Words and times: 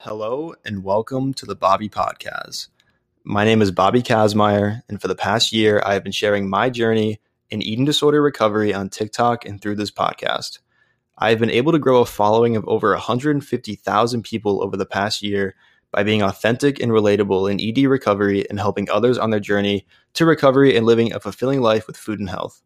Hello 0.00 0.54
and 0.64 0.84
welcome 0.84 1.32
to 1.34 1.46
the 1.46 1.56
Bobby 1.56 1.88
Podcast. 1.88 2.68
My 3.24 3.44
name 3.46 3.62
is 3.62 3.70
Bobby 3.70 4.02
Kazmaier, 4.02 4.82
and 4.90 5.00
for 5.00 5.08
the 5.08 5.14
past 5.14 5.52
year, 5.52 5.82
I 5.86 5.94
have 5.94 6.04
been 6.04 6.12
sharing 6.12 6.50
my 6.50 6.68
journey 6.68 7.18
in 7.48 7.62
eating 7.62 7.86
disorder 7.86 8.22
recovery 8.22 8.74
on 8.74 8.90
TikTok 8.90 9.46
and 9.46 9.60
through 9.60 9.76
this 9.76 9.90
podcast. 9.90 10.58
I 11.16 11.30
have 11.30 11.38
been 11.38 11.50
able 11.50 11.72
to 11.72 11.78
grow 11.78 12.02
a 12.02 12.06
following 12.06 12.56
of 12.56 12.68
over 12.68 12.92
150,000 12.92 14.22
people 14.22 14.62
over 14.62 14.76
the 14.76 14.84
past 14.84 15.22
year 15.22 15.56
by 15.90 16.02
being 16.02 16.22
authentic 16.22 16.78
and 16.78 16.92
relatable 16.92 17.50
in 17.50 17.58
ED 17.58 17.88
recovery 17.88 18.48
and 18.50 18.60
helping 18.60 18.90
others 18.90 19.16
on 19.16 19.30
their 19.30 19.40
journey 19.40 19.86
to 20.12 20.26
recovery 20.26 20.76
and 20.76 20.84
living 20.84 21.14
a 21.14 21.20
fulfilling 21.20 21.62
life 21.62 21.86
with 21.86 21.96
food 21.96 22.20
and 22.20 22.28
health. 22.28 22.62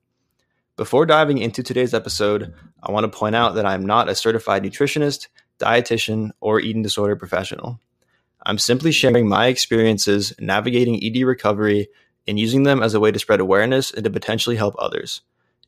Before 0.77 1.07
diving 1.07 1.39
into 1.39 1.62
today's 1.62 1.95
episode, 1.95 2.53
I 2.83 2.91
want 2.91 3.05
to 3.05 3.19
point 3.19 3.37
out 3.37 3.55
that 3.55 3.67
I 3.67 3.75
am 3.75 3.87
not 3.87 4.09
a 4.09 4.17
certified 4.17 4.65
nutritionist 4.65 5.29
dietitian, 5.61 6.31
or 6.41 6.59
eating 6.59 6.83
disorder 6.83 7.15
professional. 7.15 7.79
I'm 8.45 8.59
simply 8.59 8.91
sharing 8.91 9.29
my 9.29 9.47
experiences 9.47 10.33
navigating 10.41 11.03
ED 11.05 11.23
recovery 11.23 11.89
and 12.27 12.39
using 12.39 12.62
them 12.62 12.83
as 12.83 12.95
a 12.95 13.01
way 13.01 13.12
to 13.12 13.19
spread 13.19 13.41
awareness 13.41 13.93
and 13.93 14.05
to 14.05 14.11
potentially 14.11 14.57
help 14.57 14.75
others. 14.79 15.20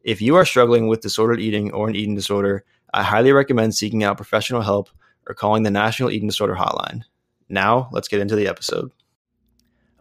If 0.03 0.21
you 0.21 0.37
are 0.37 0.45
struggling 0.45 0.89
with 0.89 1.01
disordered 1.01 1.41
eating 1.41 1.73
or 1.73 1.89
an 1.89 1.95
eating 1.95 2.15
disorder, 2.15 2.65
I 2.93 3.03
highly 3.03 3.33
recommend 3.33 3.75
seeking 3.75 4.03
out 4.03 4.17
professional 4.17 4.63
help 4.63 4.91
or 5.29 5.35
calling 5.35 5.63
the 5.63 5.71
National 5.71 6.11
Eating 6.11 6.29
Disorder 6.29 6.55
Hotline. 6.55 7.03
Now, 7.49 7.89
let's 7.93 8.09
get 8.09 8.21
into 8.21 8.35
the 8.35 8.49
episode. 8.49 8.91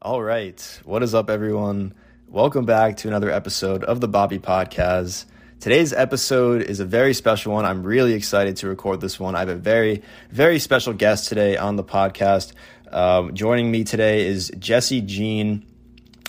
All 0.01 0.23
right. 0.23 0.79
What 0.83 1.03
is 1.03 1.13
up, 1.13 1.29
everyone? 1.29 1.93
Welcome 2.27 2.65
back 2.65 2.97
to 2.97 3.07
another 3.07 3.29
episode 3.29 3.83
of 3.83 4.01
the 4.01 4.07
Bobby 4.07 4.39
Podcast. 4.39 5.25
Today's 5.61 5.93
episode 5.93 6.63
is 6.63 6.79
a 6.79 6.85
very 6.85 7.13
special 7.13 7.53
one. 7.53 7.65
I'm 7.65 7.83
really 7.83 8.13
excited 8.13 8.57
to 8.57 8.67
record 8.67 8.99
this 8.99 9.19
one. 9.19 9.35
I 9.35 9.41
have 9.41 9.49
a 9.49 9.53
very, 9.53 10.01
very 10.31 10.57
special 10.57 10.91
guest 10.91 11.29
today 11.29 11.55
on 11.55 11.75
the 11.75 11.83
podcast. 11.83 12.53
Um, 12.91 13.35
joining 13.35 13.69
me 13.69 13.83
today 13.83 14.25
is 14.25 14.49
Jessi 14.57 15.05
Jean. 15.05 15.63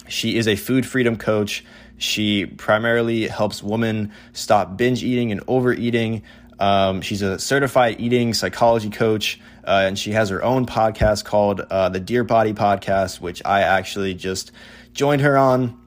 She 0.06 0.36
is 0.36 0.46
a 0.46 0.54
food 0.54 0.84
freedom 0.84 1.16
coach. 1.16 1.64
She 1.96 2.44
primarily 2.44 3.26
helps 3.26 3.62
women 3.62 4.12
stop 4.34 4.76
binge 4.76 5.02
eating 5.02 5.32
and 5.32 5.40
overeating. 5.48 6.24
Um, 6.58 7.00
she's 7.00 7.22
a 7.22 7.38
certified 7.38 8.00
eating 8.00 8.34
psychology 8.34 8.90
coach, 8.90 9.40
uh, 9.64 9.84
and 9.86 9.98
she 9.98 10.10
has 10.12 10.28
her 10.28 10.44
own 10.44 10.66
podcast 10.66 11.24
called 11.24 11.60
uh, 11.62 11.88
the 11.88 12.00
Dear 12.00 12.22
Body 12.22 12.52
Podcast, 12.52 13.22
which 13.22 13.40
I 13.46 13.62
actually 13.62 14.12
just 14.12 14.52
joined 14.92 15.22
her 15.22 15.38
on. 15.38 15.78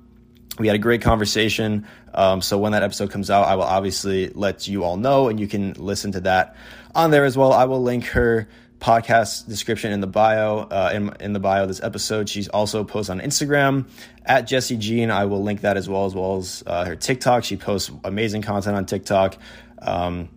We 0.57 0.67
had 0.67 0.75
a 0.77 0.79
great 0.79 1.01
conversation. 1.01 1.85
Um, 2.15 2.41
so 2.41 2.57
when 2.57 2.71
that 2.71 2.81
episode 2.81 3.11
comes 3.11 3.29
out, 3.29 3.47
I 3.47 3.55
will 3.55 3.63
obviously 3.63 4.29
let 4.29 4.67
you 4.67 4.83
all 4.83 4.97
know, 4.97 5.27
and 5.27 5.39
you 5.39 5.47
can 5.47 5.73
listen 5.73 6.13
to 6.13 6.21
that 6.21 6.55
on 6.95 7.11
there 7.11 7.25
as 7.25 7.37
well. 7.37 7.51
I 7.53 7.65
will 7.65 7.83
link 7.83 8.05
her 8.05 8.47
podcast 8.79 9.47
description 9.47 9.91
in 9.91 9.99
the 9.99 10.07
bio 10.07 10.59
uh, 10.59 10.91
in, 10.93 11.11
in 11.19 11.33
the 11.33 11.39
bio 11.39 11.63
of 11.63 11.67
this 11.67 11.81
episode. 11.81 12.29
She's 12.29 12.47
also 12.47 12.83
posts 12.83 13.09
on 13.09 13.19
instagram 13.19 13.87
at 14.25 14.47
jessi 14.47 14.77
jean. 14.77 15.11
I 15.11 15.25
will 15.25 15.43
link 15.43 15.61
that 15.61 15.77
as 15.77 15.89
well 15.89 16.05
as 16.05 16.13
well 16.13 16.37
as 16.37 16.63
uh, 16.67 16.85
her 16.85 16.95
tiktok. 16.95 17.43
She 17.43 17.57
posts 17.57 17.91
amazing 18.03 18.41
content 18.41 18.75
on 18.75 18.85
tiktok. 18.85 19.37
Um, 19.81 20.29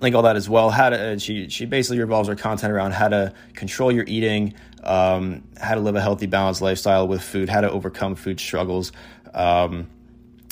link 0.00 0.14
all 0.14 0.22
that 0.22 0.36
as 0.36 0.48
well. 0.48 0.70
How 0.70 0.90
to 0.90 1.18
she 1.18 1.48
she 1.48 1.66
basically 1.66 2.00
revolves 2.00 2.28
her 2.28 2.36
content 2.36 2.72
around 2.72 2.92
how 2.92 3.08
to 3.08 3.32
control 3.54 3.92
your 3.92 4.04
eating 4.06 4.54
um, 4.82 5.42
how 5.60 5.74
to 5.74 5.80
live 5.80 5.94
a 5.94 6.00
healthy 6.00 6.26
balanced 6.26 6.62
lifestyle 6.62 7.06
with 7.06 7.22
food 7.22 7.48
how 7.48 7.60
to 7.60 7.70
overcome 7.70 8.14
food 8.14 8.40
struggles. 8.40 8.92
Um, 9.34 9.88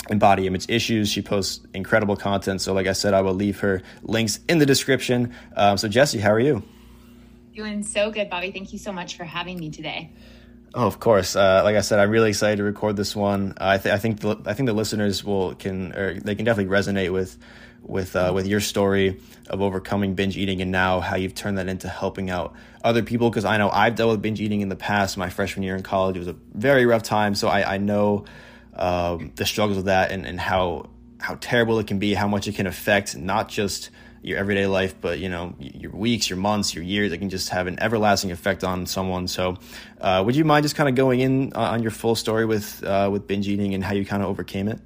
and 0.09 0.19
body 0.19 0.47
image 0.47 0.65
issues. 0.69 1.09
She 1.09 1.21
posts 1.21 1.65
incredible 1.73 2.15
content. 2.15 2.61
So, 2.61 2.73
like 2.73 2.87
I 2.87 2.93
said, 2.93 3.13
I 3.13 3.21
will 3.21 3.33
leave 3.33 3.59
her 3.59 3.81
links 4.03 4.39
in 4.47 4.57
the 4.57 4.65
description. 4.65 5.33
Um, 5.55 5.77
so, 5.77 5.87
Jessi, 5.87 6.19
how 6.19 6.31
are 6.31 6.39
you? 6.39 6.63
Doing 7.55 7.83
so 7.83 8.11
good, 8.11 8.29
Bobby. 8.29 8.51
Thank 8.51 8.73
you 8.73 8.79
so 8.79 8.91
much 8.91 9.17
for 9.17 9.23
having 9.23 9.59
me 9.59 9.69
today. 9.69 10.11
Oh, 10.73 10.87
of 10.87 10.99
course. 10.99 11.35
Uh, 11.35 11.61
like 11.63 11.75
I 11.75 11.81
said, 11.81 11.99
I'm 11.99 12.09
really 12.09 12.29
excited 12.29 12.57
to 12.57 12.63
record 12.63 12.95
this 12.95 13.13
one. 13.13 13.53
I, 13.57 13.77
th- 13.77 13.93
I 13.93 13.97
think 13.97 14.21
the, 14.21 14.41
I 14.45 14.53
think 14.53 14.67
the 14.67 14.73
listeners 14.73 15.23
will 15.23 15.53
can 15.55 15.93
or 15.93 16.13
they 16.13 16.33
can 16.33 16.45
definitely 16.45 16.73
resonate 16.73 17.11
with 17.11 17.37
with 17.83 18.15
uh, 18.15 18.31
with 18.33 18.47
your 18.47 18.61
story 18.61 19.19
of 19.49 19.61
overcoming 19.61 20.13
binge 20.13 20.37
eating 20.37 20.61
and 20.61 20.71
now 20.71 21.01
how 21.01 21.17
you've 21.17 21.35
turned 21.35 21.57
that 21.57 21.67
into 21.67 21.89
helping 21.89 22.29
out 22.29 22.53
other 22.85 23.03
people. 23.03 23.29
Because 23.29 23.43
I 23.43 23.57
know 23.57 23.69
I've 23.69 23.95
dealt 23.95 24.11
with 24.11 24.21
binge 24.21 24.39
eating 24.39 24.61
in 24.61 24.69
the 24.69 24.77
past. 24.77 25.17
My 25.17 25.29
freshman 25.29 25.63
year 25.63 25.75
in 25.75 25.83
college, 25.83 26.15
it 26.15 26.19
was 26.19 26.29
a 26.29 26.37
very 26.53 26.85
rough 26.85 27.03
time. 27.03 27.35
So 27.35 27.49
I, 27.49 27.75
I 27.75 27.77
know 27.77 28.23
um, 28.75 29.31
the 29.35 29.45
struggles 29.45 29.77
of 29.77 29.85
that 29.85 30.11
and, 30.11 30.25
and 30.25 30.39
how 30.39 30.89
how 31.19 31.37
terrible 31.39 31.77
it 31.79 31.85
can 31.85 31.99
be, 31.99 32.15
how 32.15 32.27
much 32.27 32.47
it 32.47 32.55
can 32.55 32.65
affect 32.65 33.15
not 33.15 33.47
just 33.47 33.91
your 34.23 34.37
everyday 34.37 34.67
life, 34.67 34.95
but 34.99 35.19
you 35.19 35.29
know 35.29 35.55
your 35.59 35.91
weeks, 35.91 36.29
your 36.29 36.37
months, 36.37 36.75
your 36.75 36.83
years. 36.83 37.11
It 37.11 37.17
can 37.17 37.29
just 37.29 37.49
have 37.49 37.67
an 37.67 37.79
everlasting 37.79 38.31
effect 38.31 38.63
on 38.63 38.85
someone. 38.85 39.27
So, 39.27 39.57
uh, 39.99 40.23
would 40.25 40.35
you 40.35 40.45
mind 40.45 40.63
just 40.63 40.75
kind 40.75 40.89
of 40.89 40.95
going 40.95 41.19
in 41.19 41.53
on 41.53 41.81
your 41.81 41.91
full 41.91 42.15
story 42.15 42.45
with 42.45 42.83
uh, 42.83 43.09
with 43.11 43.27
binge 43.27 43.47
eating 43.47 43.73
and 43.73 43.83
how 43.83 43.93
you 43.93 44.05
kind 44.05 44.23
of 44.23 44.29
overcame 44.29 44.67
it? 44.67 44.79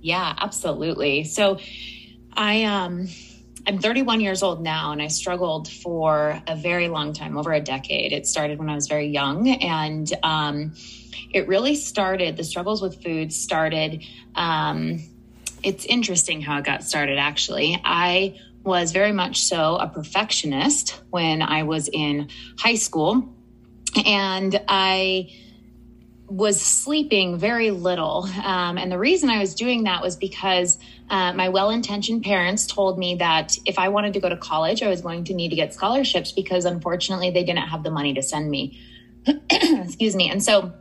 Yeah, 0.00 0.34
absolutely. 0.38 1.24
So, 1.24 1.58
I 2.32 2.64
um. 2.64 3.08
I'm 3.66 3.78
31 3.78 4.20
years 4.20 4.42
old 4.42 4.60
now, 4.60 4.90
and 4.90 5.00
I 5.00 5.06
struggled 5.06 5.68
for 5.68 6.42
a 6.48 6.56
very 6.56 6.88
long 6.88 7.12
time, 7.12 7.38
over 7.38 7.52
a 7.52 7.60
decade. 7.60 8.12
It 8.12 8.26
started 8.26 8.58
when 8.58 8.68
I 8.68 8.74
was 8.74 8.88
very 8.88 9.06
young, 9.06 9.48
and 9.48 10.12
um, 10.24 10.74
it 11.30 11.46
really 11.46 11.76
started, 11.76 12.36
the 12.36 12.44
struggles 12.44 12.82
with 12.82 13.02
food 13.02 13.32
started. 13.32 14.04
Um, 14.34 15.04
it's 15.62 15.84
interesting 15.84 16.40
how 16.40 16.58
it 16.58 16.64
got 16.64 16.82
started, 16.82 17.18
actually. 17.18 17.80
I 17.84 18.40
was 18.64 18.90
very 18.92 19.12
much 19.12 19.44
so 19.44 19.76
a 19.76 19.88
perfectionist 19.88 21.00
when 21.10 21.40
I 21.40 21.62
was 21.62 21.88
in 21.92 22.28
high 22.58 22.74
school. 22.76 23.32
And 24.04 24.60
I 24.68 25.30
was 26.36 26.58
sleeping 26.58 27.36
very 27.36 27.70
little. 27.70 28.26
Um, 28.42 28.78
and 28.78 28.90
the 28.90 28.98
reason 28.98 29.28
I 29.28 29.38
was 29.38 29.54
doing 29.54 29.84
that 29.84 30.00
was 30.00 30.16
because 30.16 30.78
uh, 31.10 31.34
my 31.34 31.50
well 31.50 31.68
intentioned 31.68 32.22
parents 32.22 32.66
told 32.66 32.98
me 32.98 33.16
that 33.16 33.58
if 33.66 33.78
I 33.78 33.90
wanted 33.90 34.14
to 34.14 34.20
go 34.20 34.30
to 34.30 34.36
college, 34.36 34.82
I 34.82 34.88
was 34.88 35.02
going 35.02 35.24
to 35.24 35.34
need 35.34 35.50
to 35.50 35.56
get 35.56 35.74
scholarships 35.74 36.32
because 36.32 36.64
unfortunately 36.64 37.30
they 37.30 37.44
didn't 37.44 37.68
have 37.68 37.82
the 37.82 37.90
money 37.90 38.14
to 38.14 38.22
send 38.22 38.50
me. 38.50 38.80
Excuse 39.50 40.16
me. 40.16 40.30
And 40.30 40.42
so 40.42 40.72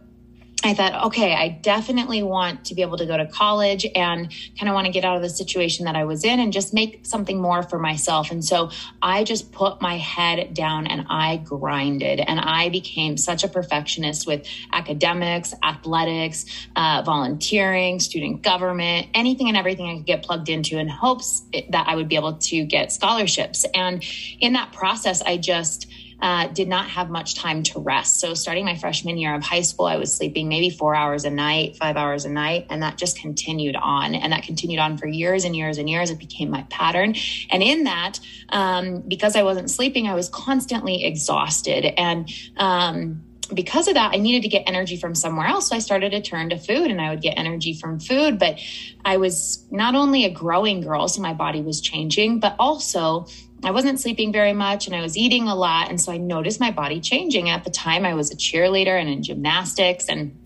I 0.64 0.76
thought, 0.76 1.06
okay, 1.08 1.34
I 1.34 1.50
definitely 1.50 2.22
want 2.22 2.66
to 2.66 2.76
be 2.76 2.84
able 2.84 2.98
to 2.98 3.08
go 3.08 3.18
to 3.18 3.26
college 3.26 3.86
and 3.96 4.32
kind 4.60 4.70
of 4.70 4.76
want 4.76 4.86
to 4.86 4.92
get 4.92 5.04
out 5.04 5.16
of 5.16 5.24
the 5.24 5.30
situation 5.30 5.86
that 5.86 5.96
I 5.96 6.04
was 6.04 6.24
in 6.24 6.40
and 6.40 6.54
just 6.54 6.72
make 6.72 7.04
something 7.04 7.42
more 7.42 7.64
for 7.64 7.80
myself. 7.80 8.30
And 8.30 8.46
so 8.46 8.70
I 9.02 9.24
just 9.24 9.52
put 9.52 9.82
my 9.82 9.98
head 9.98 10.54
down 10.54 10.86
and 10.86 11.08
I 11.10 11.38
grinded 11.38 12.20
and 12.20 12.40
I 12.40 12.70
became 12.70 13.18
such 13.18 13.44
a 13.44 13.48
perfectionist 13.48 14.28
with 14.28 14.46
academics, 14.72 15.54
athletics, 15.64 16.46
uh, 16.76 17.02
volunteering, 17.04 18.00
student 18.00 18.44
government, 18.44 19.08
anything 19.16 19.48
and 19.48 19.58
everything 19.58 19.90
I 19.90 19.96
could 19.98 20.06
get 20.06 20.24
plugged 20.24 20.50
into 20.50 20.78
in 20.78 20.88
hopes 20.88 21.42
that 21.70 21.88
I 21.88 21.96
would 21.96 22.08
be 22.08 22.16
able 22.16 22.38
to 22.38 22.66
get 22.66 22.92
scholarships. 22.92 23.66
And 23.74 24.04
in 24.40 24.54
that 24.54 24.74
process, 24.74 25.24
I 25.24 25.38
just, 25.38 25.88
uh, 26.22 26.48
did 26.48 26.68
not 26.68 26.88
have 26.90 27.10
much 27.10 27.36
time 27.36 27.64
to 27.64 27.80
rest. 27.80 28.20
So, 28.20 28.34
starting 28.34 28.66
my 28.66 28.76
freshman 28.76 29.18
year 29.18 29.34
of 29.34 29.44
high 29.44 29.62
school, 29.62 29.86
I 29.86 29.98
was 29.98 30.14
sleeping 30.14 30.48
maybe 30.48 30.70
four 30.70 30.94
hours 30.94 31.26
a 31.26 31.30
night, 31.30 31.78
five 31.78 31.98
hours 31.98 32.26
a 32.26 32.30
night, 32.30 32.68
and 32.70 32.84
that 32.84 32.98
just 32.98 33.18
continued 33.18 33.76
on. 33.76 34.14
And 34.14 34.32
that 34.32 34.44
continued 34.44 34.80
on 34.80 34.98
for 34.98 35.08
years 35.08 35.46
and 35.46 35.56
years 35.56 35.78
and 35.78 35.90
years. 35.90 36.12
It 36.12 36.20
became 36.20 36.50
my 36.50 36.64
pattern. 36.70 37.16
And 37.50 37.64
in 37.64 37.86
that, 37.86 38.20
um, 38.50 39.02
because 39.08 39.36
I 39.36 39.44
wasn't 39.44 39.72
sleeping, 39.72 40.08
I 40.08 40.14
was 40.14 40.30
constantly 40.30 41.06
exhausted. 41.06 41.86
And, 42.00 42.30
um, 42.58 43.24
because 43.54 43.88
of 43.88 43.96
that, 43.96 44.14
I 44.14 44.18
needed 44.18 44.44
to 44.44 44.48
get 44.48 44.64
energy 44.66 44.96
from 44.96 45.16
somewhere 45.16 45.48
else. 45.48 45.70
So 45.70 45.76
I 45.76 45.80
started 45.80 46.12
to 46.12 46.22
turn 46.22 46.50
to 46.50 46.58
food 46.58 46.90
and 46.90 47.02
I 47.02 47.10
would 47.10 47.22
get 47.22 47.38
energy 47.38 47.74
from 47.74 48.00
food. 48.00 48.40
But 48.40 48.60
I 49.04 49.18
was 49.18 49.66
not 49.72 49.96
only 49.96 50.26
a 50.26 50.30
growing 50.30 50.82
girl, 50.82 51.08
so 51.08 51.22
my 51.22 51.34
body 51.34 51.62
was 51.62 51.82
changing, 51.82 52.40
but 52.40 52.56
also 52.60 53.28
I 53.64 53.72
wasn't 53.72 54.00
sleeping 54.00 54.32
very 54.32 54.54
much 54.54 54.88
and 54.88 54.96
I 54.96 55.02
was 55.02 55.16
eating 55.16 55.48
a 55.48 55.56
lot. 55.56 55.90
And 55.90 56.02
so 56.02 56.12
I 56.12 56.18
noticed 56.18 56.60
my 56.60 56.72
body 56.72 57.00
changing. 57.00 57.50
At 57.50 57.64
the 57.64 57.70
time, 57.70 58.06
I 58.06 58.14
was 58.14 58.32
a 58.32 58.36
cheerleader 58.36 59.00
and 59.00 59.08
in 59.08 59.22
gymnastics 59.22 60.08
and 60.10 60.38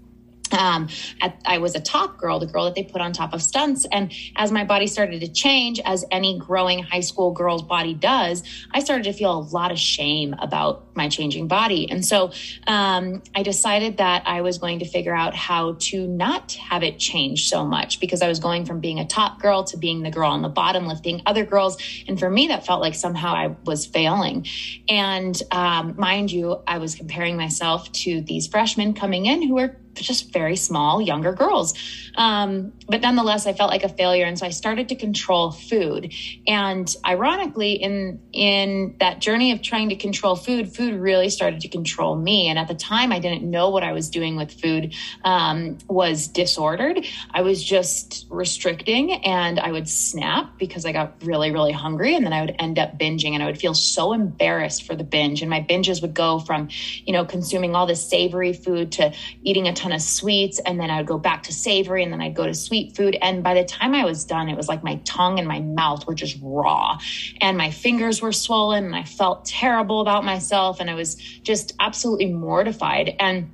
um, 0.55 0.89
at, 1.21 1.41
I 1.45 1.57
was 1.59 1.75
a 1.75 1.79
top 1.79 2.17
girl, 2.17 2.39
the 2.39 2.45
girl 2.45 2.65
that 2.65 2.75
they 2.75 2.83
put 2.83 3.01
on 3.01 3.13
top 3.13 3.33
of 3.33 3.41
stunts. 3.41 3.85
And 3.91 4.11
as 4.35 4.51
my 4.51 4.63
body 4.63 4.87
started 4.87 5.21
to 5.21 5.27
change, 5.27 5.79
as 5.85 6.05
any 6.11 6.39
growing 6.39 6.83
high 6.83 7.01
school 7.01 7.31
girl's 7.31 7.63
body 7.63 7.93
does, 7.93 8.43
I 8.71 8.79
started 8.79 9.03
to 9.03 9.13
feel 9.13 9.31
a 9.31 9.39
lot 9.39 9.71
of 9.71 9.79
shame 9.79 10.35
about 10.39 10.95
my 10.95 11.09
changing 11.09 11.47
body. 11.47 11.89
And 11.89 12.05
so 12.05 12.31
um, 12.67 13.21
I 13.35 13.43
decided 13.43 13.97
that 13.97 14.23
I 14.25 14.41
was 14.41 14.57
going 14.57 14.79
to 14.79 14.85
figure 14.85 15.13
out 15.13 15.35
how 15.35 15.75
to 15.79 16.07
not 16.07 16.53
have 16.53 16.83
it 16.83 16.99
change 16.99 17.49
so 17.49 17.65
much 17.65 17.99
because 17.99 18.21
I 18.21 18.27
was 18.27 18.39
going 18.39 18.65
from 18.65 18.79
being 18.79 18.99
a 18.99 19.05
top 19.05 19.41
girl 19.41 19.63
to 19.65 19.77
being 19.77 20.03
the 20.03 20.11
girl 20.11 20.31
on 20.31 20.41
the 20.41 20.49
bottom, 20.49 20.87
lifting 20.87 21.21
other 21.25 21.45
girls. 21.45 21.77
And 22.07 22.19
for 22.19 22.29
me, 22.29 22.47
that 22.47 22.65
felt 22.65 22.81
like 22.81 22.95
somehow 22.95 23.33
I 23.33 23.55
was 23.65 23.85
failing. 23.85 24.45
And 24.87 25.39
um, 25.51 25.95
mind 25.97 26.31
you, 26.31 26.61
I 26.65 26.77
was 26.77 26.95
comparing 26.95 27.35
myself 27.35 27.91
to 27.91 28.21
these 28.21 28.47
freshmen 28.47 28.93
coming 28.93 29.25
in 29.25 29.41
who 29.41 29.55
were 29.55 29.77
just 30.01 30.31
very 30.31 30.55
small, 30.55 31.01
younger 31.01 31.33
girls. 31.33 31.73
Um, 32.15 32.73
but 32.87 33.01
nonetheless, 33.01 33.45
I 33.47 33.53
felt 33.53 33.71
like 33.71 33.83
a 33.83 33.89
failure, 33.89 34.25
and 34.25 34.37
so 34.37 34.45
I 34.45 34.49
started 34.49 34.89
to 34.89 34.95
control 34.95 35.51
food. 35.51 36.13
And 36.47 36.93
ironically, 37.05 37.73
in 37.73 38.19
in 38.31 38.95
that 38.99 39.19
journey 39.19 39.51
of 39.51 39.61
trying 39.61 39.89
to 39.89 39.95
control 39.95 40.35
food, 40.35 40.75
food 40.75 40.93
really 40.95 41.29
started 41.29 41.61
to 41.61 41.67
control 41.67 42.15
me. 42.15 42.47
And 42.47 42.57
at 42.57 42.67
the 42.67 42.75
time, 42.75 43.11
I 43.11 43.19
didn't 43.19 43.43
know 43.43 43.69
what 43.69 43.83
I 43.83 43.91
was 43.91 44.09
doing 44.09 44.35
with 44.35 44.51
food 44.51 44.93
um, 45.23 45.77
was 45.87 46.27
disordered. 46.27 47.05
I 47.31 47.41
was 47.41 47.63
just 47.63 48.27
restricting, 48.29 49.13
and 49.13 49.59
I 49.59 49.71
would 49.71 49.89
snap 49.89 50.57
because 50.57 50.85
I 50.85 50.91
got 50.91 51.15
really, 51.23 51.51
really 51.51 51.71
hungry, 51.71 52.15
and 52.15 52.25
then 52.25 52.33
I 52.33 52.41
would 52.41 52.55
end 52.59 52.79
up 52.79 52.97
binging, 52.97 53.31
and 53.33 53.43
I 53.43 53.45
would 53.47 53.59
feel 53.59 53.73
so 53.73 54.13
embarrassed 54.13 54.83
for 54.83 54.95
the 54.95 55.03
binge. 55.03 55.41
And 55.41 55.49
my 55.49 55.61
binges 55.61 56.01
would 56.01 56.13
go 56.13 56.39
from, 56.39 56.69
you 57.05 57.13
know, 57.13 57.25
consuming 57.25 57.75
all 57.75 57.85
this 57.85 58.07
savory 58.07 58.53
food 58.53 58.93
to 58.93 59.13
eating 59.43 59.67
a 59.67 59.73
ton 59.73 59.84
of 59.93 60.01
sweets, 60.01 60.59
and 60.59 60.79
then 60.79 60.89
I 60.89 60.97
would 60.97 61.07
go 61.07 61.17
back 61.17 61.43
to 61.43 61.53
savory, 61.53 62.03
and 62.03 62.11
then 62.11 62.21
I'd 62.21 62.35
go 62.35 62.45
to 62.45 62.53
sweet 62.53 62.95
food. 62.95 63.17
And 63.21 63.43
by 63.43 63.53
the 63.53 63.63
time 63.63 63.93
I 63.93 64.05
was 64.05 64.25
done, 64.25 64.49
it 64.49 64.57
was 64.57 64.67
like 64.67 64.83
my 64.83 64.95
tongue 65.05 65.39
and 65.39 65.47
my 65.47 65.59
mouth 65.59 66.07
were 66.07 66.15
just 66.15 66.37
raw, 66.41 66.97
and 67.41 67.57
my 67.57 67.71
fingers 67.71 68.21
were 68.21 68.31
swollen, 68.31 68.85
and 68.85 68.95
I 68.95 69.03
felt 69.03 69.45
terrible 69.45 70.01
about 70.01 70.23
myself, 70.23 70.79
and 70.79 70.89
I 70.89 70.95
was 70.95 71.15
just 71.15 71.73
absolutely 71.79 72.31
mortified. 72.33 73.15
And 73.19 73.51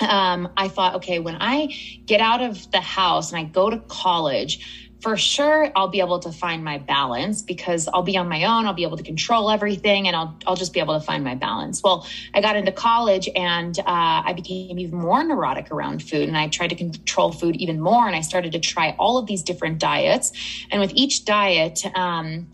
um, 0.00 0.52
I 0.56 0.68
thought, 0.68 0.96
okay, 0.96 1.18
when 1.18 1.36
I 1.40 1.74
get 2.04 2.20
out 2.20 2.42
of 2.42 2.70
the 2.70 2.80
house 2.80 3.32
and 3.32 3.40
I 3.40 3.44
go 3.44 3.70
to 3.70 3.78
college, 3.78 4.85
for 5.00 5.16
sure 5.16 5.70
I'll 5.76 5.88
be 5.88 6.00
able 6.00 6.18
to 6.20 6.32
find 6.32 6.64
my 6.64 6.78
balance 6.78 7.42
because 7.42 7.88
I'll 7.92 8.02
be 8.02 8.16
on 8.16 8.28
my 8.28 8.44
own, 8.44 8.66
I'll 8.66 8.74
be 8.74 8.84
able 8.84 8.96
to 8.96 9.02
control 9.02 9.50
everything 9.50 10.06
and 10.06 10.16
I'll 10.16 10.36
I'll 10.46 10.56
just 10.56 10.72
be 10.72 10.80
able 10.80 10.98
to 10.98 11.04
find 11.04 11.22
my 11.22 11.34
balance. 11.34 11.82
Well, 11.82 12.06
I 12.34 12.40
got 12.40 12.56
into 12.56 12.72
college 12.72 13.28
and 13.34 13.78
uh, 13.78 13.82
I 13.86 14.32
became 14.34 14.78
even 14.78 14.98
more 14.98 15.22
neurotic 15.22 15.70
around 15.70 16.02
food 16.02 16.28
and 16.28 16.36
I 16.36 16.48
tried 16.48 16.70
to 16.70 16.76
control 16.76 17.32
food 17.32 17.56
even 17.56 17.80
more 17.80 18.06
and 18.06 18.16
I 18.16 18.20
started 18.20 18.52
to 18.52 18.60
try 18.60 18.96
all 18.98 19.18
of 19.18 19.26
these 19.26 19.42
different 19.42 19.78
diets 19.78 20.32
and 20.70 20.80
with 20.80 20.92
each 20.94 21.24
diet 21.24 21.84
um, 21.96 22.48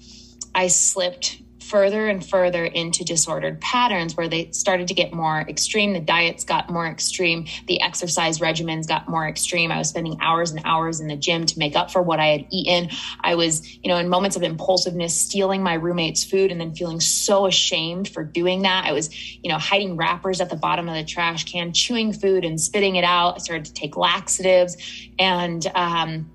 I 0.55 0.69
slipped 0.69 1.42
further 1.63 2.09
and 2.09 2.25
further 2.25 2.65
into 2.65 3.05
disordered 3.05 3.61
patterns 3.61 4.17
where 4.17 4.29
they 4.29 4.51
started 4.51 4.89
to 4.89 4.95
get 4.95 5.13
more 5.13 5.41
extreme. 5.41 5.93
The 5.93 6.01
diets 6.01 6.45
got 6.45 6.69
more 6.71 6.87
extreme. 6.87 7.47
The 7.67 7.81
exercise 7.81 8.39
regimens 8.39 8.87
got 8.87 9.09
more 9.09 9.27
extreme. 9.27 9.71
I 9.71 9.79
was 9.79 9.89
spending 9.89 10.19
hours 10.21 10.51
and 10.51 10.61
hours 10.65 11.01
in 11.01 11.09
the 11.09 11.17
gym 11.17 11.47
to 11.47 11.59
make 11.59 11.77
up 11.77 11.91
for 11.91 12.03
what 12.03 12.21
I 12.21 12.27
had 12.27 12.47
eaten. 12.51 12.91
I 13.21 13.35
was, 13.35 13.75
you 13.77 13.89
know, 13.89 13.97
in 13.97 14.09
moments 14.09 14.37
of 14.37 14.43
impulsiveness, 14.43 15.19
stealing 15.19 15.63
my 15.63 15.75
roommate's 15.75 16.25
food 16.25 16.51
and 16.51 16.61
then 16.61 16.75
feeling 16.75 17.01
so 17.01 17.47
ashamed 17.47 18.09
for 18.09 18.25
doing 18.25 18.63
that. 18.63 18.85
I 18.85 18.93
was, 18.93 19.11
you 19.43 19.51
know, 19.51 19.59
hiding 19.59 19.97
wrappers 19.97 20.41
at 20.41 20.51
the 20.51 20.57
bottom 20.57 20.89
of 20.89 20.95
the 20.95 21.05
trash 21.05 21.45
can, 21.45 21.73
chewing 21.73 22.13
food 22.13 22.45
and 22.45 22.61
spitting 22.61 22.97
it 22.97 23.05
out. 23.05 23.37
I 23.37 23.39
started 23.39 23.67
to 23.67 23.73
take 23.73 23.97
laxatives 23.97 24.77
and, 25.19 25.67
um, 25.75 26.31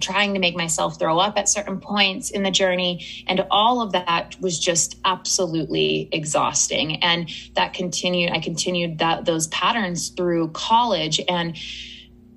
trying 0.00 0.34
to 0.34 0.40
make 0.40 0.56
myself 0.56 0.98
throw 0.98 1.18
up 1.18 1.38
at 1.38 1.48
certain 1.48 1.80
points 1.80 2.30
in 2.30 2.42
the 2.42 2.50
journey. 2.50 3.04
And 3.26 3.46
all 3.50 3.80
of 3.80 3.92
that 3.92 4.36
was 4.40 4.58
just 4.58 4.96
absolutely 5.04 6.08
exhausting. 6.12 7.02
And 7.02 7.30
that 7.54 7.72
continued, 7.74 8.32
I 8.32 8.40
continued 8.40 8.98
that 8.98 9.24
those 9.24 9.46
patterns 9.48 10.08
through 10.10 10.48
college 10.48 11.20
and 11.28 11.56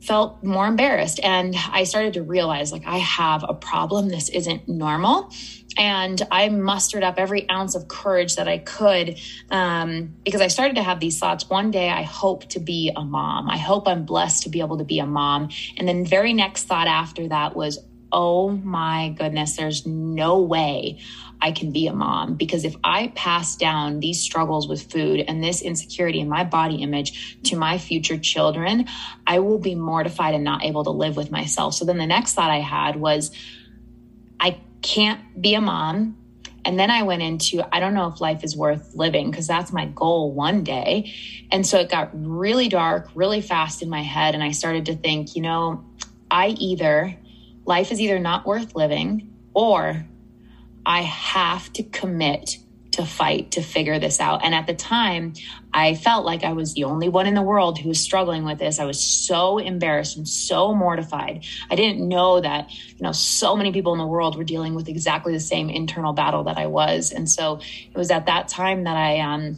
felt 0.01 0.43
more 0.43 0.67
embarrassed. 0.67 1.19
And 1.21 1.55
I 1.71 1.83
started 1.83 2.13
to 2.13 2.23
realize 2.23 2.71
like 2.71 2.85
I 2.85 2.97
have 2.97 3.45
a 3.47 3.53
problem. 3.53 4.09
This 4.09 4.29
isn't 4.29 4.67
normal. 4.67 5.31
And 5.79 6.21
I 6.29 6.49
mustered 6.49 7.03
up 7.03 7.15
every 7.17 7.49
ounce 7.49 7.73
of 7.73 7.87
courage 7.87 8.35
that 8.35 8.49
I 8.49 8.57
could 8.57 9.17
um, 9.49 10.13
because 10.25 10.41
I 10.41 10.47
started 10.47 10.75
to 10.75 10.83
have 10.83 10.99
these 10.99 11.17
thoughts. 11.17 11.49
One 11.49 11.71
day, 11.71 11.89
I 11.89 12.03
hope 12.03 12.49
to 12.49 12.59
be 12.59 12.91
a 12.95 13.03
mom. 13.03 13.49
I 13.49 13.57
hope 13.57 13.87
I'm 13.87 14.03
blessed 14.03 14.43
to 14.43 14.49
be 14.49 14.59
able 14.59 14.77
to 14.79 14.83
be 14.83 14.99
a 14.99 15.05
mom. 15.05 15.49
And 15.77 15.87
then, 15.87 16.05
very 16.05 16.33
next 16.33 16.65
thought 16.65 16.87
after 16.87 17.29
that 17.29 17.55
was, 17.55 17.79
oh 18.11 18.49
my 18.49 19.15
goodness, 19.17 19.55
there's 19.55 19.85
no 19.85 20.41
way 20.41 20.99
I 21.41 21.51
can 21.51 21.71
be 21.71 21.87
a 21.87 21.93
mom 21.93 22.35
because 22.35 22.65
if 22.65 22.75
I 22.83 23.13
pass 23.15 23.55
down 23.55 23.99
these 23.99 24.21
struggles 24.21 24.67
with 24.67 24.91
food 24.91 25.23
and 25.25 25.41
this 25.41 25.61
insecurity 25.61 26.19
in 26.19 26.27
my 26.27 26.43
body 26.43 26.77
image 26.77 27.39
to 27.43 27.55
my 27.55 27.77
future 27.77 28.17
children, 28.17 28.87
I 29.25 29.39
will 29.39 29.59
be 29.59 29.75
mortified 29.75 30.35
and 30.35 30.43
not 30.43 30.65
able 30.65 30.83
to 30.83 30.89
live 30.89 31.15
with 31.15 31.31
myself. 31.31 31.75
So 31.75 31.85
then 31.85 31.97
the 31.97 32.07
next 32.07 32.33
thought 32.33 32.51
I 32.51 32.59
had 32.59 32.97
was, 32.97 33.31
I 34.39 34.59
can't 34.81 35.41
be 35.41 35.53
a 35.55 35.61
mom. 35.61 36.17
And 36.65 36.77
then 36.77 36.91
I 36.91 37.03
went 37.03 37.21
into, 37.21 37.63
I 37.73 37.79
don't 37.79 37.93
know 37.93 38.07
if 38.07 38.19
life 38.19 38.43
is 38.43 38.55
worth 38.55 38.93
living 38.93 39.31
because 39.31 39.47
that's 39.47 39.71
my 39.71 39.85
goal 39.85 40.33
one 40.33 40.63
day. 40.63 41.13
And 41.51 41.65
so 41.65 41.79
it 41.79 41.89
got 41.89 42.09
really 42.13 42.67
dark 42.67 43.09
really 43.15 43.41
fast 43.41 43.81
in 43.81 43.89
my 43.89 44.03
head. 44.03 44.35
And 44.35 44.43
I 44.43 44.51
started 44.51 44.85
to 44.87 44.95
think, 44.95 45.35
you 45.35 45.41
know, 45.41 45.83
I 46.29 46.49
either, 46.49 47.15
life 47.65 47.91
is 47.91 48.01
either 48.01 48.19
not 48.19 48.45
worth 48.45 48.75
living 48.75 49.33
or 49.53 50.05
I 50.85 51.01
have 51.01 51.71
to 51.73 51.83
commit 51.83 52.57
to 52.99 53.05
fight 53.05 53.51
to 53.51 53.61
figure 53.61 53.97
this 53.97 54.19
out. 54.19 54.43
And 54.43 54.53
at 54.53 54.67
the 54.67 54.73
time, 54.73 55.33
I 55.73 55.95
felt 55.95 56.25
like 56.25 56.43
I 56.43 56.51
was 56.51 56.73
the 56.73 56.83
only 56.83 57.07
one 57.07 57.27
in 57.27 57.33
the 57.33 57.41
world 57.41 57.79
who 57.79 57.87
was 57.87 57.99
struggling 58.01 58.43
with 58.43 58.59
this. 58.59 58.77
I 58.77 58.83
was 58.83 59.01
so 59.01 59.57
embarrassed 59.57 60.17
and 60.17 60.27
so 60.27 60.75
mortified. 60.75 61.45
I 61.69 61.75
didn't 61.75 62.05
know 62.05 62.41
that, 62.41 62.69
you 62.69 63.01
know, 63.01 63.13
so 63.13 63.55
many 63.55 63.71
people 63.71 63.93
in 63.93 63.99
the 63.99 64.05
world 64.05 64.35
were 64.35 64.43
dealing 64.43 64.75
with 64.75 64.89
exactly 64.89 65.31
the 65.31 65.39
same 65.39 65.69
internal 65.69 66.11
battle 66.11 66.43
that 66.43 66.57
I 66.57 66.67
was. 66.67 67.13
And 67.13 67.29
so 67.29 67.61
it 67.61 67.97
was 67.97 68.11
at 68.11 68.25
that 68.25 68.49
time 68.49 68.83
that 68.83 68.97
I 68.97 69.19
um 69.19 69.55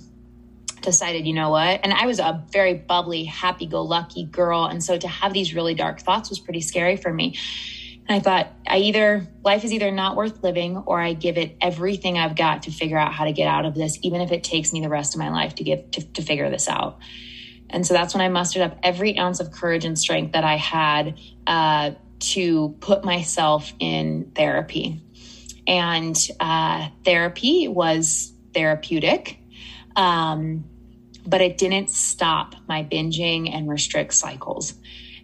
decided, 0.81 1.25
you 1.25 1.33
know 1.33 1.49
what? 1.49 1.79
And 1.83 1.93
I 1.93 2.05
was 2.05 2.19
a 2.19 2.43
very 2.51 2.75
bubbly, 2.75 3.23
happy 3.23 3.65
go 3.65 3.81
lucky 3.81 4.25
girl. 4.25 4.65
And 4.65 4.83
so 4.83 4.99
to 4.99 5.07
have 5.07 5.33
these 5.33 5.55
really 5.55 5.73
dark 5.73 6.01
thoughts 6.01 6.29
was 6.29 6.39
pretty 6.39 6.61
scary 6.61 6.95
for 6.95 7.11
me. 7.11 7.38
I 8.12 8.19
thought, 8.19 8.52
I 8.68 8.78
either, 8.78 9.28
life 9.44 9.63
is 9.63 9.72
either 9.74 9.92
not 9.92 10.16
worth 10.16 10.44
living 10.44 10.78
or 10.78 11.00
I 11.00 11.13
give 11.13 11.38
it 11.38 11.56
everything 11.62 12.18
I've 12.18 12.36
got 12.36 12.63
to 12.63 12.72
figure 12.72 12.98
out 12.98 13.13
how 13.13 13.25
to 13.25 13.31
get 13.31 13.48
out 13.48 13.66
of 13.66 13.75
this, 13.75 14.00
even 14.02 14.22
if 14.22 14.31
it 14.31 14.44
takes 14.44 14.74
me 14.74 14.81
the 14.81 14.90
rest 14.90 15.13
of 15.13 15.19
my 15.19 15.30
life 15.30 15.56
to 15.56 15.63
get 15.63 15.92
to, 15.94 16.02
to 16.13 16.22
figure 16.22 16.50
this 16.50 16.68
out. 16.68 17.00
And 17.69 17.86
so 17.86 17.94
that's 17.94 18.13
when 18.13 18.22
I 18.22 18.28
mustered 18.28 18.63
up 18.63 18.78
every 18.84 19.18
ounce 19.18 19.40
of 19.40 19.52
courage 19.52 19.86
and 19.86 19.98
strength 19.98 20.34
that 20.34 20.44
I 20.44 20.58
had 20.58 21.19
uh, 21.48 21.92
to 22.19 22.75
put 22.80 23.04
myself 23.04 23.72
in 23.80 24.31
therapy. 24.36 25.02
And 25.68 26.18
uh, 26.40 26.90
therapy 27.06 27.68
was 27.68 28.34
therapeutic, 28.54 29.40
um, 29.96 30.66
but 31.25 31.42
it 31.42 31.58
didn't 31.58 31.90
stop 31.90 32.56
my 32.68 32.84
binging 32.84 33.54
and 33.54 33.69
restrict 33.69 34.13
cycles. 34.13 34.74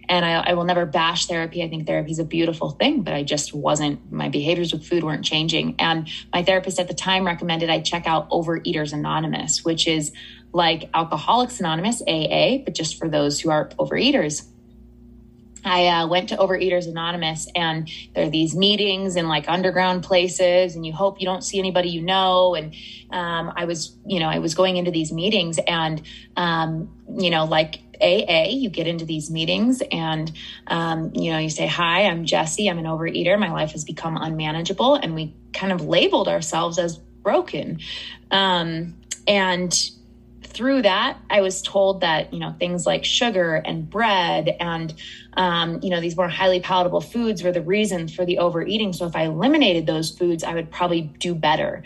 And 0.09 0.25
I, 0.25 0.51
I 0.51 0.53
will 0.53 0.63
never 0.63 0.85
bash 0.85 1.25
therapy. 1.25 1.63
I 1.63 1.69
think 1.69 1.85
therapy 1.85 2.11
is 2.11 2.19
a 2.19 2.23
beautiful 2.23 2.71
thing, 2.71 3.01
but 3.03 3.13
I 3.13 3.23
just 3.23 3.53
wasn't, 3.53 4.11
my 4.11 4.29
behaviors 4.29 4.71
with 4.71 4.85
food 4.85 5.03
weren't 5.03 5.25
changing. 5.25 5.75
And 5.79 6.09
my 6.31 6.43
therapist 6.43 6.79
at 6.79 6.87
the 6.87 6.93
time 6.93 7.25
recommended 7.25 7.69
I 7.69 7.81
check 7.81 8.07
out 8.07 8.29
Overeaters 8.29 8.93
Anonymous, 8.93 9.65
which 9.65 9.87
is 9.87 10.11
like 10.53 10.89
Alcoholics 10.93 11.59
Anonymous, 11.59 12.01
AA, 12.07 12.59
but 12.63 12.73
just 12.73 12.97
for 12.97 13.09
those 13.09 13.39
who 13.39 13.49
are 13.49 13.69
overeaters. 13.79 14.47
I 15.63 15.87
uh, 15.87 16.07
went 16.07 16.29
to 16.29 16.37
Overeaters 16.37 16.87
Anonymous, 16.87 17.47
and 17.55 17.89
there 18.13 18.25
are 18.25 18.29
these 18.29 18.55
meetings 18.55 19.15
in 19.15 19.27
like 19.27 19.49
underground 19.49 20.03
places, 20.03 20.75
and 20.75 20.85
you 20.85 20.93
hope 20.93 21.19
you 21.19 21.25
don't 21.25 21.43
see 21.43 21.59
anybody 21.59 21.89
you 21.89 22.01
know. 22.01 22.55
And 22.55 22.73
um, 23.11 23.53
I 23.55 23.65
was, 23.65 23.95
you 24.05 24.19
know, 24.19 24.27
I 24.27 24.39
was 24.39 24.55
going 24.55 24.77
into 24.77 24.91
these 24.91 25.11
meetings, 25.11 25.59
and 25.67 26.01
um, 26.35 26.89
you 27.17 27.29
know, 27.29 27.45
like 27.45 27.81
AA, 28.01 28.49
you 28.49 28.69
get 28.69 28.87
into 28.87 29.05
these 29.05 29.29
meetings 29.31 29.81
and, 29.91 30.31
um, 30.67 31.11
you 31.15 31.31
know, 31.31 31.39
you 31.39 31.49
say, 31.49 31.67
Hi, 31.67 32.05
I'm 32.05 32.25
Jessi. 32.25 32.69
I'm 32.69 32.77
an 32.77 32.85
overeater. 32.85 33.39
My 33.39 33.51
life 33.51 33.71
has 33.71 33.83
become 33.83 34.17
unmanageable. 34.17 34.95
And 34.95 35.15
we 35.15 35.33
kind 35.53 35.71
of 35.71 35.81
labeled 35.81 36.27
ourselves 36.27 36.77
as 36.77 36.97
broken. 36.97 37.79
Um, 38.31 38.95
and 39.27 39.73
through 40.43 40.83
that, 40.83 41.17
I 41.29 41.41
was 41.41 41.61
told 41.61 42.01
that, 42.01 42.33
you 42.33 42.39
know, 42.39 42.55
things 42.59 42.85
like 42.85 43.03
sugar 43.03 43.55
and 43.55 43.89
bread 43.89 44.55
and, 44.59 44.93
um, 45.33 45.79
you 45.81 45.89
know, 45.89 46.01
these 46.01 46.17
more 46.17 46.29
highly 46.29 46.59
palatable 46.59 47.01
foods 47.01 47.43
were 47.43 47.51
the 47.51 47.61
reasons 47.61 48.13
for 48.13 48.25
the 48.25 48.39
overeating. 48.39 48.93
So 48.93 49.05
if 49.05 49.15
I 49.15 49.23
eliminated 49.23 49.85
those 49.85 50.09
foods, 50.09 50.43
I 50.43 50.53
would 50.53 50.71
probably 50.71 51.01
do 51.01 51.35
better. 51.35 51.83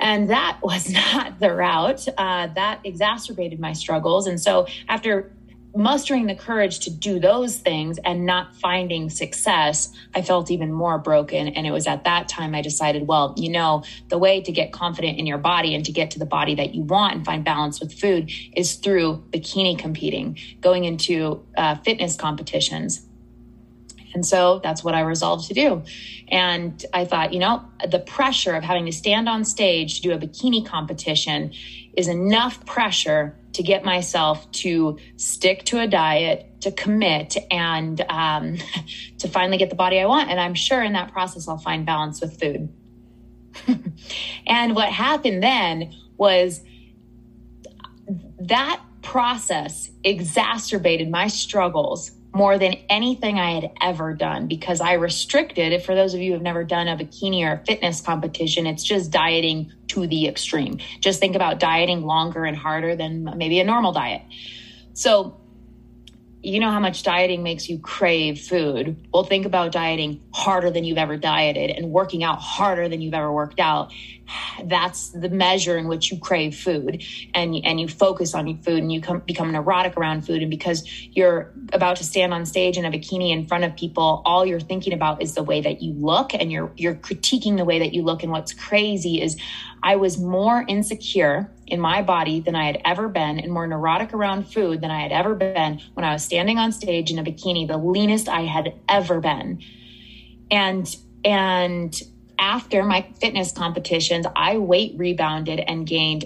And 0.00 0.30
that 0.30 0.58
was 0.62 0.90
not 0.90 1.38
the 1.40 1.54
route. 1.54 2.06
Uh, 2.16 2.48
that 2.54 2.80
exacerbated 2.84 3.60
my 3.60 3.72
struggles. 3.72 4.26
And 4.26 4.40
so 4.40 4.66
after 4.88 5.32
mustering 5.78 6.26
the 6.26 6.34
courage 6.34 6.80
to 6.80 6.90
do 6.90 7.20
those 7.20 7.56
things 7.56 7.98
and 8.04 8.26
not 8.26 8.54
finding 8.56 9.08
success, 9.08 9.92
I 10.12 10.22
felt 10.22 10.50
even 10.50 10.72
more 10.72 10.98
broken. 10.98 11.48
And 11.48 11.66
it 11.66 11.70
was 11.70 11.86
at 11.86 12.02
that 12.04 12.28
time 12.28 12.52
I 12.54 12.62
decided, 12.62 13.06
well, 13.06 13.32
you 13.36 13.48
know, 13.48 13.84
the 14.08 14.18
way 14.18 14.40
to 14.40 14.50
get 14.50 14.72
confident 14.72 15.18
in 15.18 15.26
your 15.26 15.38
body 15.38 15.76
and 15.76 15.84
to 15.86 15.92
get 15.92 16.10
to 16.10 16.18
the 16.18 16.26
body 16.26 16.56
that 16.56 16.74
you 16.74 16.82
want 16.82 17.14
and 17.14 17.24
find 17.24 17.44
balance 17.44 17.78
with 17.78 17.92
food 17.92 18.30
is 18.56 18.74
through 18.74 19.24
bikini 19.30 19.78
competing, 19.78 20.36
going 20.60 20.84
into 20.84 21.46
uh, 21.56 21.76
fitness 21.76 22.16
competitions. 22.16 23.06
And 24.14 24.26
so 24.26 24.60
that's 24.64 24.82
what 24.82 24.94
I 24.94 25.00
resolved 25.00 25.46
to 25.48 25.54
do. 25.54 25.84
And 26.28 26.84
I 26.92 27.04
thought, 27.04 27.32
you 27.32 27.38
know, 27.38 27.64
the 27.88 28.00
pressure 28.00 28.54
of 28.54 28.64
having 28.64 28.86
to 28.86 28.92
stand 28.92 29.28
on 29.28 29.44
stage 29.44 29.96
to 29.96 30.02
do 30.02 30.12
a 30.12 30.18
bikini 30.18 30.66
competition 30.66 31.52
is 31.98 32.06
enough 32.06 32.64
pressure 32.64 33.36
to 33.54 33.62
get 33.64 33.84
myself 33.84 34.48
to 34.52 34.96
stick 35.16 35.64
to 35.64 35.80
a 35.80 35.88
diet, 35.88 36.48
to 36.60 36.70
commit, 36.70 37.36
and 37.50 38.00
um, 38.08 38.56
to 39.18 39.26
finally 39.26 39.58
get 39.58 39.68
the 39.68 39.74
body 39.74 39.98
I 39.98 40.06
want. 40.06 40.30
And 40.30 40.38
I'm 40.38 40.54
sure 40.54 40.80
in 40.80 40.92
that 40.92 41.10
process, 41.10 41.48
I'll 41.48 41.58
find 41.58 41.84
balance 41.84 42.20
with 42.20 42.38
food. 42.38 42.72
and 44.46 44.76
what 44.76 44.90
happened 44.90 45.42
then 45.42 45.92
was 46.16 46.60
that 48.38 48.80
process 49.02 49.90
exacerbated 50.04 51.10
my 51.10 51.26
struggles 51.26 52.12
more 52.34 52.58
than 52.58 52.74
anything 52.88 53.38
I 53.38 53.52
had 53.52 53.70
ever 53.80 54.14
done 54.14 54.46
because 54.46 54.80
I 54.80 54.94
restricted. 54.94 55.72
If 55.72 55.84
for 55.84 55.94
those 55.94 56.14
of 56.14 56.20
you 56.20 56.28
who 56.28 56.32
have 56.34 56.42
never 56.42 56.62
done 56.62 56.86
a 56.88 56.96
bikini 56.96 57.42
or 57.42 57.54
a 57.54 57.64
fitness 57.64 58.00
competition, 58.00 58.66
it's 58.66 58.84
just 58.84 59.10
dieting 59.10 59.72
to 59.88 60.06
the 60.06 60.28
extreme. 60.28 60.78
Just 61.00 61.20
think 61.20 61.34
about 61.34 61.58
dieting 61.58 62.02
longer 62.02 62.44
and 62.44 62.56
harder 62.56 62.94
than 62.94 63.24
maybe 63.36 63.60
a 63.60 63.64
normal 63.64 63.92
diet. 63.92 64.22
So 64.92 65.40
you 66.48 66.60
know 66.60 66.70
how 66.70 66.80
much 66.80 67.02
dieting 67.02 67.42
makes 67.42 67.68
you 67.68 67.78
crave 67.78 68.40
food. 68.40 68.96
Well, 69.12 69.24
think 69.24 69.44
about 69.44 69.70
dieting 69.70 70.22
harder 70.32 70.70
than 70.70 70.82
you've 70.82 70.96
ever 70.96 71.18
dieted 71.18 71.70
and 71.70 71.90
working 71.90 72.24
out 72.24 72.40
harder 72.40 72.88
than 72.88 73.02
you've 73.02 73.12
ever 73.12 73.30
worked 73.30 73.60
out. 73.60 73.92
That's 74.64 75.10
the 75.10 75.28
measure 75.28 75.76
in 75.76 75.88
which 75.88 76.10
you 76.10 76.18
crave 76.18 76.56
food 76.56 77.02
and, 77.34 77.54
and 77.64 77.78
you 77.78 77.86
focus 77.86 78.34
on 78.34 78.46
your 78.46 78.58
food 78.58 78.78
and 78.78 78.90
you 78.90 79.00
come, 79.00 79.20
become 79.20 79.52
neurotic 79.52 79.96
around 79.96 80.26
food. 80.26 80.40
And 80.40 80.50
because 80.50 80.90
you're 81.12 81.52
about 81.72 81.96
to 81.98 82.04
stand 82.04 82.32
on 82.32 82.46
stage 82.46 82.78
in 82.78 82.86
a 82.86 82.90
bikini 82.90 83.30
in 83.30 83.46
front 83.46 83.64
of 83.64 83.76
people, 83.76 84.22
all 84.24 84.46
you're 84.46 84.58
thinking 84.58 84.94
about 84.94 85.22
is 85.22 85.34
the 85.34 85.42
way 85.42 85.60
that 85.60 85.82
you 85.82 85.92
look 85.92 86.32
and 86.32 86.50
you're, 86.50 86.72
you're 86.76 86.94
critiquing 86.94 87.58
the 87.58 87.64
way 87.64 87.78
that 87.78 87.92
you 87.92 88.02
look. 88.02 88.22
And 88.22 88.32
what's 88.32 88.54
crazy 88.54 89.20
is 89.20 89.36
I 89.82 89.96
was 89.96 90.18
more 90.18 90.64
insecure 90.66 91.50
in 91.70 91.80
my 91.80 92.02
body 92.02 92.40
than 92.40 92.54
I 92.54 92.66
had 92.66 92.80
ever 92.84 93.08
been 93.08 93.38
and 93.38 93.52
more 93.52 93.66
neurotic 93.66 94.12
around 94.12 94.52
food 94.52 94.80
than 94.80 94.90
I 94.90 95.02
had 95.02 95.12
ever 95.12 95.34
been 95.34 95.80
when 95.94 96.04
I 96.04 96.12
was 96.12 96.24
standing 96.24 96.58
on 96.58 96.72
stage 96.72 97.10
in 97.10 97.18
a 97.18 97.24
bikini, 97.24 97.66
the 97.66 97.78
leanest 97.78 98.28
I 98.28 98.42
had 98.42 98.74
ever 98.88 99.20
been. 99.20 99.62
And, 100.50 100.96
and 101.24 102.00
after 102.38 102.82
my 102.82 103.06
fitness 103.20 103.52
competitions, 103.52 104.26
I 104.34 104.58
weight 104.58 104.94
rebounded 104.96 105.60
and 105.60 105.86
gained 105.86 106.24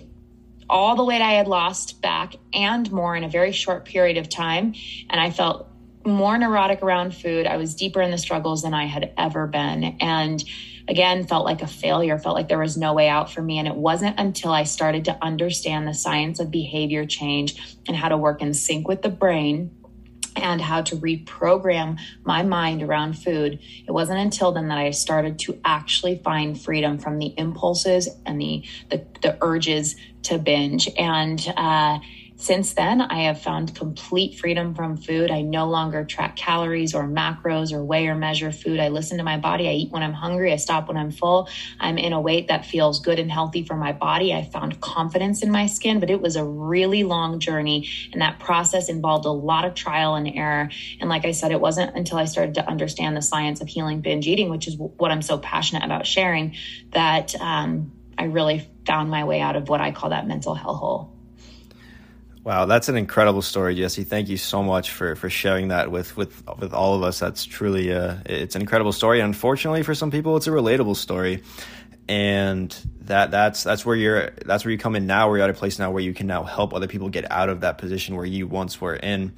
all 0.68 0.96
the 0.96 1.04
weight 1.04 1.20
I 1.20 1.32
had 1.32 1.48
lost 1.48 2.00
back 2.00 2.34
and 2.52 2.90
more 2.90 3.14
in 3.14 3.24
a 3.24 3.28
very 3.28 3.52
short 3.52 3.84
period 3.84 4.16
of 4.16 4.28
time. 4.28 4.74
And 5.10 5.20
I 5.20 5.30
felt 5.30 5.68
more 6.04 6.36
neurotic 6.38 6.82
around 6.82 7.14
food. 7.14 7.46
I 7.46 7.56
was 7.56 7.74
deeper 7.74 8.00
in 8.00 8.10
the 8.10 8.18
struggles 8.18 8.62
than 8.62 8.74
I 8.74 8.86
had 8.86 9.12
ever 9.16 9.46
been. 9.46 9.96
And 10.00 10.42
again, 10.88 11.26
felt 11.26 11.44
like 11.44 11.62
a 11.62 11.66
failure, 11.66 12.18
felt 12.18 12.34
like 12.34 12.48
there 12.48 12.58
was 12.58 12.76
no 12.76 12.92
way 12.92 13.08
out 13.08 13.32
for 13.32 13.42
me. 13.42 13.58
And 13.58 13.68
it 13.68 13.74
wasn't 13.74 14.18
until 14.18 14.52
I 14.52 14.64
started 14.64 15.04
to 15.06 15.18
understand 15.22 15.86
the 15.86 15.94
science 15.94 16.40
of 16.40 16.50
behavior 16.50 17.06
change 17.06 17.78
and 17.86 17.96
how 17.96 18.08
to 18.08 18.16
work 18.16 18.42
in 18.42 18.54
sync 18.54 18.88
with 18.88 19.02
the 19.02 19.08
brain 19.08 19.70
and 20.36 20.60
how 20.60 20.82
to 20.82 20.96
reprogram 20.96 21.98
my 22.24 22.42
mind 22.42 22.82
around 22.82 23.14
food. 23.14 23.58
It 23.86 23.90
wasn't 23.90 24.18
until 24.18 24.52
then 24.52 24.68
that 24.68 24.78
I 24.78 24.90
started 24.90 25.38
to 25.40 25.60
actually 25.64 26.18
find 26.24 26.60
freedom 26.60 26.98
from 26.98 27.18
the 27.18 27.34
impulses 27.36 28.08
and 28.24 28.40
the 28.40 28.64
the, 28.90 29.04
the 29.20 29.38
urges 29.42 29.96
to 30.24 30.38
binge. 30.38 30.88
And 30.96 31.44
uh, 31.56 31.98
since 32.36 32.74
then, 32.74 33.00
I 33.00 33.24
have 33.24 33.40
found 33.40 33.74
complete 33.74 34.38
freedom 34.38 34.74
from 34.74 34.96
food. 34.96 35.30
I 35.30 35.42
no 35.42 35.68
longer 35.68 36.04
track 36.04 36.34
calories 36.34 36.94
or 36.94 37.04
macros 37.04 37.72
or 37.72 37.84
weigh 37.84 38.08
or 38.08 38.14
measure 38.14 38.50
food. 38.50 38.80
I 38.80 38.88
listen 38.88 39.18
to 39.18 39.24
my 39.24 39.38
body. 39.38 39.68
I 39.68 39.72
eat 39.72 39.92
when 39.92 40.02
I'm 40.02 40.12
hungry. 40.12 40.52
I 40.52 40.56
stop 40.56 40.88
when 40.88 40.96
I'm 40.96 41.10
full. 41.10 41.48
I'm 41.78 41.98
in 41.98 42.12
a 42.12 42.20
weight 42.20 42.48
that 42.48 42.66
feels 42.66 43.00
good 43.00 43.18
and 43.18 43.30
healthy 43.30 43.64
for 43.64 43.76
my 43.76 43.92
body. 43.92 44.34
I 44.34 44.42
found 44.42 44.80
confidence 44.80 45.42
in 45.42 45.50
my 45.50 45.66
skin, 45.66 46.00
but 46.00 46.10
it 46.10 46.20
was 46.20 46.36
a 46.36 46.44
really 46.44 47.04
long 47.04 47.38
journey. 47.38 47.88
And 48.12 48.22
that 48.22 48.40
process 48.40 48.88
involved 48.88 49.24
a 49.24 49.30
lot 49.30 49.64
of 49.64 49.74
trial 49.74 50.14
and 50.14 50.26
error. 50.26 50.70
And 51.00 51.08
like 51.08 51.24
I 51.24 51.32
said, 51.32 51.52
it 51.52 51.60
wasn't 51.60 51.96
until 51.96 52.18
I 52.18 52.24
started 52.24 52.56
to 52.56 52.68
understand 52.68 53.16
the 53.16 53.22
science 53.22 53.60
of 53.60 53.68
healing 53.68 54.00
binge 54.00 54.26
eating, 54.26 54.50
which 54.50 54.66
is 54.66 54.76
what 54.76 55.10
I'm 55.10 55.22
so 55.22 55.38
passionate 55.38 55.84
about 55.84 56.06
sharing, 56.06 56.56
that 56.90 57.40
um, 57.40 57.92
I 58.18 58.24
really 58.24 58.68
found 58.86 59.10
my 59.10 59.24
way 59.24 59.40
out 59.40 59.56
of 59.56 59.68
what 59.68 59.80
I 59.80 59.92
call 59.92 60.10
that 60.10 60.26
mental 60.26 60.56
hellhole. 60.56 61.11
Wow, 62.44 62.64
that's 62.66 62.88
an 62.88 62.96
incredible 62.96 63.42
story, 63.42 63.76
Jessi. 63.76 64.04
Thank 64.04 64.28
you 64.28 64.36
so 64.36 64.64
much 64.64 64.90
for, 64.90 65.14
for 65.14 65.30
sharing 65.30 65.68
that 65.68 65.92
with, 65.92 66.16
with 66.16 66.42
with 66.58 66.74
all 66.74 66.96
of 66.96 67.04
us. 67.04 67.20
That's 67.20 67.44
truly 67.44 67.92
uh, 67.92 68.16
it's 68.26 68.56
an 68.56 68.62
incredible 68.62 68.90
story. 68.90 69.20
Unfortunately, 69.20 69.84
for 69.84 69.94
some 69.94 70.10
people, 70.10 70.36
it's 70.36 70.48
a 70.48 70.50
relatable 70.50 70.96
story, 70.96 71.44
and 72.08 72.76
that 73.02 73.30
that's 73.30 73.62
that's 73.62 73.86
where 73.86 73.94
you're 73.94 74.30
that's 74.44 74.64
where 74.64 74.72
you 74.72 74.78
come 74.78 74.96
in 74.96 75.06
now. 75.06 75.28
Where 75.28 75.38
you're 75.38 75.44
at 75.44 75.50
a 75.50 75.54
place 75.54 75.78
now 75.78 75.92
where 75.92 76.02
you 76.02 76.14
can 76.14 76.26
now 76.26 76.42
help 76.42 76.74
other 76.74 76.88
people 76.88 77.10
get 77.10 77.30
out 77.30 77.48
of 77.48 77.60
that 77.60 77.78
position 77.78 78.16
where 78.16 78.26
you 78.26 78.48
once 78.48 78.80
were 78.80 78.96
in. 78.96 79.34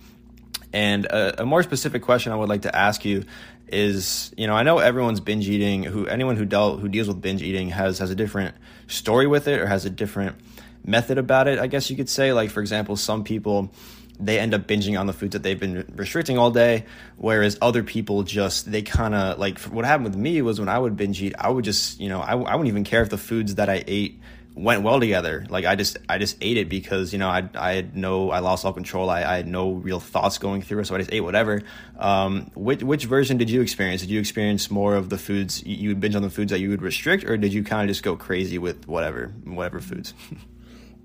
And 0.73 1.05
a, 1.05 1.43
a 1.43 1.47
more 1.47 1.63
specific 1.63 2.01
question 2.01 2.33
I 2.33 2.37
would 2.37 2.49
like 2.49 2.63
to 2.63 2.75
ask 2.75 3.05
you 3.05 3.25
is, 3.69 4.33
you 4.37 4.47
know, 4.47 4.55
I 4.55 4.63
know 4.63 4.79
everyone's 4.79 5.21
binge 5.21 5.47
eating. 5.47 5.83
Who 5.83 6.07
anyone 6.07 6.37
who 6.37 6.47
dealt 6.47 6.81
who 6.81 6.89
deals 6.89 7.09
with 7.09 7.21
binge 7.21 7.43
eating 7.43 7.69
has 7.69 7.99
has 7.99 8.11
a 8.11 8.15
different 8.15 8.55
story 8.87 9.27
with 9.27 9.47
it 9.47 9.61
or 9.61 9.67
has 9.67 9.85
a 9.85 9.91
different 9.91 10.37
method 10.85 11.19
about 11.19 11.49
it, 11.49 11.59
I 11.59 11.67
guess 11.67 11.91
you 11.91 11.97
could 11.97 12.09
say. 12.09 12.33
Like, 12.33 12.51
for 12.51 12.61
example, 12.61 12.97
some 12.97 13.25
people 13.25 13.73
they 14.21 14.39
end 14.39 14.55
up 14.55 14.69
binging 14.69 14.99
on 14.99 15.07
the 15.09 15.13
foods 15.13 15.33
that 15.33 15.43
they've 15.43 15.59
been 15.59 15.85
restricting 15.97 16.39
all 16.39 16.53
day 16.53 16.85
whereas 17.17 17.59
other 17.61 17.83
people 17.83 18.23
just 18.23 18.71
they 18.71 18.81
kind 18.81 19.13
of 19.13 19.41
like 19.41 19.59
what 19.63 19.85
happened 19.85 20.05
with 20.05 20.15
me 20.15 20.41
was 20.41 20.61
when 20.61 20.69
i 20.69 20.79
would 20.79 20.97
binge 20.97 21.21
eat 21.21 21.35
i 21.37 21.51
would 21.51 21.65
just 21.65 21.99
you 21.99 22.09
know 22.09 22.21
I, 22.21 22.31
I 22.31 22.55
wouldn't 22.55 22.69
even 22.69 22.85
care 22.85 23.03
if 23.03 23.11
the 23.11 23.19
foods 23.19 23.57
that 23.57 23.69
i 23.69 23.83
ate 23.89 24.21
went 24.55 24.83
well 24.83 25.01
together. 25.01 25.47
Like 25.49 25.65
i 25.65 25.75
just 25.75 25.99
i 26.09 26.19
just 26.19 26.37
ate 26.41 26.57
it 26.57 26.69
because 26.69 27.13
you 27.13 27.19
know 27.19 27.29
i, 27.29 27.49
I 27.55 27.73
had 27.73 27.97
no 27.97 28.31
i 28.31 28.39
lost 28.39 28.65
all 28.65 28.73
control. 28.73 29.11
I, 29.11 29.25
I 29.25 29.37
had 29.37 29.47
no 29.47 29.73
real 29.73 30.01
thoughts 30.01 30.39
going 30.39 30.63
through 30.63 30.81
it 30.81 30.87
so 30.87 30.95
i 30.95 30.99
just 30.99 31.13
ate 31.13 31.21
whatever. 31.21 31.63
Um, 31.99 32.51
which, 32.55 32.83
which 32.83 33.05
version 33.05 33.37
did 33.37 33.51
you 33.51 33.61
experience? 33.61 34.01
Did 34.01 34.11
you 34.11 34.21
experience 34.21 34.71
more 34.71 34.97
of 34.97 35.11
the 35.11 35.19
foods 35.19 35.65
you 35.65 35.91
would 35.91 36.01
binge 36.01 36.15
on 36.15 36.23
the 36.23 36.31
foods 36.31 36.51
that 36.51 36.61
you 36.61 36.71
would 36.71 36.83
restrict 36.83 37.25
or 37.25 37.37
did 37.37 37.53
you 37.53 37.65
kind 37.65 37.83
of 37.83 37.89
just 37.89 38.03
go 38.03 38.17
crazy 38.17 38.59
with 38.59 38.87
whatever 38.87 39.33
whatever 39.45 39.81
foods 39.81 40.15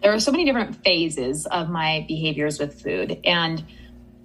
there 0.02 0.12
were 0.12 0.20
so 0.20 0.32
many 0.32 0.46
different 0.46 0.84
phases 0.84 1.46
of 1.46 1.70
my 1.70 2.06
behaviors 2.08 2.60
with 2.60 2.82
food. 2.82 3.20
And 3.24 3.64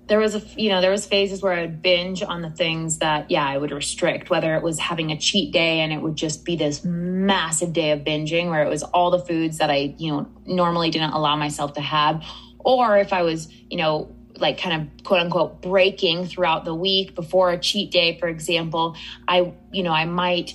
there 0.06 0.18
was 0.18 0.34
a 0.34 0.42
you 0.56 0.68
know 0.68 0.80
there 0.80 0.90
was 0.90 1.06
phases 1.06 1.42
where 1.42 1.52
i 1.52 1.62
would 1.62 1.80
binge 1.80 2.22
on 2.22 2.42
the 2.42 2.50
things 2.50 2.98
that 2.98 3.30
yeah 3.30 3.46
i 3.46 3.56
would 3.56 3.70
restrict 3.70 4.28
whether 4.28 4.54
it 4.54 4.62
was 4.62 4.78
having 4.78 5.10
a 5.10 5.18
cheat 5.18 5.52
day 5.52 5.80
and 5.80 5.92
it 5.92 6.00
would 6.00 6.16
just 6.16 6.44
be 6.44 6.56
this 6.56 6.84
massive 6.84 7.72
day 7.72 7.90
of 7.90 8.00
binging 8.00 8.50
where 8.50 8.62
it 8.62 8.68
was 8.68 8.82
all 8.82 9.10
the 9.10 9.18
foods 9.18 9.58
that 9.58 9.70
i 9.70 9.94
you 9.98 10.12
know 10.12 10.28
normally 10.46 10.90
didn't 10.90 11.12
allow 11.12 11.36
myself 11.36 11.72
to 11.72 11.80
have. 11.80 12.22
Or 12.58 12.96
if 12.98 13.12
i 13.12 13.22
was 13.22 13.48
you 13.70 13.76
know 13.76 14.14
like 14.36 14.58
kind 14.58 14.82
of 14.82 15.04
quote 15.04 15.20
unquote 15.20 15.62
breaking 15.62 16.26
throughout 16.26 16.64
the 16.64 16.74
week 16.74 17.14
before 17.14 17.50
a 17.50 17.58
cheat 17.58 17.90
day 17.90 18.18
for 18.18 18.26
example 18.26 18.96
i 19.28 19.52
you 19.70 19.82
know 19.82 19.92
i 19.92 20.04
might 20.04 20.54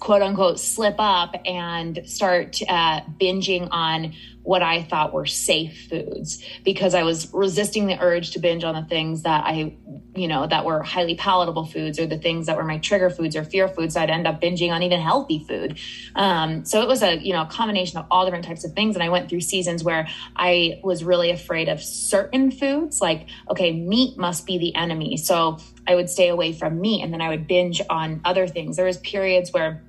quote 0.00 0.22
unquote 0.22 0.60
slip 0.60 0.96
up 0.98 1.34
and 1.44 2.02
start 2.04 2.60
uh, 2.68 3.00
binging 3.20 3.68
on 3.70 4.14
what 4.48 4.62
I 4.62 4.82
thought 4.82 5.12
were 5.12 5.26
safe 5.26 5.88
foods 5.90 6.42
because 6.64 6.94
I 6.94 7.02
was 7.02 7.30
resisting 7.34 7.86
the 7.86 8.00
urge 8.00 8.30
to 8.30 8.38
binge 8.38 8.64
on 8.64 8.74
the 8.74 8.88
things 8.88 9.24
that 9.24 9.44
I, 9.44 9.76
you 10.14 10.26
know, 10.26 10.46
that 10.46 10.64
were 10.64 10.82
highly 10.82 11.16
palatable 11.16 11.66
foods 11.66 11.98
or 11.98 12.06
the 12.06 12.16
things 12.16 12.46
that 12.46 12.56
were 12.56 12.64
my 12.64 12.78
trigger 12.78 13.10
foods 13.10 13.36
or 13.36 13.44
fear 13.44 13.68
foods. 13.68 13.92
So 13.92 14.00
I'd 14.00 14.08
end 14.08 14.26
up 14.26 14.40
binging 14.40 14.70
on 14.70 14.82
even 14.82 15.02
healthy 15.02 15.44
food. 15.46 15.78
Um, 16.14 16.64
so 16.64 16.80
it 16.80 16.88
was 16.88 17.02
a, 17.02 17.18
you 17.18 17.34
know, 17.34 17.42
a 17.42 17.46
combination 17.46 17.98
of 17.98 18.06
all 18.10 18.24
different 18.24 18.46
types 18.46 18.64
of 18.64 18.72
things. 18.72 18.96
And 18.96 19.02
I 19.02 19.10
went 19.10 19.28
through 19.28 19.42
seasons 19.42 19.84
where 19.84 20.08
I 20.34 20.80
was 20.82 21.04
really 21.04 21.30
afraid 21.30 21.68
of 21.68 21.82
certain 21.82 22.50
foods, 22.50 23.02
like, 23.02 23.26
okay, 23.50 23.72
meat 23.72 24.16
must 24.16 24.46
be 24.46 24.56
the 24.56 24.74
enemy. 24.74 25.18
So 25.18 25.58
I 25.86 25.94
would 25.94 26.08
stay 26.08 26.28
away 26.28 26.54
from 26.54 26.80
meat 26.80 27.02
and 27.02 27.12
then 27.12 27.20
I 27.20 27.28
would 27.28 27.46
binge 27.46 27.82
on 27.90 28.22
other 28.24 28.46
things. 28.46 28.76
There 28.76 28.86
was 28.86 28.96
periods 28.96 29.52
where 29.52 29.82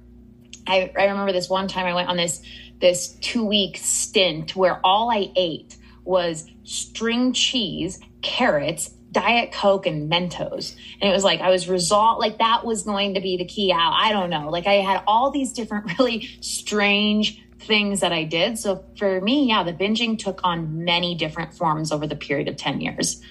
I, 0.69 0.91
I 0.97 1.05
remember 1.05 1.31
this 1.31 1.49
one 1.49 1.67
time 1.67 1.85
I 1.85 1.93
went 1.93 2.09
on 2.09 2.17
this 2.17 2.41
this 2.79 3.09
two 3.21 3.45
week 3.45 3.77
stint 3.77 4.55
where 4.55 4.79
all 4.83 5.11
I 5.11 5.31
ate 5.35 5.75
was 6.05 6.49
string 6.63 7.33
cheese, 7.33 7.99
carrots, 8.21 8.89
diet 9.11 9.51
coke 9.51 9.85
and 9.85 10.09
mentos. 10.11 10.75
And 11.01 11.09
it 11.09 11.13
was 11.13 11.23
like 11.23 11.41
i 11.41 11.49
was 11.49 11.67
resolved 11.67 12.19
like 12.19 12.38
that 12.38 12.63
was 12.63 12.83
going 12.83 13.15
to 13.15 13.21
be 13.21 13.38
the 13.38 13.45
key 13.45 13.71
out. 13.71 13.93
I 13.93 14.11
don't 14.11 14.29
know. 14.29 14.49
Like 14.49 14.67
i 14.67 14.75
had 14.75 15.03
all 15.07 15.31
these 15.31 15.51
different 15.51 15.97
really 15.99 16.29
strange 16.41 17.43
things 17.59 17.99
that 17.99 18.13
i 18.13 18.23
did. 18.23 18.57
So 18.57 18.85
for 18.97 19.19
me 19.21 19.47
yeah 19.47 19.63
the 19.63 19.73
binging 19.73 20.17
took 20.17 20.41
on 20.43 20.83
many 20.83 21.15
different 21.15 21.53
forms 21.53 21.91
over 21.91 22.07
the 22.07 22.15
period 22.15 22.47
of 22.47 22.55
10 22.55 22.81
years 22.81 23.21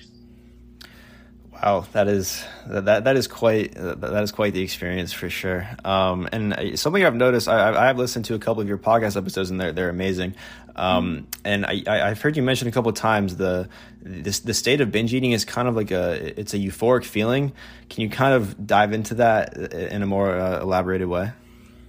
Wow, 1.63 1.87
that 1.93 2.07
is 2.07 2.45
that 2.67 3.05
that 3.05 3.17
is 3.17 3.27
quite 3.27 3.75
that 3.75 4.23
is 4.23 4.31
quite 4.31 4.53
the 4.53 4.63
experience 4.63 5.13
for 5.13 5.29
sure. 5.29 5.69
Um, 5.85 6.29
and 6.31 6.79
something 6.79 7.05
I've 7.05 7.17
noticed, 7.17 7.49
I, 7.49 7.89
I've 7.89 7.99
listened 7.99 8.27
to 8.27 8.35
a 8.35 8.39
couple 8.39 8.63
of 8.63 8.69
your 8.69 8.79
podcast 8.79 9.17
episodes, 9.17 9.51
and 9.51 9.61
they're 9.61 9.73
they're 9.73 9.89
amazing. 9.89 10.35
Um, 10.77 11.27
and 11.45 11.67
I, 11.67 11.83
I've 11.89 12.23
heard 12.23 12.37
you 12.37 12.45
mention 12.45 12.69
a 12.69 12.71
couple 12.71 12.91
of 12.91 12.95
times 12.95 13.37
the 13.37 13.69
this 14.01 14.39
the 14.41 14.55
state 14.55 14.81
of 14.81 14.93
binge 14.93 15.13
eating 15.13 15.33
is 15.33 15.45
kind 15.45 15.67
of 15.67 15.75
like 15.75 15.91
a 15.91 16.39
it's 16.39 16.55
a 16.55 16.59
euphoric 16.59 17.05
feeling. 17.05 17.53
Can 17.91 18.03
you 18.03 18.11
kind 18.11 18.35
of 18.35 18.65
dive 18.65 18.93
into 18.93 19.15
that 19.15 19.57
in 19.57 20.03
a 20.03 20.07
more 20.07 20.39
uh, 20.39 20.61
elaborated 20.61 21.09
way? 21.09 21.33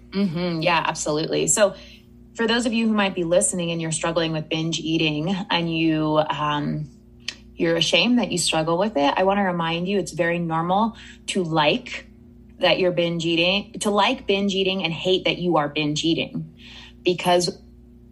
Mm-hmm. 0.10 0.62
Yeah, 0.62 0.84
absolutely. 0.84 1.46
So, 1.46 1.76
for 2.34 2.48
those 2.48 2.66
of 2.66 2.74
you 2.74 2.88
who 2.88 2.94
might 2.94 3.14
be 3.14 3.24
listening 3.24 3.70
and 3.70 3.80
you're 3.80 3.92
struggling 3.92 4.32
with 4.32 4.50
binge 4.50 4.80
eating 4.80 5.30
and 5.52 5.72
you 5.72 6.18
um, 6.28 6.90
you're 7.60 7.76
ashamed 7.76 8.20
that 8.20 8.32
you 8.32 8.38
struggle 8.38 8.78
with 8.78 8.96
it, 8.96 9.14
I 9.16 9.24
want 9.24 9.38
to 9.40 9.44
remind 9.44 9.88
you 9.88 10.00
it's 10.00 10.14
very 10.14 10.40
normal 10.40 10.96
to 11.28 11.44
like 11.44 12.08
that 12.60 12.80
you're 12.80 12.92
binge 12.92 13.26
eating, 13.26 13.74
to 13.80 13.90
like 13.90 14.26
binge 14.26 14.56
eating 14.56 14.84
and 14.84 14.94
hate 14.94 15.26
that 15.26 15.38
you 15.38 15.58
are 15.58 15.68
binge 15.68 16.04
eating 16.04 16.56
because 17.04 17.58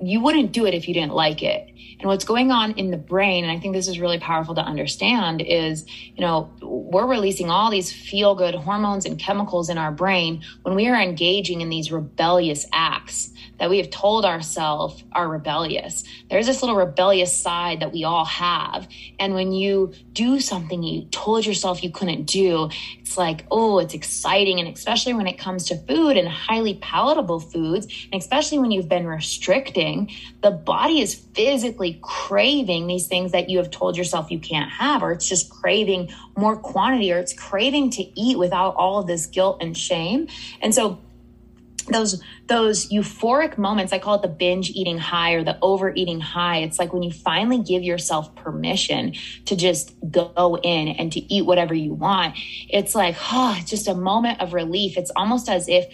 you 0.02 0.22
wouldn't 0.22 0.52
do 0.52 0.66
it 0.66 0.74
if 0.74 0.88
you 0.88 0.94
didn't 0.94 1.14
like 1.14 1.44
it. 1.44 1.70
And 2.00 2.08
what's 2.08 2.26
going 2.26 2.52
on 2.52 2.72
in 2.74 2.92
the 2.92 2.98
brain, 2.98 3.44
and 3.44 3.52
I 3.52 3.60
think 3.60 3.74
this 3.74 3.88
is 3.88 4.00
really 4.00 4.20
powerful 4.20 4.56
to 4.56 4.62
understand, 4.62 5.42
is 5.42 5.86
you 6.16 6.22
know, 6.22 6.52
we're 6.62 7.08
releasing 7.08 7.50
all 7.50 7.72
these 7.72 7.92
feel 7.92 8.36
good 8.36 8.56
hormones 8.56 9.06
and 9.06 9.20
chemicals 9.20 9.70
in 9.70 9.78
our 9.78 9.92
brain 9.92 10.44
when 10.64 10.76
we 10.76 10.88
are 10.88 11.02
engaging 11.02 11.62
in 11.62 11.70
these 11.70 11.92
rebellious 11.92 12.66
acts 12.72 13.32
that 13.60 13.70
we 13.70 13.78
have 13.78 13.90
told 13.90 14.26
ourselves 14.26 15.04
are 15.12 15.28
rebellious. 15.28 16.04
There's 16.30 16.46
this 16.46 16.62
little 16.62 16.76
rebellious 16.76 17.36
side 17.36 17.80
that 17.80 17.92
we 17.92 18.04
all 18.04 18.26
have. 18.26 18.88
And 19.20 19.34
when 19.34 19.52
you 19.52 19.94
do 20.14 20.40
something 20.40 20.84
you 20.84 21.06
told 21.06 21.46
yourself 21.46 21.84
you 21.84 21.92
couldn't 21.92 22.26
do, 22.26 22.70
it's 23.00 23.18
like, 23.18 23.46
oh, 23.50 23.80
it's 23.80 23.94
exciting. 23.94 24.60
And 24.60 24.68
especially 24.70 25.14
when 25.14 25.28
it 25.28 25.40
comes 25.40 25.66
to 25.68 25.78
food 25.78 26.18
and 26.18 26.28
highly 26.28 26.76
palatable 26.76 27.40
foods, 27.40 27.88
and 28.12 28.22
especially 28.22 28.60
when 28.60 28.72
you've 28.72 28.90
been 28.90 29.08
restricting, 29.08 30.12
the 30.42 30.52
body 30.52 31.02
is 31.02 31.16
physically 31.16 31.67
craving 32.02 32.88
these 32.88 33.08
things 33.08 33.32
that 33.32 33.50
you 33.50 33.58
have 33.58 33.70
told 33.70 33.98
yourself 33.98 34.32
you 34.32 34.40
can't 34.40 34.70
have, 34.70 35.04
or 35.04 35.12
it's 35.12 35.28
just 35.28 35.50
craving 35.50 36.10
more 36.38 36.56
quantity, 36.56 37.12
or 37.12 37.20
it's 37.20 37.34
craving 37.34 37.90
to 37.92 38.04
eat 38.20 38.38
without 38.38 38.76
all 38.76 39.00
of 39.00 39.08
this 39.08 39.26
guilt 39.26 39.58
and 39.62 39.78
shame. 39.78 40.28
And 40.62 40.74
so 40.74 41.00
those 41.90 42.22
those 42.48 42.90
euphoric 42.90 43.58
moments 43.58 43.94
i 43.94 44.00
call 44.00 44.16
it 44.16 44.22
the 44.22 44.28
binge 44.28 44.70
eating 44.72 44.98
high 44.98 45.34
or 45.34 45.44
the 45.44 45.58
overeating 45.62 46.20
high. 46.20 46.58
It's 46.58 46.80
like 46.80 46.94
when 46.94 47.04
you 47.04 47.12
finally 47.12 47.60
give 47.60 47.84
yourself 47.84 48.36
permission 48.36 49.14
to 49.46 49.56
just 49.56 49.96
go 50.10 50.58
in 50.62 50.90
and 50.90 51.12
to 51.14 51.34
eat 51.34 51.46
whatever 51.46 51.74
you 51.74 51.94
want. 51.94 52.36
It's 52.70 52.94
like 52.94 53.16
oh 53.32 53.56
it's 53.58 53.70
just 53.70 53.88
a 53.88 53.94
moment 53.94 54.42
of 54.42 54.54
relief. 54.54 54.98
It's 54.98 55.12
almost 55.16 55.50
as 55.50 55.68
if 55.70 55.88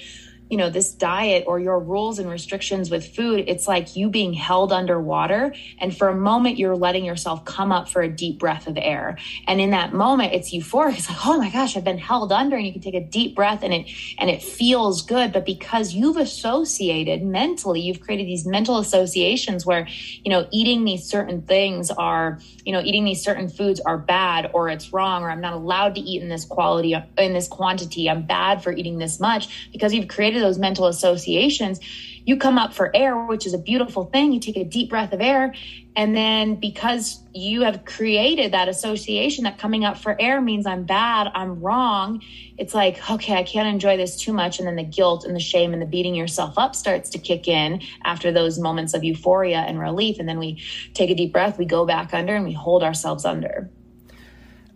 you 0.50 0.58
know 0.58 0.70
this 0.70 0.92
diet 0.92 1.44
or 1.48 1.60
your 1.60 1.80
rules 1.80 2.20
and 2.20 2.30
restrictions 2.30 2.90
with 2.90 3.16
food 3.16 3.44
it's 3.48 3.68
like 3.68 3.96
you 3.96 4.10
being 4.10 4.34
held 4.34 4.72
underwater. 4.72 5.54
And 5.80 5.96
for 5.96 6.10
a 6.10 6.16
moment 6.16 6.58
you're 6.58 6.76
letting 6.76 7.06
yourself 7.06 7.46
come 7.46 7.72
up 7.72 7.90
for 7.90 8.02
a 8.02 8.10
deep 8.10 8.40
breath 8.40 8.68
of 8.68 8.78
air. 8.78 9.18
And 9.48 9.60
in 9.60 9.72
that 9.72 9.94
moment 9.94 10.34
it's 10.34 10.54
euphoric. 10.54 10.98
It's 10.98 11.10
like 11.10 11.26
oh 11.26 11.38
my 11.38 11.50
gosh 11.50 11.76
i've 11.78 11.84
been 11.84 11.98
held 11.98 12.32
under 12.32 12.56
and 12.56 12.66
you 12.66 12.74
can 12.74 12.82
take 12.82 12.96
a 12.96 13.04
deep 13.04 13.36
breath 13.36 13.64
and 13.64 13.74
it 13.74 13.90
and 14.18 14.30
it 14.30 14.42
feels 14.42 15.02
good. 15.02 15.32
But 15.32 15.46
because 15.46 15.94
you've 15.94 16.18
associated 16.18 17.24
mentally 17.24 17.82
you've 17.82 18.02
created 18.02 18.28
these 18.28 18.46
mental 18.46 18.78
associations 18.78 19.66
where 19.66 19.88
you 20.24 20.30
know 20.30 20.48
eating 20.52 20.86
these 20.86 21.06
certain 21.06 21.42
things 21.42 21.92
are 21.92 22.40
you 22.66 22.74
know 22.74 22.82
eating 22.82 23.06
these 23.06 23.22
certain 23.22 23.50
foods 23.50 23.80
are 23.80 23.98
bad 23.98 24.50
or 24.54 24.70
it's 24.70 24.94
wrong 24.94 25.24
or 25.24 25.30
i'm 25.30 25.42
not 25.42 25.54
allowed 25.54 25.96
to 25.96 26.02
eat 26.02 26.22
in 26.22 26.30
this 26.30 26.46
quality 26.46 26.94
in 27.18 27.34
this 27.34 27.48
quantity. 27.48 28.10
I'm 28.10 28.24
bad 28.24 28.64
for 28.64 28.72
eating 28.72 28.98
this 28.98 29.20
much 29.20 29.70
because 29.72 29.94
you've 29.94 30.08
created 30.08 30.33
those 30.40 30.58
mental 30.58 30.88
associations, 30.88 31.80
you 32.26 32.38
come 32.38 32.58
up 32.58 32.74
for 32.74 32.96
air, 32.96 33.18
which 33.26 33.46
is 33.46 33.54
a 33.54 33.58
beautiful 33.58 34.06
thing. 34.06 34.32
You 34.32 34.40
take 34.40 34.56
a 34.56 34.64
deep 34.64 34.90
breath 34.90 35.12
of 35.12 35.22
air. 35.22 35.54
And 35.96 36.16
then 36.16 36.56
because 36.56 37.20
you 37.34 37.62
have 37.62 37.86
created 37.86 38.54
that 38.54 38.68
association 38.70 39.44
that 39.44 39.58
coming 39.58 39.84
up 39.84 39.98
for 39.98 40.20
air 40.20 40.42
means 40.42 40.66
I'm 40.66 40.86
bad, 40.86 41.30
I'm 41.36 41.60
wrong, 41.60 42.22
it's 42.58 42.74
like, 42.74 43.12
okay, 43.12 43.36
I 43.36 43.44
can't 43.44 43.68
enjoy 43.68 43.98
this 43.98 44.18
too 44.18 44.34
much. 44.34 44.60
And 44.60 44.68
then 44.68 44.76
the 44.76 44.84
guilt 44.84 45.26
and 45.26 45.36
the 45.36 45.40
shame 45.40 45.74
and 45.74 45.82
the 45.82 45.86
beating 45.86 46.16
yourself 46.16 46.58
up 46.58 46.76
starts 46.76 47.10
to 47.12 47.18
kick 47.18 47.48
in 47.48 47.82
after 48.06 48.32
those 48.32 48.58
moments 48.58 48.94
of 48.94 49.04
euphoria 49.04 49.60
and 49.60 49.80
relief. 49.80 50.18
And 50.18 50.28
then 50.28 50.40
we 50.40 50.64
take 50.94 51.10
a 51.10 51.16
deep 51.16 51.34
breath, 51.34 51.58
we 51.58 51.66
go 51.66 51.86
back 51.86 52.14
under, 52.14 52.36
and 52.36 52.46
we 52.46 52.54
hold 52.54 52.84
ourselves 52.84 53.26
under. 53.26 53.70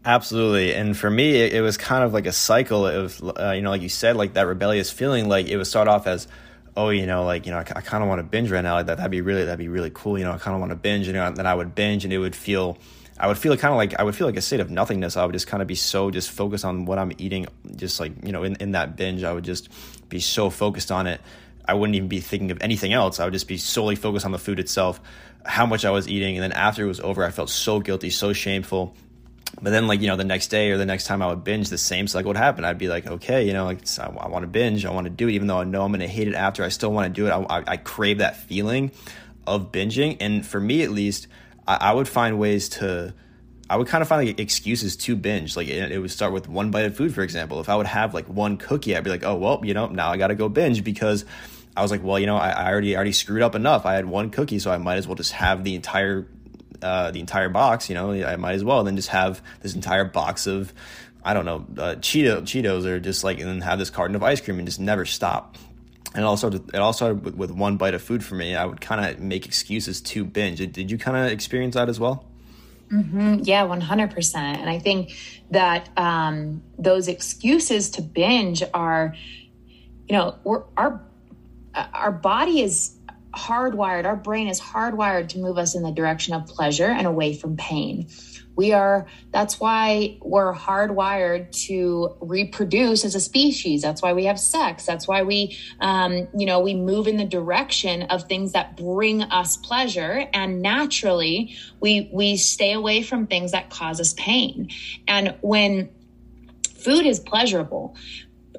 Absolutely. 0.08 0.74
And 0.74 0.96
for 0.96 1.10
me, 1.10 1.36
it, 1.36 1.52
it, 1.52 1.62
was 1.62 1.76
kind 1.76 2.02
of 2.02 2.14
like 2.14 2.28
a 2.28 2.32
cycle 2.32 2.88
of, 2.88 3.22
uh, 3.38 3.52
you 3.52 3.62
know, 3.62 3.72
like 3.72 3.82
you 3.82 3.90
said, 3.90 4.16
like 4.16 4.36
that 4.36 4.48
rebellious 4.48 4.90
feeling. 4.90 5.28
Like 5.28 5.48
it 5.48 5.58
would 5.58 5.68
start 5.68 5.90
off 5.90 6.08
as, 6.08 6.30
oh, 6.78 6.92
you 6.92 7.06
know, 7.06 7.26
like, 7.26 7.46
you 7.46 7.52
know, 7.52 7.58
I, 7.58 7.64
I 7.76 7.82
kind 7.82 8.02
of 8.02 8.08
want 8.08 8.20
to 8.20 8.24
binge 8.24 8.50
right 8.50 8.62
now. 8.62 8.76
Like 8.76 8.86
that, 8.86 8.96
that'd 8.98 9.12
be 9.12 9.20
really, 9.20 9.44
that'd 9.44 9.60
be 9.60 9.68
really 9.68 9.92
cool. 9.94 10.18
You 10.18 10.24
know, 10.24 10.32
I 10.32 10.38
kind 10.38 10.56
of 10.56 10.62
want 10.62 10.70
to 10.70 10.78
binge. 10.78 11.08
You 11.08 11.14
know, 11.14 11.28
and 11.28 11.36
then 11.36 11.46
I 11.46 11.54
would 11.54 11.76
binge 11.76 12.06
and 12.06 12.14
it 12.14 12.20
would 12.20 12.38
feel, 12.38 12.78
I 13.20 13.28
would 13.28 13.38
feel 13.38 13.58
kind 13.58 13.74
of 13.74 13.78
like, 13.78 14.00
I 14.00 14.04
would 14.04 14.16
feel 14.16 14.28
like 14.28 14.38
a 14.38 14.42
state 14.42 14.62
of 14.62 14.72
nothingness. 14.72 15.18
I 15.18 15.26
would 15.26 15.34
just 15.34 15.48
kind 15.48 15.62
of 15.62 15.68
be 15.68 15.76
so 15.76 16.10
just 16.10 16.32
focused 16.32 16.64
on 16.64 16.86
what 16.86 17.00
I'm 17.00 17.12
eating. 17.18 17.46
Just 17.76 18.00
like, 18.00 18.14
you 18.24 18.32
know, 18.32 18.44
in, 18.44 18.56
in 18.62 18.72
that 18.72 18.96
binge, 18.96 19.26
I 19.26 19.34
would 19.34 19.44
just 19.44 19.68
be 20.08 20.22
so 20.22 20.50
focused 20.50 20.90
on 20.90 21.08
it. 21.08 21.20
I 21.66 21.74
wouldn't 21.74 21.98
even 21.98 22.08
be 22.08 22.22
thinking 22.22 22.50
of 22.52 22.60
anything 22.62 22.94
else. 22.94 23.20
I 23.20 23.26
would 23.26 23.34
just 23.34 23.50
be 23.50 23.58
solely 23.58 23.98
focused 23.98 24.26
on 24.26 24.32
the 24.32 24.40
food 24.40 24.58
itself, 24.58 25.02
how 25.46 25.66
much 25.66 25.84
I 25.84 25.92
was 25.92 26.08
eating. 26.08 26.38
And 26.38 26.44
then 26.44 26.54
after 26.54 26.86
it 26.86 26.88
was 26.88 27.02
over, 27.02 27.26
I 27.26 27.32
felt 27.32 27.50
so 27.50 27.82
guilty, 27.82 28.10
so 28.10 28.32
shameful 28.32 28.96
but 29.62 29.72
then 29.72 29.88
like 29.88 30.02
you 30.02 30.08
know 30.08 30.16
the 30.16 30.24
next 30.24 30.48
day 30.48 30.72
or 30.72 30.78
the 30.78 30.86
next 30.86 31.06
time 31.06 31.22
i 31.22 31.28
would 31.28 31.44
binge 31.44 31.70
the 31.70 31.78
same 31.78 32.08
cycle 32.08 32.30
would 32.30 32.38
happen. 32.38 32.64
I'd 32.64 32.78
be 32.78 32.88
like 32.88 33.08
okay 33.08 33.46
you 33.46 33.54
know 33.54 33.66
like 33.66 33.80
i, 34.00 34.06
I 34.06 34.28
want 34.28 34.44
to 34.44 34.48
binge. 34.48 34.86
I 34.86 34.92
want 34.92 35.06
to 35.06 35.10
do 35.10 35.28
it 35.28 35.34
even 35.34 35.48
though 35.48 35.60
i 35.60 35.64
know 35.64 35.84
i'm 35.84 35.92
going 35.92 36.02
to 36.02 36.08
hate 36.08 36.28
it 36.28 36.36
after. 36.36 36.64
I 36.64 36.70
still 36.70 36.92
want 36.92 37.14
to 37.14 37.22
do 37.22 37.28
it. 37.28 37.32
I, 37.32 37.42
I, 37.42 37.64
I, 37.68 37.78
crave 37.78 38.20
that 38.20 38.38
feeling 38.38 38.92
of 39.46 39.72
binging. 39.72 40.18
And 40.20 40.46
for 40.46 40.60
me 40.60 40.84
at 40.84 40.92
least 40.92 41.28
I, 41.68 41.78
I, 41.82 41.94
would 41.94 42.08
find 42.08 42.40
ways 42.40 42.70
to 42.70 43.14
i 43.70 43.76
would 43.78 43.88
kind 43.88 44.02
of 44.02 44.08
find 44.08 44.26
like 44.28 44.40
excuses 44.40 44.96
to 44.98 45.16
binge. 45.16 45.56
Like 45.56 45.68
it, 45.68 45.92
it 45.92 46.00
would 46.00 46.12
start 46.12 46.34
with 46.34 46.48
one 46.48 46.72
bite 46.72 46.86
of 46.86 46.96
food 46.96 47.14
for 47.14 47.24
example. 47.24 47.60
If 47.60 47.70
i 47.70 47.76
would 47.76 47.88
have 47.88 48.14
like 48.14 48.28
one 48.28 48.58
cookie 48.58 48.96
i'd 48.96 49.04
be 49.04 49.10
like 49.10 49.24
oh 49.24 49.36
well 49.36 49.62
you 49.64 49.74
know 49.74 49.88
now 49.88 50.10
i 50.12 50.18
gotta 50.18 50.36
go 50.36 50.50
binge 50.50 50.84
because 50.84 51.26
I 51.76 51.84
was 51.84 51.92
like, 51.92 52.04
well, 52.04 52.18
you 52.18 52.26
know, 52.26 52.38
I, 52.38 52.50
I 52.50 52.72
already 52.72 52.96
already 52.96 53.12
screwed 53.12 53.44
up 53.44 53.54
enough. 53.54 53.86
I 53.86 53.94
had 53.94 54.08
one 54.08 54.32
cookie, 54.32 54.58
so 54.58 54.72
I 54.72 54.80
might 54.80 54.96
as 54.96 55.06
well 55.06 55.14
just 55.14 55.34
have 55.34 55.64
the 55.64 55.76
entire 55.76 56.28
uh, 56.82 57.12
the 57.12 57.20
entire 57.20 57.50
box, 57.50 57.90
you 57.90 57.96
know, 57.96 58.12
I 58.12 58.36
might 58.36 58.54
as 58.54 58.64
well 58.64 58.84
then 58.84 58.96
just 58.96 59.10
have 59.10 59.42
this 59.62 59.76
entire 59.76 60.06
box 60.06 60.48
of, 60.48 60.74
I 61.24 61.34
don't 61.34 61.46
know, 61.46 61.66
uh, 61.78 61.96
Cheeto, 61.96 62.42
Cheetos 62.42 62.86
or 62.86 63.00
just 63.00 63.24
like, 63.24 63.40
and 63.40 63.48
then 63.48 63.62
have 63.62 63.80
this 63.80 63.90
carton 63.90 64.16
of 64.16 64.24
ice 64.24 64.42
cream 64.42 64.60
and 64.60 64.68
just 64.68 64.80
never 64.80 65.06
stop. 65.06 65.58
And 66.14 66.24
it 66.24 66.26
all 66.26 66.38
started, 66.38 66.70
it 66.74 66.80
all 66.80 66.94
started 66.94 67.24
with, 67.24 67.36
with 67.36 67.52
one 67.52 67.78
bite 67.78 67.94
of 67.94 68.02
food 68.02 68.24
for 68.24 68.36
me. 68.36 68.56
I 68.56 68.66
would 68.66 68.82
kind 68.82 69.06
of 69.06 69.20
make 69.20 69.46
excuses 69.46 70.02
to 70.02 70.24
binge. 70.24 70.60
Did, 70.60 70.90
you 70.90 70.98
kind 70.98 71.18
of 71.18 71.32
experience 71.32 71.76
that 71.76 71.90
as 71.90 72.00
well? 72.00 72.26
Mm-hmm. 72.92 73.40
Yeah, 73.44 73.66
100%. 73.66 74.36
And 74.36 74.70
I 74.70 74.80
think 74.80 75.14
that 75.52 75.90
um, 75.98 76.64
those 76.80 77.08
excuses 77.08 77.90
to 77.92 78.02
binge 78.02 78.64
are, 78.74 79.16
you 80.08 80.16
know, 80.16 80.36
our, 80.78 81.02
our 81.76 82.12
body 82.12 82.62
is 82.62 82.97
hardwired, 83.38 84.06
our 84.06 84.16
brain 84.16 84.48
is 84.48 84.60
hardwired 84.60 85.30
to 85.30 85.40
move 85.40 85.58
us 85.58 85.76
in 85.76 85.84
the 85.84 85.92
direction 85.92 86.34
of 86.34 86.48
pleasure 86.48 86.86
and 86.86 87.06
away 87.06 87.34
from 87.36 87.56
pain. 87.56 88.08
We 88.56 88.74
are, 88.74 89.06
that's 89.32 89.60
why 89.60 90.18
we're 90.20 90.52
hardwired 90.52 91.52
to 91.68 92.16
reproduce 92.20 93.06
as 93.06 93.14
a 93.14 93.20
species. 93.20 93.84
That's 93.84 94.02
why 94.02 94.14
we 94.14 94.26
have 94.26 94.40
sex. 94.40 94.84
That's 94.84 95.08
why 95.08 95.22
we, 95.22 95.56
um, 95.80 96.28
you 96.36 96.48
know, 96.48 96.60
we 96.60 96.74
move 96.74 97.08
in 97.08 97.18
the 97.18 97.26
direction 97.26 98.02
of 98.04 98.24
things 98.24 98.54
that 98.54 98.76
bring 98.76 99.22
us 99.22 99.58
pleasure. 99.58 100.26
And 100.34 100.64
naturally, 100.64 101.56
we, 101.80 102.10
we 102.12 102.36
stay 102.36 102.74
away 102.74 103.04
from 103.04 103.28
things 103.28 103.52
that 103.52 103.70
cause 103.70 104.00
us 104.00 104.14
pain. 104.14 104.70
And 105.08 105.36
when 105.42 105.90
food 106.78 107.06
is 107.06 107.20
pleasurable, 107.20 107.96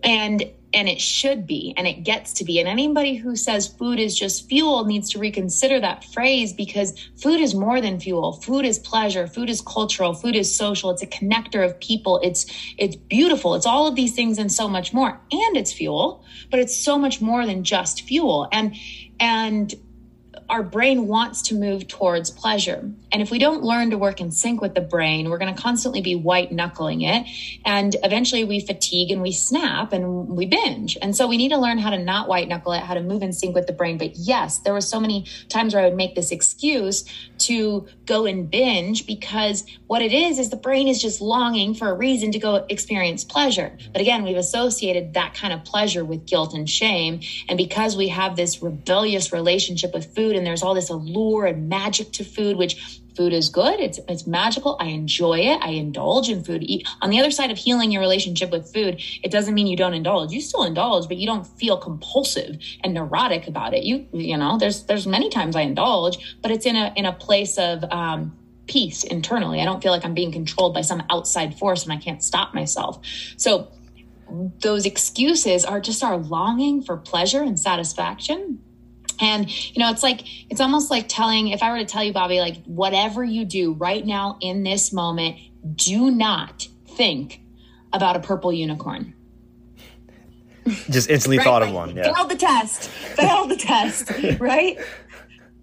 and 0.04 0.44
and 0.74 0.88
it 0.88 1.00
should 1.00 1.46
be 1.46 1.74
and 1.76 1.86
it 1.86 2.04
gets 2.04 2.32
to 2.34 2.44
be. 2.44 2.58
And 2.58 2.68
anybody 2.68 3.16
who 3.16 3.36
says 3.36 3.66
food 3.66 3.98
is 3.98 4.18
just 4.18 4.48
fuel 4.48 4.84
needs 4.84 5.10
to 5.10 5.18
reconsider 5.18 5.80
that 5.80 6.04
phrase 6.04 6.52
because 6.52 6.92
food 7.16 7.40
is 7.40 7.54
more 7.54 7.80
than 7.80 8.00
fuel. 8.00 8.32
Food 8.32 8.64
is 8.64 8.78
pleasure. 8.78 9.26
Food 9.26 9.50
is 9.50 9.60
cultural. 9.60 10.14
Food 10.14 10.36
is 10.36 10.54
social. 10.54 10.90
It's 10.90 11.02
a 11.02 11.06
connector 11.06 11.64
of 11.64 11.78
people. 11.80 12.20
It's 12.22 12.46
it's 12.76 12.96
beautiful. 12.96 13.54
It's 13.54 13.66
all 13.66 13.86
of 13.86 13.94
these 13.94 14.14
things 14.14 14.38
and 14.38 14.52
so 14.52 14.68
much 14.68 14.92
more. 14.92 15.20
And 15.30 15.56
it's 15.56 15.72
fuel 15.72 16.24
but 16.50 16.60
it's 16.60 16.76
so 16.76 16.98
much 16.98 17.20
more 17.20 17.46
than 17.46 17.64
just 17.64 18.02
fuel. 18.02 18.48
And 18.52 18.74
and 19.20 19.74
our 20.48 20.62
brain 20.62 21.06
wants 21.06 21.42
to 21.42 21.54
move 21.54 21.86
towards 21.88 22.30
pleasure. 22.30 22.90
And 23.12 23.22
if 23.22 23.30
we 23.30 23.38
don't 23.38 23.62
learn 23.62 23.90
to 23.90 23.98
work 23.98 24.20
in 24.20 24.30
sync 24.30 24.60
with 24.60 24.74
the 24.74 24.80
brain, 24.80 25.28
we're 25.28 25.38
going 25.38 25.54
to 25.54 25.60
constantly 25.60 26.00
be 26.00 26.14
white 26.14 26.50
knuckling 26.50 27.02
it. 27.02 27.26
And 27.64 27.94
eventually 28.02 28.44
we 28.44 28.60
fatigue 28.60 29.10
and 29.10 29.20
we 29.20 29.32
snap 29.32 29.92
and 29.92 30.28
we 30.28 30.46
binge. 30.46 30.96
And 31.02 31.14
so 31.14 31.26
we 31.26 31.36
need 31.36 31.50
to 31.50 31.58
learn 31.58 31.78
how 31.78 31.90
to 31.90 31.98
not 31.98 32.28
white 32.28 32.48
knuckle 32.48 32.72
it, 32.72 32.80
how 32.80 32.94
to 32.94 33.02
move 33.02 33.22
in 33.22 33.32
sync 33.32 33.54
with 33.54 33.66
the 33.66 33.72
brain. 33.72 33.98
But 33.98 34.16
yes, 34.16 34.58
there 34.58 34.72
were 34.72 34.80
so 34.80 35.00
many 35.00 35.26
times 35.48 35.74
where 35.74 35.82
I 35.82 35.86
would 35.86 35.96
make 35.96 36.14
this 36.14 36.30
excuse 36.30 37.04
to 37.38 37.86
go 38.06 38.24
and 38.24 38.50
binge 38.50 39.06
because 39.06 39.64
what 39.86 40.02
it 40.02 40.12
is 40.12 40.38
is 40.38 40.50
the 40.50 40.56
brain 40.56 40.88
is 40.88 41.00
just 41.00 41.20
longing 41.20 41.74
for 41.74 41.90
a 41.90 41.94
reason 41.94 42.32
to 42.32 42.38
go 42.38 42.66
experience 42.68 43.22
pleasure. 43.22 43.76
But 43.92 44.00
again, 44.00 44.22
we've 44.24 44.36
associated 44.36 45.14
that 45.14 45.34
kind 45.34 45.52
of 45.52 45.64
pleasure 45.64 46.04
with 46.04 46.26
guilt 46.26 46.54
and 46.54 46.68
shame. 46.68 47.20
And 47.48 47.58
because 47.58 47.96
we 47.96 48.08
have 48.08 48.36
this 48.36 48.62
rebellious 48.62 49.32
relationship 49.32 49.92
with 49.92 50.14
food 50.14 50.37
and 50.38 50.46
there's 50.46 50.62
all 50.62 50.74
this 50.74 50.88
allure 50.88 51.46
and 51.46 51.68
magic 51.68 52.12
to 52.12 52.24
food, 52.24 52.56
which 52.56 53.00
food 53.18 53.32
is 53.32 53.48
good. 53.48 53.80
It's 53.80 53.98
it's 54.08 54.26
magical. 54.26 54.76
I 54.80 54.86
enjoy 54.86 55.40
it. 55.40 55.60
I 55.60 55.70
indulge 55.70 56.30
in 56.30 56.44
food. 56.44 56.64
On 57.02 57.10
the 57.10 57.18
other 57.18 57.32
side 57.32 57.50
of 57.50 57.58
healing 57.58 57.90
your 57.90 58.00
relationship 58.00 58.50
with 58.50 58.72
food, 58.72 59.02
it 59.22 59.30
doesn't 59.32 59.54
mean 59.54 59.66
you 59.66 59.76
don't 59.76 59.92
indulge. 59.92 60.30
You 60.30 60.40
still 60.40 60.62
indulge, 60.62 61.08
but 61.08 61.16
you 61.16 61.26
don't 61.26 61.44
feel 61.44 61.76
compulsive 61.76 62.58
and 62.84 62.94
neurotic 62.94 63.48
about 63.48 63.74
it. 63.74 63.82
You 63.82 64.06
you 64.12 64.36
know, 64.36 64.56
there's 64.56 64.84
there's 64.84 65.06
many 65.06 65.28
times 65.28 65.56
I 65.56 65.62
indulge, 65.62 66.38
but 66.40 66.52
it's 66.52 66.64
in 66.64 66.76
a 66.76 66.92
in 66.96 67.04
a 67.04 67.12
place 67.12 67.58
of 67.58 67.82
um, 67.90 68.38
peace 68.68 69.02
internally. 69.02 69.60
I 69.60 69.64
don't 69.64 69.82
feel 69.82 69.92
like 69.92 70.04
I'm 70.04 70.14
being 70.14 70.30
controlled 70.30 70.72
by 70.72 70.82
some 70.82 71.02
outside 71.10 71.58
force 71.58 71.82
and 71.82 71.92
I 71.92 71.96
can't 71.96 72.22
stop 72.22 72.54
myself. 72.54 73.00
So 73.36 73.72
those 74.60 74.86
excuses 74.86 75.64
are 75.64 75.80
just 75.80 76.04
our 76.04 76.18
longing 76.18 76.82
for 76.82 76.96
pleasure 76.96 77.42
and 77.42 77.58
satisfaction 77.58 78.60
and, 79.20 79.50
you 79.74 79.80
know, 79.80 79.90
it's 79.90 80.02
like, 80.02 80.22
it's 80.50 80.60
almost 80.60 80.90
like 80.90 81.06
telling, 81.08 81.48
if 81.48 81.62
I 81.62 81.70
were 81.70 81.78
to 81.78 81.84
tell 81.84 82.04
you, 82.04 82.12
Bobby, 82.12 82.40
like, 82.40 82.64
whatever 82.64 83.24
you 83.24 83.44
do 83.44 83.72
right 83.72 84.04
now 84.04 84.38
in 84.40 84.62
this 84.62 84.92
moment, 84.92 85.36
do 85.74 86.10
not 86.10 86.68
think 86.86 87.40
about 87.92 88.16
a 88.16 88.20
purple 88.20 88.52
unicorn. 88.52 89.14
Just 90.90 91.08
instantly 91.08 91.38
right, 91.38 91.44
thought 91.44 91.62
of 91.62 91.72
one. 91.72 91.96
Yeah. 91.96 92.12
Failed 92.14 92.30
the 92.30 92.36
test. 92.36 92.88
Failed 92.88 93.50
the 93.50 93.56
test. 93.56 94.10
Right. 94.40 94.78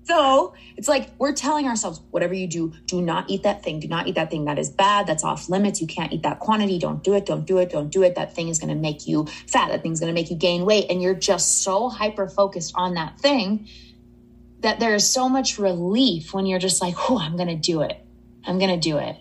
So 0.04 0.54
it's 0.78 0.88
like 0.88 1.10
we're 1.18 1.34
telling 1.34 1.68
ourselves, 1.68 2.02
whatever 2.12 2.34
you 2.34 2.48
do, 2.48 2.74
do 2.86 3.02
not 3.02 3.30
eat 3.30 3.44
that 3.44 3.64
thing. 3.64 3.80
Do 3.80 3.88
not 3.88 4.08
eat 4.08 4.16
that 4.16 4.30
thing. 4.30 4.46
That 4.46 4.60
is 4.60 4.70
bad. 4.70 5.08
That's 5.08 5.24
off 5.24 5.48
limits. 5.50 5.80
You 5.80 5.88
can't 5.88 6.12
eat 6.12 6.24
that 6.24 6.40
quantity. 6.40 6.80
Don't 6.80 7.04
do 7.04 7.14
it. 7.14 7.26
Don't 7.26 7.46
do 7.46 7.60
it. 7.60 7.70
Don't 7.70 7.90
do 7.90 8.04
it. 8.04 8.16
That 8.16 8.36
thing 8.36 8.50
is 8.50 8.60
going 8.60 8.74
to 8.74 8.80
make 8.80 9.08
you 9.08 9.26
fat. 9.48 9.70
That 9.70 9.84
thing's 9.84 10.00
going 10.00 10.14
to 10.14 10.14
make 10.14 10.30
you 10.30 10.36
gain 10.36 10.66
weight. 10.66 10.88
And 10.90 11.02
you're 11.02 11.16
just 11.16 11.64
so 11.64 11.90
hyper 11.90 12.28
focused 12.28 12.74
on 12.76 12.96
that 12.96 13.20
thing 13.20 13.68
that 14.62 14.80
there 14.80 14.94
is 14.96 15.10
so 15.10 15.30
much 15.30 15.58
relief 15.58 16.34
when 16.34 16.46
you're 16.46 16.60
just 16.60 16.82
like, 16.82 16.96
oh, 17.10 17.20
I'm 17.20 17.38
going 17.38 17.50
to 17.50 17.56
do 17.56 17.82
it. 17.82 17.98
I'm 18.46 18.60
going 18.60 18.72
to 18.72 18.90
do 18.90 18.98
it. 18.98 19.16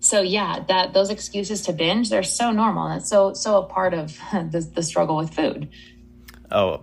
So 0.00 0.20
yeah, 0.20 0.64
that 0.68 0.92
those 0.92 1.10
excuses 1.10 1.62
to 1.62 1.72
binge, 1.72 2.10
they're 2.10 2.24
so 2.24 2.50
normal. 2.50 2.88
That's 2.88 3.08
so 3.08 3.34
so 3.34 3.62
a 3.62 3.66
part 3.66 3.94
of 3.94 4.18
the, 4.32 4.68
the 4.74 4.82
struggle 4.82 5.16
with 5.16 5.32
food. 5.32 5.70
Oh, 6.50 6.82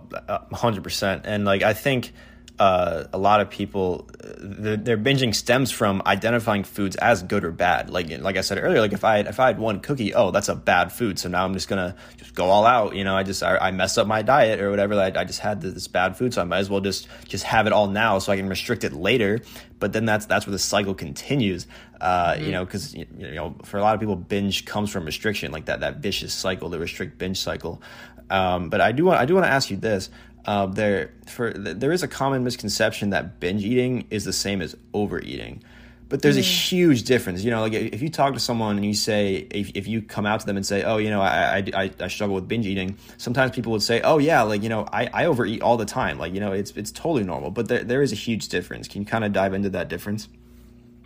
100%. 0.52 1.20
And 1.24 1.44
like 1.44 1.62
I 1.62 1.74
think 1.74 2.12
uh, 2.60 3.08
a 3.14 3.16
lot 3.16 3.40
of 3.40 3.48
people 3.48 4.06
the, 4.20 4.76
their 4.76 4.98
binging 4.98 5.34
stems 5.34 5.70
from 5.70 6.02
identifying 6.04 6.62
foods 6.62 6.94
as 6.96 7.22
good 7.22 7.42
or 7.42 7.50
bad. 7.50 7.88
Like 7.88 8.10
like 8.20 8.36
I 8.36 8.42
said 8.42 8.58
earlier, 8.58 8.80
like 8.80 8.92
if 8.92 9.02
I 9.02 9.16
had, 9.16 9.26
if 9.28 9.40
I 9.40 9.46
had 9.46 9.58
one 9.58 9.80
cookie, 9.80 10.12
oh 10.12 10.30
that's 10.30 10.50
a 10.50 10.54
bad 10.54 10.92
food, 10.92 11.18
so 11.18 11.30
now 11.30 11.46
I'm 11.46 11.54
just 11.54 11.68
gonna 11.68 11.96
just 12.18 12.34
go 12.34 12.50
all 12.50 12.66
out. 12.66 12.94
You 12.94 13.02
know, 13.02 13.16
I 13.16 13.22
just 13.22 13.42
I, 13.42 13.56
I 13.56 13.70
messed 13.70 13.96
up 13.96 14.06
my 14.06 14.20
diet 14.20 14.60
or 14.60 14.68
whatever. 14.70 14.94
I, 14.94 15.06
I 15.06 15.24
just 15.24 15.40
had 15.40 15.62
this 15.62 15.88
bad 15.88 16.18
food, 16.18 16.34
so 16.34 16.42
I 16.42 16.44
might 16.44 16.58
as 16.58 16.68
well 16.68 16.82
just 16.82 17.08
just 17.26 17.44
have 17.44 17.66
it 17.66 17.72
all 17.72 17.86
now, 17.86 18.18
so 18.18 18.30
I 18.30 18.36
can 18.36 18.46
restrict 18.46 18.84
it 18.84 18.92
later. 18.92 19.40
But 19.78 19.94
then 19.94 20.04
that's 20.04 20.26
that's 20.26 20.46
where 20.46 20.52
the 20.52 20.58
cycle 20.58 20.94
continues. 20.94 21.66
Uh, 21.98 22.34
mm-hmm. 22.34 22.44
You 22.44 22.52
know, 22.52 22.64
because 22.66 22.94
you 22.94 23.06
know 23.16 23.56
for 23.64 23.78
a 23.78 23.80
lot 23.80 23.94
of 23.94 24.00
people, 24.00 24.16
binge 24.16 24.66
comes 24.66 24.90
from 24.90 25.06
restriction, 25.06 25.50
like 25.50 25.64
that 25.64 25.80
that 25.80 25.96
vicious 25.96 26.34
cycle, 26.34 26.68
the 26.68 26.78
restrict 26.78 27.16
binge 27.16 27.40
cycle. 27.40 27.80
Um, 28.28 28.68
but 28.68 28.80
I 28.80 28.92
do 28.92 29.06
want 29.06 29.18
I 29.18 29.24
do 29.24 29.34
want 29.34 29.46
to 29.46 29.50
ask 29.50 29.70
you 29.70 29.78
this 29.78 30.10
uh, 30.46 30.66
there 30.66 31.12
for 31.26 31.52
there 31.52 31.92
is 31.92 32.02
a 32.02 32.08
common 32.08 32.44
misconception 32.44 33.10
that 33.10 33.40
binge 33.40 33.64
eating 33.64 34.06
is 34.10 34.24
the 34.24 34.32
same 34.32 34.62
as 34.62 34.76
overeating. 34.94 35.62
But 36.08 36.22
there's 36.22 36.36
mm. 36.36 36.40
a 36.40 36.42
huge 36.42 37.04
difference. 37.04 37.44
You 37.44 37.50
know 37.50 37.60
like 37.60 37.72
if 37.72 38.02
you 38.02 38.08
talk 38.10 38.34
to 38.34 38.40
someone 38.40 38.76
and 38.76 38.84
you 38.84 38.94
say 38.94 39.46
if, 39.50 39.70
if 39.74 39.86
you 39.86 40.02
come 40.02 40.26
out 40.26 40.40
to 40.40 40.46
them 40.46 40.56
and 40.56 40.66
say 40.66 40.82
oh 40.82 40.96
you 40.96 41.10
know 41.10 41.20
I, 41.20 41.62
I, 41.74 41.90
I 42.00 42.08
struggle 42.08 42.34
with 42.34 42.48
binge 42.48 42.66
eating 42.66 42.96
sometimes 43.16 43.52
people 43.52 43.70
would 43.72 43.82
say 43.82 44.00
oh 44.00 44.18
yeah 44.18 44.42
like 44.42 44.62
you 44.62 44.68
know 44.68 44.88
I, 44.92 45.08
I 45.12 45.26
overeat 45.26 45.62
all 45.62 45.76
the 45.76 45.86
time. 45.86 46.18
Like 46.18 46.34
you 46.34 46.40
know 46.40 46.52
it's 46.52 46.72
it's 46.72 46.90
totally 46.90 47.24
normal. 47.24 47.50
But 47.50 47.68
there, 47.68 47.84
there 47.84 48.02
is 48.02 48.12
a 48.12 48.16
huge 48.16 48.48
difference. 48.48 48.88
Can 48.88 49.02
you 49.02 49.06
kind 49.06 49.24
of 49.24 49.32
dive 49.32 49.54
into 49.54 49.70
that 49.70 49.88
difference? 49.88 50.28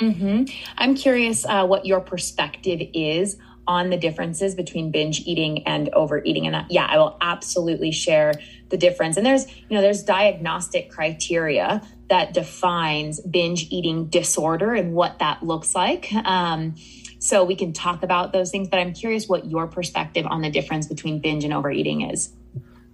Mm-hmm. 0.01 0.53
i'm 0.77 0.97
curious 0.97 1.47
uh, 1.47 1.65
what 1.65 1.87
your 1.87 2.01
perspective 2.01 2.81
is 2.95 3.37
on 3.67 3.91
the 3.91 3.97
differences 3.97 4.55
between 4.55 4.91
binge 4.91 5.21
eating 5.21 5.67
and 5.67 5.89
overeating. 5.91 6.47
And 6.47 6.67
yeah 6.71 6.87
i 6.89 6.99
will 6.99 7.17
absolutely 7.21 7.93
share 7.93 8.33
the 8.69 8.77
difference. 8.77 9.17
And 9.17 9.25
there's 9.25 9.47
you 9.69 9.77
know 9.77 9.81
there's 9.81 10.03
diagnostic 10.03 10.91
criteria 10.91 11.83
that 12.09 12.35
defines 12.35 13.21
binge 13.21 13.69
eating 13.71 14.07
disorder 14.07 14.75
and 14.75 14.93
what 14.95 15.19
that 15.21 15.43
looks 15.43 15.75
like. 15.75 16.13
Um, 16.13 16.75
so 17.19 17.45
we 17.45 17.57
can 17.57 17.73
talk 17.73 18.03
about 18.03 18.33
those 18.35 18.51
things 18.51 18.69
but 18.69 18.79
i'm 18.79 18.93
curious 18.93 19.27
what 19.27 19.47
your 19.47 19.67
perspective 19.67 20.27
on 20.29 20.43
the 20.43 20.51
difference 20.51 20.87
between 20.87 21.21
binge 21.21 21.45
and 21.45 21.55
overeating 21.55 22.03
is. 22.03 22.31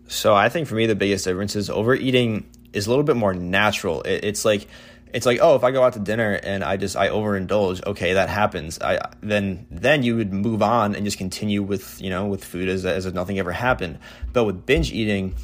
So 0.06 0.34
i 0.34 0.48
think 0.48 0.68
for 0.68 0.74
me 0.74 0.86
the 0.86 0.94
biggest 0.94 1.24
difference 1.24 1.56
is 1.56 1.68
overeating 1.68 2.48
is 2.72 2.86
a 2.86 2.90
little 2.90 3.04
bit 3.04 3.16
more 3.16 3.34
natural. 3.34 4.02
It, 4.02 4.24
it's 4.24 4.44
like 4.44 4.66
it's 5.12 5.26
like 5.26 5.38
oh 5.40 5.56
if 5.56 5.64
i 5.64 5.70
go 5.70 5.82
out 5.82 5.94
to 5.94 5.98
dinner 5.98 6.32
and 6.42 6.62
i 6.62 6.76
just 6.76 6.96
i 6.96 7.08
overindulge 7.08 7.84
okay 7.86 8.14
that 8.14 8.28
happens. 8.28 8.80
I 8.80 9.00
then 9.20 9.66
then 9.70 10.02
you 10.02 10.16
would 10.16 10.32
move 10.32 10.62
on 10.62 10.94
and 10.94 11.04
just 11.04 11.18
continue 11.18 11.62
with 11.62 12.00
you 12.00 12.10
know 12.10 12.26
with 12.26 12.44
food 12.44 12.68
as, 12.68 12.84
as 12.86 13.06
if 13.06 13.14
nothing 13.14 13.38
ever 13.38 13.52
happened. 13.52 13.98
But 14.32 14.44
with 14.44 14.64
binge 14.66 14.92
eating 14.92 15.34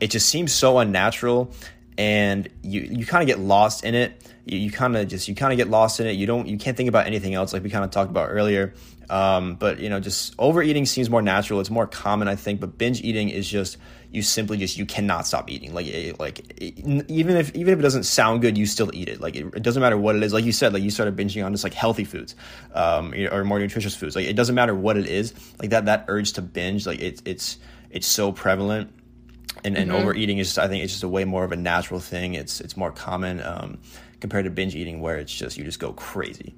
it 0.00 0.10
just 0.10 0.28
seems 0.28 0.52
so 0.52 0.78
unnatural 0.78 1.52
and 1.98 2.48
you 2.62 2.80
you 2.80 3.06
kind 3.06 3.22
of 3.22 3.26
get 3.26 3.38
lost 3.38 3.84
in 3.84 3.94
it. 3.94 4.22
You, 4.44 4.58
you 4.58 4.70
kind 4.70 4.96
of 4.96 5.08
just 5.08 5.28
you 5.28 5.34
kind 5.34 5.52
of 5.52 5.56
get 5.56 5.68
lost 5.68 6.00
in 6.00 6.06
it. 6.06 6.12
You 6.12 6.26
don't 6.26 6.46
you 6.46 6.58
can't 6.58 6.76
think 6.76 6.88
about 6.88 7.06
anything 7.06 7.34
else 7.34 7.52
like 7.52 7.62
we 7.62 7.70
kind 7.70 7.84
of 7.84 7.90
talked 7.90 8.10
about 8.10 8.28
earlier. 8.30 8.74
Um, 9.08 9.54
but 9.54 9.78
you 9.78 9.88
know 9.88 10.00
just 10.00 10.34
overeating 10.38 10.86
seems 10.86 11.10
more 11.10 11.22
natural. 11.22 11.60
It's 11.60 11.70
more 11.70 11.86
common 11.86 12.28
i 12.28 12.36
think 12.36 12.60
but 12.60 12.76
binge 12.78 13.02
eating 13.02 13.28
is 13.28 13.48
just 13.48 13.76
you 14.16 14.22
simply 14.22 14.56
just 14.56 14.78
you 14.78 14.86
cannot 14.86 15.26
stop 15.26 15.50
eating. 15.50 15.74
Like 15.74 15.86
it, 15.86 16.18
like 16.18 16.38
it, 16.56 16.78
even 17.10 17.36
if 17.36 17.54
even 17.54 17.74
if 17.74 17.78
it 17.78 17.82
doesn't 17.82 18.04
sound 18.04 18.40
good 18.40 18.56
you 18.56 18.64
still 18.64 18.90
eat 18.94 19.10
it. 19.10 19.20
Like 19.20 19.36
it, 19.36 19.44
it, 19.54 19.62
doesn't 19.62 19.80
matter 19.80 19.98
what 19.98 20.16
it 20.16 20.22
is. 20.22 20.32
Like 20.32 20.46
you 20.46 20.52
said 20.52 20.72
like 20.72 20.82
you 20.82 20.90
started 20.90 21.14
binging 21.14 21.44
on 21.44 21.52
just 21.52 21.64
like 21.64 21.74
healthy 21.74 22.04
foods 22.04 22.34
um, 22.74 23.12
or 23.30 23.44
more 23.44 23.58
nutritious 23.58 23.94
foods. 23.94 24.16
Like 24.16 24.24
it 24.24 24.34
doesn't 24.34 24.54
matter 24.54 24.74
what 24.74 24.96
it 24.96 25.06
is. 25.06 25.34
Like 25.60 25.68
that 25.70 25.84
that 25.84 26.06
urge 26.08 26.32
to 26.32 26.42
binge 26.42 26.86
like 26.86 26.98
it, 26.98 27.20
it's 27.26 27.58
it's 27.90 28.06
so 28.06 28.32
prevalent. 28.32 28.90
And, 29.64 29.76
and 29.76 29.90
mm-hmm. 29.90 30.00
overeating 30.00 30.38
is 30.38 30.48
just, 30.48 30.58
I 30.58 30.68
think 30.68 30.84
it's 30.84 30.92
just 30.92 31.02
a 31.02 31.08
way 31.08 31.24
more 31.24 31.44
of 31.44 31.52
a 31.52 31.56
natural 31.56 32.00
thing. 32.00 32.34
It's 32.34 32.60
it's 32.62 32.76
more 32.76 32.92
common 32.92 33.42
um, 33.42 33.78
compared 34.20 34.46
to 34.46 34.50
binge 34.50 34.74
eating 34.74 35.00
where 35.02 35.16
it's 35.16 35.32
just 35.32 35.58
you 35.58 35.64
just 35.64 35.80
go 35.80 35.92
crazy. 35.92 36.54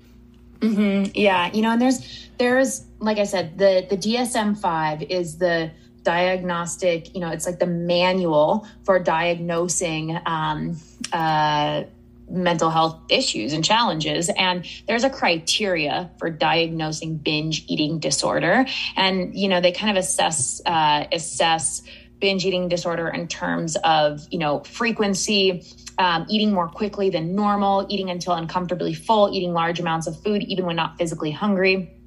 Mm-hmm. 0.61 1.11
yeah. 1.15 1.51
You 1.53 1.63
know 1.63 1.71
and 1.71 1.83
there's 1.83 2.29
there's 2.39 2.85
like 3.01 3.19
I 3.19 3.25
said 3.25 3.59
the 3.59 3.85
the 3.91 3.97
DSM 3.97 4.57
5 4.57 5.03
is 5.03 5.39
the 5.39 5.73
diagnostic, 6.09 7.15
you 7.15 7.21
know, 7.21 7.29
it's 7.29 7.45
like 7.45 7.59
the 7.59 7.67
manual 7.67 8.67
for 8.85 8.99
diagnosing 8.99 10.19
um, 10.25 10.75
uh, 11.13 11.83
mental 12.31 12.71
health 12.71 12.99
issues 13.11 13.53
and 13.53 13.63
challenges. 13.63 14.31
And 14.31 14.67
there's 14.87 15.05
a 15.05 15.11
criteria 15.11 16.11
for 16.19 16.31
diagnosing 16.31 17.19
binge 17.19 17.67
eating 17.69 17.99
disorder. 17.99 18.65
And, 18.97 19.35
you 19.35 19.49
know, 19.49 19.61
they 19.61 19.71
kind 19.71 19.91
of 19.91 20.03
assess, 20.03 20.63
uh, 20.65 21.05
assess 21.13 21.83
binge 22.21 22.47
eating 22.47 22.71
disorder 22.71 23.09
in 23.09 23.29
terms 23.29 23.77
of, 23.85 24.27
you 24.31 24.39
know, 24.39 24.61
frequency, 24.61 25.63
um, 25.99 26.25
eating 26.31 26.55
more 26.55 26.69
quickly 26.69 27.11
than 27.11 27.35
normal, 27.35 27.87
eating 27.91 28.09
until 28.09 28.33
uncomfortably 28.33 28.95
full, 28.95 29.29
eating 29.35 29.53
large 29.53 29.79
amounts 29.79 30.07
of 30.07 30.19
food, 30.23 30.43
even 30.45 30.65
when 30.65 30.77
not 30.77 30.97
physically 30.97 31.33
hungry 31.33 31.98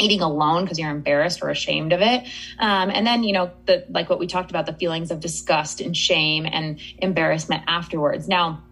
eating 0.00 0.20
alone 0.20 0.64
because 0.64 0.78
you're 0.78 0.90
embarrassed 0.90 1.42
or 1.42 1.50
ashamed 1.50 1.92
of 1.92 2.00
it 2.00 2.24
um, 2.58 2.90
and 2.90 3.06
then 3.06 3.22
you 3.22 3.32
know 3.32 3.50
the 3.66 3.84
like 3.90 4.08
what 4.08 4.18
we 4.18 4.26
talked 4.26 4.50
about 4.50 4.66
the 4.66 4.72
feelings 4.72 5.10
of 5.10 5.20
disgust 5.20 5.80
and 5.80 5.96
shame 5.96 6.46
and 6.50 6.80
embarrassment 6.98 7.62
afterwards 7.66 8.28
now 8.28 8.62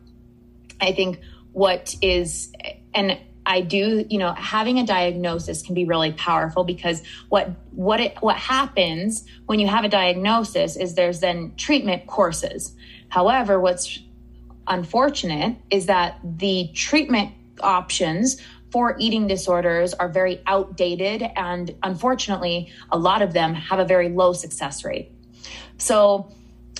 i 0.80 0.92
think 0.92 1.20
what 1.52 1.94
is 2.02 2.52
and 2.94 3.18
I 3.48 3.62
do, 3.62 4.04
you 4.10 4.18
know, 4.18 4.34
having 4.34 4.78
a 4.78 4.84
diagnosis 4.84 5.62
can 5.62 5.74
be 5.74 5.86
really 5.86 6.12
powerful 6.12 6.64
because 6.64 7.02
what 7.30 7.50
what 7.70 7.98
it 7.98 8.18
what 8.20 8.36
happens 8.36 9.24
when 9.46 9.58
you 9.58 9.66
have 9.66 9.84
a 9.84 9.88
diagnosis 9.88 10.76
is 10.76 10.94
there's 10.94 11.20
then 11.20 11.54
treatment 11.56 12.06
courses. 12.06 12.74
However, 13.08 13.58
what's 13.58 14.00
unfortunate 14.66 15.56
is 15.70 15.86
that 15.86 16.18
the 16.22 16.70
treatment 16.74 17.32
options 17.60 18.36
for 18.70 18.96
eating 18.98 19.26
disorders 19.26 19.94
are 19.94 20.08
very 20.08 20.42
outdated, 20.46 21.22
and 21.36 21.74
unfortunately, 21.82 22.70
a 22.90 22.98
lot 22.98 23.22
of 23.22 23.32
them 23.32 23.54
have 23.54 23.78
a 23.78 23.84
very 23.84 24.08
low 24.08 24.32
success 24.32 24.84
rate. 24.84 25.10
So, 25.78 26.30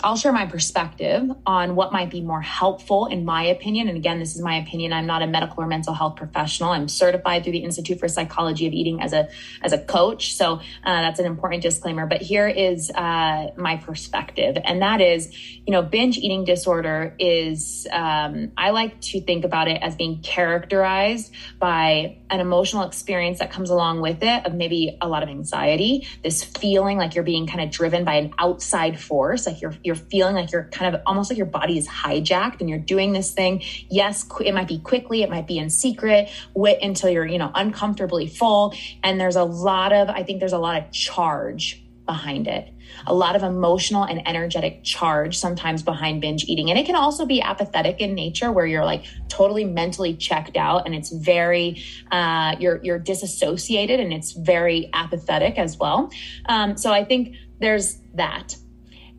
I'll 0.03 0.17
share 0.17 0.33
my 0.33 0.47
perspective 0.47 1.31
on 1.47 1.75
what 1.75 1.93
might 1.93 2.11
be 2.11 2.21
more 2.21 2.41
helpful, 2.41 3.07
in 3.07 3.25
my 3.25 3.45
opinion. 3.45 3.89
And 3.89 3.97
again, 3.97 4.19
this 4.19 4.35
is 4.37 4.43
my 4.43 4.57
opinion. 4.57 4.93
I'm 4.93 5.07
not 5.07 5.23
a 5.23 5.27
medical 5.27 5.63
or 5.63 5.67
mental 5.67 5.95
health 5.95 6.17
professional. 6.17 6.71
I'm 6.71 6.89
certified 6.89 7.45
through 7.45 7.53
the 7.53 7.65
Institute 7.65 7.99
for 7.99 8.09
Psychology 8.09 8.67
of 8.67 8.73
Eating 8.73 9.01
as 9.01 9.13
a 9.13 9.29
as 9.63 9.73
a 9.73 9.79
coach. 9.79 10.35
So 10.35 10.55
uh, 10.55 10.61
that's 10.85 11.19
an 11.19 11.27
important 11.27 11.63
disclaimer. 11.63 12.07
But 12.07 12.23
here 12.23 12.49
is 12.49 12.91
uh, 12.91 13.49
my 13.57 13.77
perspective, 13.77 14.57
and 14.65 14.83
that 14.83 15.01
is, 15.01 15.33
you 15.67 15.73
know, 15.73 15.83
binge 15.83 16.19
eating 16.19 16.45
disorder 16.45 17.15
is. 17.19 17.87
Um, 17.93 18.53
I 18.57 18.71
like 18.71 19.01
to 19.01 19.21
think 19.21 19.45
about 19.45 19.69
it 19.69 19.83
as 19.83 19.97
being 19.97 20.21
characterized 20.21 21.33
by 21.59 22.19
an 22.31 22.41
emotional 22.41 22.85
experience 22.85 23.39
that 23.39 23.51
comes 23.51 23.71
along 23.71 24.01
with 24.01 24.23
it 24.23 24.47
of 24.47 24.55
maybe 24.55 24.97
a 25.01 25.09
lot 25.09 25.23
of 25.23 25.29
anxiety, 25.29 26.07
this 26.23 26.45
feeling 26.45 26.99
like 26.99 27.15
you're 27.15 27.25
being 27.25 27.47
kind 27.47 27.61
of 27.61 27.71
driven 27.71 28.05
by 28.05 28.15
an 28.15 28.33
outside 28.39 29.01
force, 29.01 29.47
like 29.47 29.61
you're 29.61 29.75
you're 29.89 29.97
feeling 29.97 30.37
like 30.37 30.53
you're 30.53 30.69
kind 30.71 30.95
of 30.95 31.03
almost 31.05 31.31
like 31.31 31.37
your 31.37 31.47
body 31.47 31.77
is 31.77 31.89
hijacked 31.89 32.61
and 32.61 32.71
you're 32.71 32.79
doing 32.79 33.13
this 33.13 33.33
thing. 33.33 33.63
Yes, 33.91 34.25
it 34.45 34.55
might 34.55 34.69
be 34.69 34.79
quickly, 34.79 35.23
it 35.23 35.31
might 35.31 35.49
be 35.49 35.59
in 35.59 35.71
secret, 35.71 36.29
wait 36.55 36.81
until 36.83 37.11
you're, 37.11 37.27
you 37.27 37.39
know, 37.39 37.51
uncomfortably 37.55 38.29
full. 38.29 38.75
And 39.03 39.21
there's 39.21 39.37
a 39.37 39.45
lot 39.45 39.93
of, 39.93 40.09
I 40.09 40.23
think 40.23 40.39
there's 40.39 40.53
a 40.53 40.59
lot 40.59 40.81
of 40.81 40.93
charge 40.93 41.83
behind 42.07 42.47
it 42.47 42.73
a 43.07 43.15
lot 43.15 43.37
of 43.37 43.43
emotional 43.43 44.05
and 44.05 44.27
energetic 44.27 44.83
charge 44.85 45.39
sometimes 45.39 45.83
behind 45.83 46.21
binge 46.21 46.45
eating. 46.45 46.71
And 46.71 46.79
it 46.79 46.87
can 46.87 46.97
also 46.97 47.27
be 47.27 47.41
apathetic 47.41 48.01
in 48.01 48.15
nature 48.15 48.51
where 48.53 48.67
you're 48.67 48.85
like 48.85 49.05
totally 49.29 49.65
mentally 49.65 50.15
checked 50.17 50.57
out 50.57 50.87
and 50.87 50.95
it's 50.95 51.11
very, 51.11 51.83
uh, 52.11 52.57
you're, 52.59 52.81
you're 52.83 52.99
disassociated 52.99 54.01
and 54.01 54.13
it's 54.13 54.33
very 54.33 54.91
apathetic 54.93 55.59
as 55.59 55.77
well. 55.79 56.11
Um, 56.47 56.77
so 56.77 56.93
I 56.93 57.05
think 57.05 57.37
there's 57.61 57.99
that. 58.15 58.57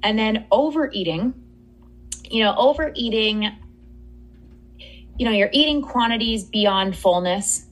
And 0.04 0.18
then 0.18 0.46
overeating, 0.52 1.34
you 2.30 2.44
know, 2.44 2.56
overeating, 2.56 3.50
you 5.18 5.26
know, 5.26 5.32
you're 5.32 5.50
eating 5.52 5.82
quantities 5.82 6.44
beyond 6.44 6.96
fullness 6.96 7.66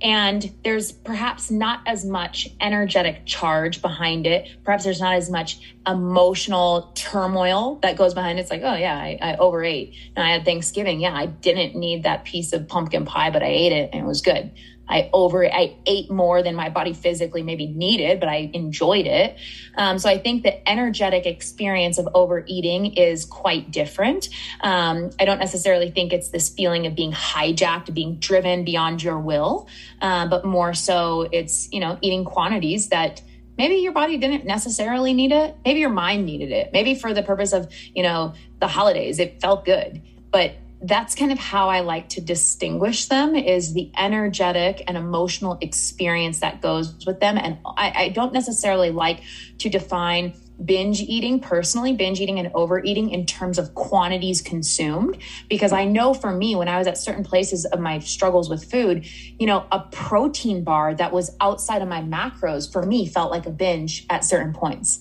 and 0.00 0.52
there's 0.62 0.92
perhaps 0.92 1.50
not 1.50 1.80
as 1.86 2.04
much 2.04 2.48
energetic 2.60 3.26
charge 3.26 3.82
behind 3.82 4.26
it. 4.26 4.48
Perhaps 4.64 4.84
there's 4.84 5.00
not 5.00 5.14
as 5.14 5.30
much 5.30 5.58
emotional 5.86 6.92
turmoil 6.94 7.78
that 7.82 7.96
goes 7.96 8.14
behind 8.14 8.38
it. 8.38 8.42
It's 8.42 8.50
like, 8.50 8.62
oh, 8.64 8.74
yeah, 8.74 8.96
I, 8.96 9.18
I 9.20 9.36
overate. 9.36 9.94
And 10.14 10.24
I 10.24 10.30
had 10.30 10.44
Thanksgiving. 10.44 11.00
Yeah, 11.00 11.14
I 11.14 11.26
didn't 11.26 11.74
need 11.74 12.04
that 12.04 12.24
piece 12.24 12.52
of 12.52 12.68
pumpkin 12.68 13.06
pie, 13.06 13.30
but 13.30 13.42
I 13.42 13.46
ate 13.46 13.72
it 13.72 13.90
and 13.92 14.04
it 14.04 14.06
was 14.06 14.20
good. 14.20 14.52
I 14.88 15.10
over 15.12 15.44
I 15.46 15.76
ate 15.86 16.10
more 16.10 16.42
than 16.42 16.54
my 16.54 16.68
body 16.68 16.92
physically 16.92 17.42
maybe 17.42 17.66
needed, 17.66 18.20
but 18.20 18.28
I 18.28 18.50
enjoyed 18.52 19.06
it. 19.06 19.36
Um, 19.76 19.98
so 19.98 20.08
I 20.08 20.18
think 20.18 20.42
the 20.42 20.68
energetic 20.68 21.26
experience 21.26 21.98
of 21.98 22.08
overeating 22.14 22.94
is 22.94 23.24
quite 23.24 23.70
different. 23.70 24.28
Um, 24.60 25.10
I 25.20 25.24
don't 25.24 25.38
necessarily 25.38 25.90
think 25.90 26.12
it's 26.12 26.30
this 26.30 26.48
feeling 26.48 26.86
of 26.86 26.94
being 26.94 27.12
hijacked, 27.12 27.92
being 27.92 28.16
driven 28.16 28.64
beyond 28.64 29.02
your 29.02 29.18
will, 29.18 29.68
uh, 30.00 30.26
but 30.26 30.44
more 30.44 30.74
so 30.74 31.28
it's 31.32 31.68
you 31.72 31.80
know 31.80 31.98
eating 32.00 32.24
quantities 32.24 32.88
that 32.88 33.22
maybe 33.56 33.76
your 33.76 33.92
body 33.92 34.16
didn't 34.16 34.46
necessarily 34.46 35.12
need 35.12 35.32
it 35.32 35.56
maybe 35.64 35.80
your 35.80 35.90
mind 35.90 36.24
needed 36.24 36.52
it 36.52 36.70
maybe 36.72 36.94
for 36.94 37.12
the 37.12 37.22
purpose 37.22 37.52
of 37.52 37.70
you 37.94 38.02
know 38.04 38.32
the 38.60 38.68
holidays 38.68 39.18
it 39.18 39.40
felt 39.40 39.64
good 39.64 40.00
but 40.30 40.52
that's 40.80 41.14
kind 41.14 41.32
of 41.32 41.38
how 41.38 41.68
I 41.68 41.80
like 41.80 42.08
to 42.10 42.20
distinguish 42.20 43.06
them 43.06 43.34
is 43.34 43.74
the 43.74 43.90
energetic 43.96 44.84
and 44.86 44.96
emotional 44.96 45.58
experience 45.60 46.40
that 46.40 46.60
goes 46.60 47.04
with 47.04 47.18
them. 47.20 47.36
And 47.36 47.58
I, 47.64 47.92
I, 47.96 48.08
don't 48.10 48.32
necessarily 48.32 48.90
like 48.90 49.20
to 49.58 49.68
define 49.68 50.34
binge 50.64 51.00
eating 51.00 51.40
personally, 51.40 51.92
binge 51.94 52.20
eating 52.20 52.38
and 52.38 52.50
overeating 52.54 53.10
in 53.10 53.26
terms 53.26 53.58
of 53.58 53.74
quantities 53.74 54.40
consumed, 54.40 55.18
because 55.48 55.72
I 55.72 55.84
know 55.84 56.14
for 56.14 56.32
me, 56.32 56.54
when 56.54 56.68
I 56.68 56.78
was 56.78 56.86
at 56.86 56.98
certain 56.98 57.24
places 57.24 57.64
of 57.64 57.80
my 57.80 57.98
struggles 57.98 58.48
with 58.48 58.70
food, 58.70 59.06
you 59.38 59.46
know, 59.46 59.66
a 59.72 59.80
protein 59.80 60.62
bar 60.64 60.94
that 60.94 61.12
was 61.12 61.36
outside 61.40 61.82
of 61.82 61.88
my 61.88 62.02
macros 62.02 62.70
for 62.70 62.84
me 62.84 63.06
felt 63.06 63.30
like 63.30 63.46
a 63.46 63.50
binge 63.50 64.06
at 64.10 64.24
certain 64.24 64.52
points. 64.52 65.00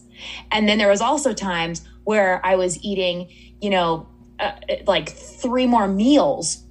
And 0.52 0.68
then 0.68 0.78
there 0.80 0.90
was 0.90 1.02
also 1.02 1.34
times 1.34 1.84
where 2.04 2.44
I 2.46 2.56
was 2.56 2.84
eating, 2.84 3.30
you 3.62 3.70
know, 3.70 4.08
uh, 4.40 4.52
like 4.86 5.10
three 5.10 5.68
more 5.68 5.88
meals 5.88 6.64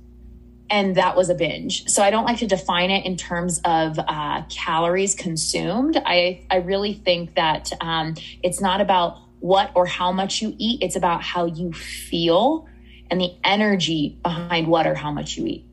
and 0.69 0.97
that 0.97 1.17
was 1.17 1.29
a 1.29 1.35
binge. 1.35 1.89
So 1.89 2.03
I 2.03 2.11
don't 2.11 2.25
like 2.25 2.39
to 2.39 2.47
define 2.47 2.91
it 2.91 3.05
in 3.05 3.17
terms 3.17 3.61
of 3.65 3.99
uh, 3.99 4.43
calories 4.49 5.15
consumed. 5.15 6.01
I 6.05 6.45
I 6.51 6.57
really 6.57 6.93
think 6.93 7.35
that 7.35 7.73
um, 7.81 8.15
it's 8.43 8.61
not 8.61 8.81
about 8.81 9.19
what 9.41 9.71
or 9.75 9.87
how 9.87 10.13
much 10.13 10.43
you 10.43 10.55
eat. 10.59 10.83
It's 10.83 10.97
about 10.97 11.23
how 11.23 11.47
you 11.47 11.73
feel 11.73 12.67
and 13.11 13.21
the 13.21 13.33
energy 13.45 14.19
behind 14.23 14.67
what 14.67 14.87
or 14.87 14.95
how 14.95 15.13
much 15.13 15.37
you 15.37 15.47
eat. 15.47 15.66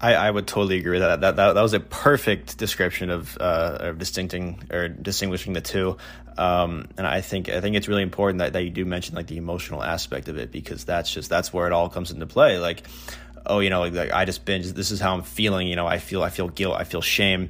I, 0.00 0.14
I 0.14 0.30
would 0.30 0.46
totally 0.46 0.76
agree 0.76 0.92
with 0.92 1.00
that. 1.00 1.20
That, 1.20 1.36
that. 1.36 1.52
that 1.54 1.62
was 1.62 1.72
a 1.72 1.80
perfect 1.80 2.58
description 2.58 3.10
of, 3.10 3.36
uh, 3.40 3.78
of 3.80 3.98
distincting 3.98 4.62
or 4.70 4.88
distinguishing 4.88 5.54
the 5.54 5.60
two. 5.60 5.96
Um, 6.38 6.88
and 6.98 7.06
I 7.06 7.22
think 7.22 7.48
I 7.48 7.60
think 7.62 7.76
it's 7.76 7.88
really 7.88 8.02
important 8.02 8.40
that, 8.40 8.52
that 8.52 8.62
you 8.62 8.70
do 8.70 8.84
mention 8.84 9.14
like 9.14 9.26
the 9.26 9.38
emotional 9.38 9.82
aspect 9.82 10.28
of 10.28 10.36
it 10.36 10.52
because 10.52 10.84
that's 10.84 11.10
just 11.10 11.30
that's 11.30 11.52
where 11.52 11.66
it 11.66 11.72
all 11.72 11.88
comes 11.88 12.10
into 12.10 12.26
play. 12.26 12.58
Like, 12.58 12.82
oh, 13.46 13.60
you 13.60 13.70
know, 13.70 13.84
like, 13.84 14.12
I 14.12 14.26
just 14.26 14.44
binge. 14.44 14.66
This 14.66 14.90
is 14.90 15.00
how 15.00 15.14
I'm 15.14 15.22
feeling. 15.22 15.66
You 15.66 15.76
know, 15.76 15.86
I 15.86 15.98
feel 15.98 16.22
I 16.22 16.28
feel 16.28 16.48
guilt. 16.48 16.76
I 16.76 16.84
feel 16.84 17.00
shame. 17.00 17.48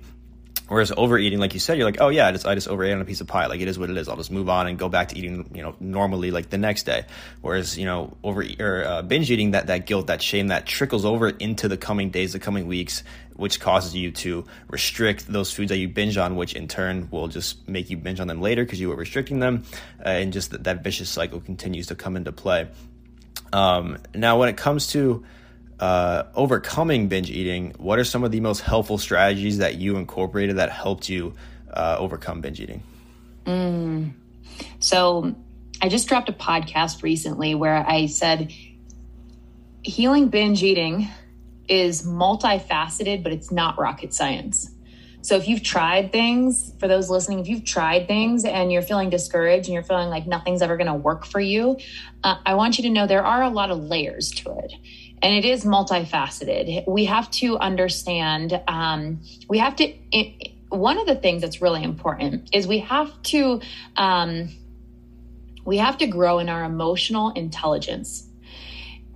Whereas 0.68 0.92
overeating, 0.96 1.38
like 1.38 1.54
you 1.54 1.60
said, 1.60 1.78
you're 1.78 1.86
like, 1.86 2.00
oh 2.00 2.08
yeah, 2.08 2.26
I 2.26 2.32
just 2.32 2.46
I 2.46 2.54
just 2.54 2.66
overate 2.66 2.92
on 2.92 3.00
a 3.00 3.04
piece 3.04 3.20
of 3.20 3.28
pie. 3.28 3.46
Like 3.46 3.60
it 3.60 3.68
is 3.68 3.78
what 3.78 3.88
it 3.88 3.96
is. 3.96 4.08
I'll 4.08 4.16
just 4.16 4.32
move 4.32 4.48
on 4.48 4.66
and 4.66 4.76
go 4.76 4.88
back 4.88 5.08
to 5.08 5.18
eating, 5.18 5.48
you 5.54 5.62
know, 5.62 5.76
normally 5.78 6.32
like 6.32 6.50
the 6.50 6.58
next 6.58 6.84
day. 6.84 7.04
Whereas 7.40 7.78
you 7.78 7.84
know, 7.84 8.16
over 8.24 8.44
or 8.58 8.84
uh, 8.84 9.02
binge 9.02 9.30
eating, 9.30 9.52
that 9.52 9.68
that 9.68 9.86
guilt, 9.86 10.08
that 10.08 10.20
shame, 10.22 10.48
that 10.48 10.66
trickles 10.66 11.04
over 11.04 11.28
into 11.28 11.68
the 11.68 11.76
coming 11.76 12.10
days, 12.10 12.32
the 12.32 12.40
coming 12.40 12.66
weeks, 12.66 13.04
which 13.36 13.60
causes 13.60 13.94
you 13.94 14.10
to 14.10 14.44
restrict 14.68 15.26
those 15.28 15.52
foods 15.52 15.68
that 15.68 15.78
you 15.78 15.88
binge 15.88 16.16
on, 16.16 16.34
which 16.34 16.54
in 16.54 16.66
turn 16.66 17.08
will 17.12 17.28
just 17.28 17.68
make 17.68 17.88
you 17.88 17.96
binge 17.96 18.18
on 18.18 18.26
them 18.26 18.40
later 18.40 18.64
because 18.64 18.80
you 18.80 18.88
were 18.88 18.96
restricting 18.96 19.38
them, 19.38 19.64
uh, 20.04 20.08
and 20.08 20.32
just 20.32 20.50
that, 20.50 20.64
that 20.64 20.82
vicious 20.82 21.08
cycle 21.08 21.40
continues 21.40 21.86
to 21.86 21.94
come 21.94 22.16
into 22.16 22.32
play. 22.32 22.66
Um, 23.52 23.98
now, 24.14 24.38
when 24.40 24.48
it 24.48 24.56
comes 24.56 24.88
to 24.88 25.24
uh, 25.80 26.24
overcoming 26.34 27.08
binge 27.08 27.30
eating, 27.30 27.74
what 27.78 27.98
are 27.98 28.04
some 28.04 28.24
of 28.24 28.32
the 28.32 28.40
most 28.40 28.60
helpful 28.60 28.98
strategies 28.98 29.58
that 29.58 29.76
you 29.76 29.96
incorporated 29.96 30.56
that 30.56 30.70
helped 30.70 31.08
you 31.08 31.34
uh, 31.72 31.96
overcome 31.98 32.40
binge 32.40 32.60
eating? 32.60 32.82
Mm. 33.44 34.12
So, 34.80 35.34
I 35.82 35.88
just 35.88 36.08
dropped 36.08 36.28
a 36.28 36.32
podcast 36.32 37.02
recently 37.02 37.54
where 37.54 37.76
I 37.86 38.06
said 38.06 38.50
healing 39.82 40.28
binge 40.28 40.62
eating 40.62 41.08
is 41.68 42.02
multifaceted, 42.02 43.22
but 43.22 43.32
it's 43.32 43.50
not 43.50 43.78
rocket 43.78 44.14
science. 44.14 44.70
So 45.22 45.36
if 45.36 45.48
you've 45.48 45.62
tried 45.62 46.12
things, 46.12 46.72
for 46.78 46.86
those 46.86 47.10
listening, 47.10 47.40
if 47.40 47.48
you've 47.48 47.64
tried 47.64 48.06
things 48.06 48.44
and 48.44 48.70
you're 48.70 48.82
feeling 48.82 49.10
discouraged 49.10 49.66
and 49.66 49.74
you're 49.74 49.82
feeling 49.82 50.08
like 50.08 50.26
nothing's 50.26 50.62
ever 50.62 50.76
going 50.76 50.86
to 50.86 50.94
work 50.94 51.26
for 51.26 51.40
you, 51.40 51.78
uh, 52.22 52.36
I 52.46 52.54
want 52.54 52.78
you 52.78 52.84
to 52.84 52.90
know 52.90 53.08
there 53.08 53.26
are 53.26 53.42
a 53.42 53.50
lot 53.50 53.72
of 53.72 53.82
layers 53.82 54.30
to 54.30 54.56
it 54.58 54.72
and 55.22 55.34
it 55.34 55.44
is 55.44 55.64
multifaceted. 55.64 56.86
We 56.86 57.06
have 57.06 57.30
to 57.32 57.58
understand, 57.58 58.60
um, 58.68 59.20
we 59.48 59.58
have 59.58 59.76
to, 59.76 59.92
it, 60.12 60.52
one 60.68 60.98
of 60.98 61.06
the 61.06 61.14
things 61.14 61.42
that's 61.42 61.62
really 61.62 61.82
important 61.82 62.50
is 62.52 62.66
we 62.66 62.80
have 62.80 63.10
to, 63.24 63.60
um, 63.96 64.50
we 65.64 65.78
have 65.78 65.98
to 65.98 66.06
grow 66.06 66.38
in 66.38 66.48
our 66.48 66.64
emotional 66.64 67.30
intelligence. 67.30 68.28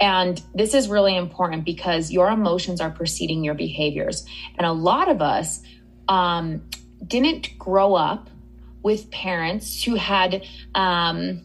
And 0.01 0.43
this 0.55 0.73
is 0.73 0.89
really 0.89 1.15
important 1.15 1.65
because 1.65 2.11
your 2.11 2.31
emotions 2.31 2.81
are 2.81 2.91
preceding 2.91 3.45
your 3.45 3.55
behaviors. 3.55 4.25
And 4.57 4.67
a 4.67 4.73
lot 4.73 5.09
of 5.11 5.21
us 5.21 5.63
um, 6.09 6.63
didn't 7.07 7.59
grow 7.59 7.95
up 7.95 8.31
with 8.83 9.11
parents 9.11 9.83
who 9.83 9.97
had, 9.97 10.47
um, 10.75 11.43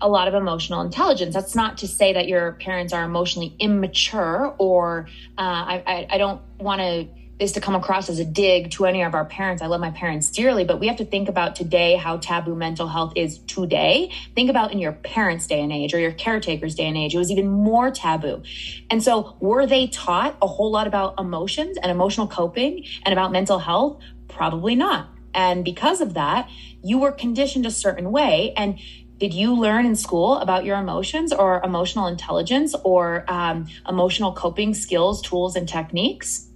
a 0.00 0.08
lot 0.08 0.28
of 0.28 0.34
emotional 0.34 0.80
intelligence. 0.80 1.34
That's 1.34 1.54
not 1.54 1.78
to 1.78 1.88
say 1.88 2.12
that 2.12 2.28
your 2.28 2.52
parents 2.52 2.92
are 2.92 3.04
emotionally 3.04 3.54
immature, 3.58 4.54
or 4.58 5.08
uh, 5.36 5.40
I, 5.40 5.82
I, 5.86 6.06
I 6.10 6.18
don't 6.18 6.40
want 6.58 6.80
to 6.80 7.08
this 7.38 7.52
to 7.52 7.60
come 7.60 7.74
across 7.74 8.08
as 8.08 8.18
a 8.18 8.24
dig 8.24 8.70
to 8.72 8.84
any 8.84 9.02
of 9.02 9.14
our 9.14 9.24
parents. 9.24 9.62
I 9.62 9.66
love 9.66 9.80
my 9.80 9.90
parents 9.92 10.30
dearly, 10.30 10.64
but 10.64 10.80
we 10.80 10.88
have 10.88 10.96
to 10.96 11.04
think 11.04 11.28
about 11.28 11.54
today 11.54 11.94
how 11.94 12.16
taboo 12.16 12.54
mental 12.54 12.88
health 12.88 13.12
is 13.14 13.38
today. 13.46 14.10
Think 14.34 14.50
about 14.50 14.72
in 14.72 14.78
your 14.78 14.92
parents' 14.92 15.46
day 15.46 15.60
and 15.60 15.72
age 15.72 15.94
or 15.94 16.00
your 16.00 16.12
caretaker's 16.12 16.74
day 16.74 16.86
and 16.86 16.96
age. 16.96 17.14
It 17.14 17.18
was 17.18 17.30
even 17.30 17.48
more 17.48 17.90
taboo. 17.90 18.42
And 18.90 19.02
so, 19.02 19.36
were 19.40 19.66
they 19.66 19.86
taught 19.86 20.36
a 20.42 20.46
whole 20.46 20.70
lot 20.70 20.86
about 20.86 21.18
emotions 21.18 21.78
and 21.80 21.90
emotional 21.90 22.26
coping 22.26 22.84
and 23.04 23.12
about 23.12 23.30
mental 23.30 23.58
health? 23.58 24.02
Probably 24.26 24.74
not. 24.74 25.08
And 25.34 25.64
because 25.64 26.00
of 26.00 26.14
that, 26.14 26.48
you 26.82 26.98
were 26.98 27.12
conditioned 27.12 27.66
a 27.66 27.70
certain 27.70 28.10
way. 28.10 28.52
And 28.56 28.80
did 29.18 29.34
you 29.34 29.54
learn 29.54 29.84
in 29.84 29.96
school 29.96 30.38
about 30.38 30.64
your 30.64 30.78
emotions 30.78 31.32
or 31.32 31.60
emotional 31.64 32.06
intelligence 32.06 32.74
or 32.84 33.24
um, 33.28 33.66
emotional 33.88 34.32
coping 34.32 34.74
skills, 34.74 35.20
tools, 35.22 35.56
and 35.56 35.68
techniques? 35.68 36.48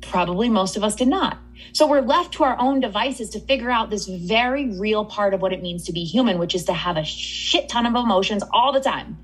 Probably 0.00 0.48
most 0.48 0.76
of 0.76 0.82
us 0.82 0.96
did 0.96 1.08
not. 1.08 1.38
So 1.72 1.86
we're 1.86 2.00
left 2.00 2.34
to 2.34 2.44
our 2.44 2.58
own 2.58 2.80
devices 2.80 3.30
to 3.30 3.40
figure 3.40 3.70
out 3.70 3.90
this 3.90 4.06
very 4.06 4.76
real 4.78 5.04
part 5.04 5.34
of 5.34 5.40
what 5.40 5.52
it 5.52 5.62
means 5.62 5.84
to 5.84 5.92
be 5.92 6.04
human, 6.04 6.38
which 6.38 6.54
is 6.54 6.64
to 6.64 6.72
have 6.72 6.96
a 6.96 7.04
shit 7.04 7.68
ton 7.68 7.86
of 7.86 7.94
emotions 7.94 8.42
all 8.52 8.72
the 8.72 8.80
time. 8.80 9.18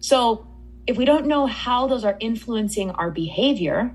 So 0.00 0.46
if 0.86 0.96
we 0.96 1.04
don't 1.04 1.26
know 1.26 1.46
how 1.46 1.88
those 1.88 2.04
are 2.04 2.16
influencing 2.20 2.90
our 2.92 3.10
behavior, 3.10 3.92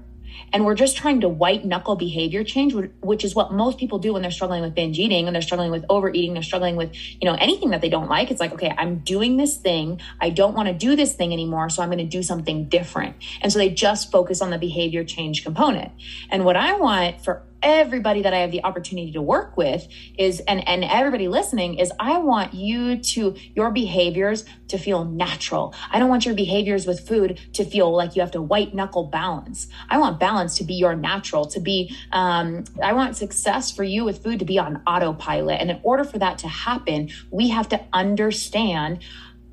and 0.53 0.65
we're 0.65 0.75
just 0.75 0.97
trying 0.97 1.21
to 1.21 1.29
white 1.29 1.65
knuckle 1.65 1.95
behavior 1.95 2.43
change, 2.43 2.73
which 3.01 3.23
is 3.23 3.35
what 3.35 3.53
most 3.53 3.77
people 3.77 3.99
do 3.99 4.13
when 4.13 4.21
they're 4.21 4.31
struggling 4.31 4.61
with 4.61 4.75
binge 4.75 4.99
eating 4.99 5.27
and 5.27 5.35
they're 5.35 5.41
struggling 5.41 5.71
with 5.71 5.85
overeating, 5.89 6.33
they're 6.33 6.43
struggling 6.43 6.75
with, 6.75 6.93
you 6.93 7.29
know, 7.29 7.35
anything 7.39 7.69
that 7.71 7.81
they 7.81 7.89
don't 7.89 8.09
like. 8.09 8.31
It's 8.31 8.39
like, 8.39 8.53
okay, 8.53 8.73
I'm 8.77 8.99
doing 8.99 9.37
this 9.37 9.57
thing. 9.57 10.01
I 10.19 10.29
don't 10.29 10.55
want 10.55 10.67
to 10.67 10.73
do 10.73 10.95
this 10.95 11.13
thing 11.13 11.33
anymore. 11.33 11.69
So 11.69 11.81
I'm 11.81 11.89
going 11.89 11.99
to 11.99 12.05
do 12.05 12.23
something 12.23 12.67
different. 12.69 13.15
And 13.41 13.51
so 13.51 13.59
they 13.59 13.69
just 13.69 14.11
focus 14.11 14.41
on 14.41 14.49
the 14.49 14.57
behavior 14.57 15.03
change 15.03 15.43
component. 15.43 15.91
And 16.29 16.45
what 16.45 16.55
I 16.55 16.75
want 16.75 17.23
for 17.23 17.43
everybody 17.63 18.21
that 18.23 18.33
I 18.33 18.39
have 18.39 18.51
the 18.51 18.63
opportunity 18.63 19.11
to 19.13 19.21
work 19.21 19.57
with 19.57 19.87
is 20.17 20.41
and 20.47 20.67
and 20.67 20.83
everybody 20.83 21.27
listening 21.27 21.79
is 21.79 21.91
I 21.99 22.17
want 22.17 22.53
you 22.53 22.97
to 22.97 23.35
your 23.55 23.71
behaviors 23.71 24.45
to 24.69 24.77
feel 24.77 25.05
natural. 25.05 25.73
I 25.91 25.99
don't 25.99 26.09
want 26.09 26.25
your 26.25 26.35
behaviors 26.35 26.87
with 26.87 27.07
food 27.07 27.39
to 27.53 27.65
feel 27.65 27.91
like 27.95 28.15
you 28.15 28.21
have 28.21 28.31
to 28.31 28.41
white 28.41 28.73
knuckle 28.73 29.05
balance. 29.05 29.67
I 29.89 29.97
want 29.97 30.19
balance 30.19 30.57
to 30.57 30.63
be 30.63 30.75
your 30.75 30.95
natural, 30.95 31.45
to 31.47 31.59
be 31.59 31.95
um, 32.11 32.63
I 32.81 32.93
want 32.93 33.17
success 33.17 33.71
for 33.71 33.83
you 33.83 34.03
with 34.03 34.23
food 34.23 34.39
to 34.39 34.45
be 34.45 34.57
on 34.59 34.81
autopilot. 34.87 35.59
And 35.59 35.69
in 35.69 35.79
order 35.83 36.03
for 36.03 36.19
that 36.19 36.37
to 36.39 36.47
happen, 36.47 37.09
we 37.29 37.49
have 37.49 37.69
to 37.69 37.81
understand 37.93 38.99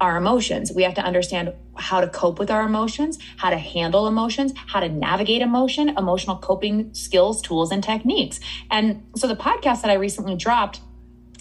our 0.01 0.17
emotions. 0.17 0.73
We 0.73 0.85
have 0.85 0.95
to 0.95 1.03
understand 1.03 1.53
how 1.79 2.01
to 2.01 2.09
cope 2.09 2.39
with 2.39 2.51
our 2.51 2.63
emotions, 2.63 3.19
how 3.37 3.51
to 3.51 3.59
handle 3.59 4.07
emotions, 4.07 4.53
how 4.67 4.81
to 4.81 4.89
navigate 4.89 5.43
emotion, 5.43 5.91
emotional 5.91 6.37
coping 6.37 6.93
skills, 6.95 7.41
tools, 7.41 7.71
and 7.71 7.83
techniques. 7.83 8.41
And 8.71 9.05
so 9.17 9.29
the 9.29 9.37
podcast 9.37 9.83
that 9.83 9.91
I 9.91 9.95
recently 9.95 10.37
dropped, 10.37 10.81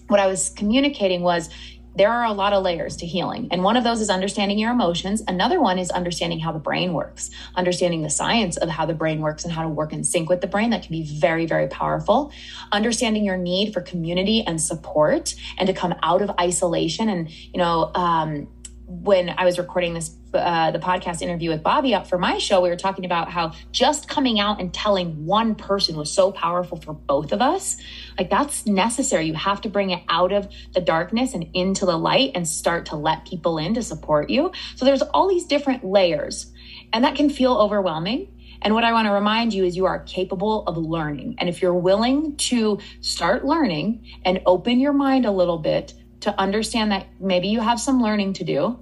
what 0.07 0.19
I 0.19 0.27
was 0.27 0.49
communicating 0.49 1.21
was 1.21 1.49
there 1.97 2.11
are 2.11 2.25
a 2.25 2.31
lot 2.31 2.53
of 2.53 2.63
layers 2.63 2.95
to 2.97 3.07
healing. 3.07 3.47
And 3.49 3.63
one 3.63 3.75
of 3.75 3.83
those 3.83 4.01
is 4.01 4.09
understanding 4.09 4.59
your 4.59 4.71
emotions. 4.71 5.23
Another 5.27 5.59
one 5.59 5.79
is 5.79 5.89
understanding 5.89 6.39
how 6.39 6.51
the 6.51 6.59
brain 6.59 6.93
works, 6.93 7.31
understanding 7.55 8.03
the 8.03 8.09
science 8.09 8.55
of 8.55 8.69
how 8.69 8.85
the 8.85 8.93
brain 8.93 9.19
works 9.19 9.43
and 9.43 9.51
how 9.51 9.63
to 9.63 9.69
work 9.69 9.93
in 9.93 10.03
sync 10.03 10.29
with 10.29 10.41
the 10.41 10.47
brain. 10.47 10.69
That 10.69 10.83
can 10.83 10.91
be 10.91 11.03
very, 11.03 11.47
very 11.47 11.67
powerful. 11.67 12.31
Understanding 12.71 13.25
your 13.25 13.37
need 13.37 13.73
for 13.73 13.81
community 13.81 14.43
and 14.45 14.61
support 14.61 15.33
and 15.57 15.65
to 15.67 15.73
come 15.73 15.95
out 16.03 16.21
of 16.21 16.29
isolation. 16.39 17.09
And, 17.09 17.31
you 17.31 17.57
know, 17.57 17.91
um, 17.95 18.47
when 18.87 19.29
I 19.29 19.43
was 19.43 19.59
recording 19.59 19.93
this 19.93 20.15
uh, 20.33 20.71
the 20.71 20.79
podcast 20.79 21.21
interview 21.21 21.49
with 21.49 21.61
Bobby 21.61 21.93
up 21.93 22.07
for 22.07 22.17
my 22.17 22.37
show, 22.37 22.61
we 22.61 22.69
were 22.69 22.77
talking 22.77 23.05
about 23.05 23.29
how 23.29 23.53
just 23.71 24.07
coming 24.07 24.39
out 24.39 24.61
and 24.61 24.73
telling 24.73 25.25
one 25.25 25.55
person 25.55 25.97
was 25.97 26.11
so 26.11 26.31
powerful 26.31 26.79
for 26.79 26.93
both 26.93 27.31
of 27.33 27.41
us. 27.41 27.75
Like 28.17 28.29
that's 28.29 28.65
necessary. 28.65 29.25
You 29.25 29.33
have 29.33 29.61
to 29.61 29.69
bring 29.69 29.89
it 29.89 30.03
out 30.07 30.31
of 30.31 30.47
the 30.73 30.81
darkness 30.81 31.33
and 31.33 31.49
into 31.53 31.85
the 31.85 31.97
light 31.97 32.31
and 32.33 32.47
start 32.47 32.87
to 32.87 32.95
let 32.95 33.25
people 33.25 33.57
in 33.57 33.73
to 33.73 33.83
support 33.83 34.29
you. 34.29 34.51
So 34.75 34.85
there's 34.85 35.01
all 35.01 35.27
these 35.27 35.45
different 35.45 35.83
layers, 35.83 36.51
and 36.93 37.03
that 37.03 37.15
can 37.15 37.29
feel 37.29 37.53
overwhelming. 37.53 38.33
And 38.61 38.73
what 38.73 38.83
I 38.83 38.93
want 38.93 39.07
to 39.07 39.11
remind 39.11 39.53
you 39.53 39.65
is 39.65 39.75
you 39.75 39.85
are 39.85 39.99
capable 39.99 40.63
of 40.65 40.77
learning. 40.77 41.35
And 41.37 41.47
if 41.49 41.61
you're 41.61 41.75
willing 41.75 42.37
to 42.37 42.79
start 43.01 43.45
learning 43.45 44.05
and 44.25 44.41
open 44.45 44.79
your 44.79 44.93
mind 44.93 45.25
a 45.25 45.31
little 45.31 45.59
bit 45.59 45.93
to 46.27 46.39
understand 46.39 46.91
that 46.91 47.07
maybe 47.21 47.47
you 47.47 47.61
have 47.61 47.79
some 47.79 48.01
learning 48.01 48.33
to 48.33 48.43
do 48.43 48.77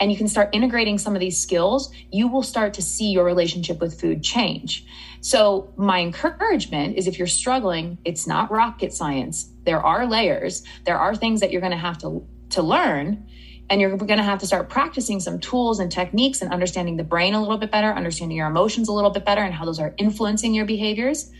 and 0.00 0.10
you 0.10 0.16
can 0.16 0.26
start 0.26 0.48
integrating 0.54 0.96
some 0.96 1.14
of 1.14 1.20
these 1.20 1.38
skills, 1.38 1.92
you 2.10 2.28
will 2.28 2.42
start 2.42 2.72
to 2.74 2.82
see 2.82 3.10
your 3.10 3.26
relationship 3.26 3.78
with 3.78 4.00
food 4.00 4.22
change. 4.22 4.86
So, 5.20 5.72
my 5.76 6.00
encouragement 6.00 6.96
is 6.96 7.06
if 7.06 7.18
you're 7.18 7.28
struggling, 7.28 7.98
it's 8.06 8.26
not 8.26 8.50
rocket 8.50 8.94
science. 8.94 9.52
There 9.64 9.82
are 9.82 10.06
layers, 10.06 10.64
there 10.84 10.98
are 10.98 11.14
things 11.14 11.40
that 11.40 11.52
you're 11.52 11.60
going 11.60 11.72
to 11.72 11.78
have 11.78 11.98
to, 11.98 12.26
to 12.50 12.62
learn. 12.62 13.28
And 13.70 13.80
you're 13.80 13.96
going 13.96 14.18
to 14.18 14.22
have 14.22 14.40
to 14.40 14.46
start 14.46 14.68
practicing 14.68 15.20
some 15.20 15.38
tools 15.38 15.78
and 15.78 15.90
techniques 15.90 16.42
and 16.42 16.52
understanding 16.52 16.96
the 16.96 17.04
brain 17.04 17.32
a 17.32 17.40
little 17.40 17.58
bit 17.58 17.70
better, 17.70 17.92
understanding 17.92 18.36
your 18.36 18.48
emotions 18.48 18.88
a 18.88 18.92
little 18.92 19.10
bit 19.10 19.24
better, 19.24 19.42
and 19.42 19.54
how 19.54 19.64
those 19.64 19.78
are 19.78 19.94
influencing 19.98 20.52
your 20.52 20.66
behaviors. 20.66 21.30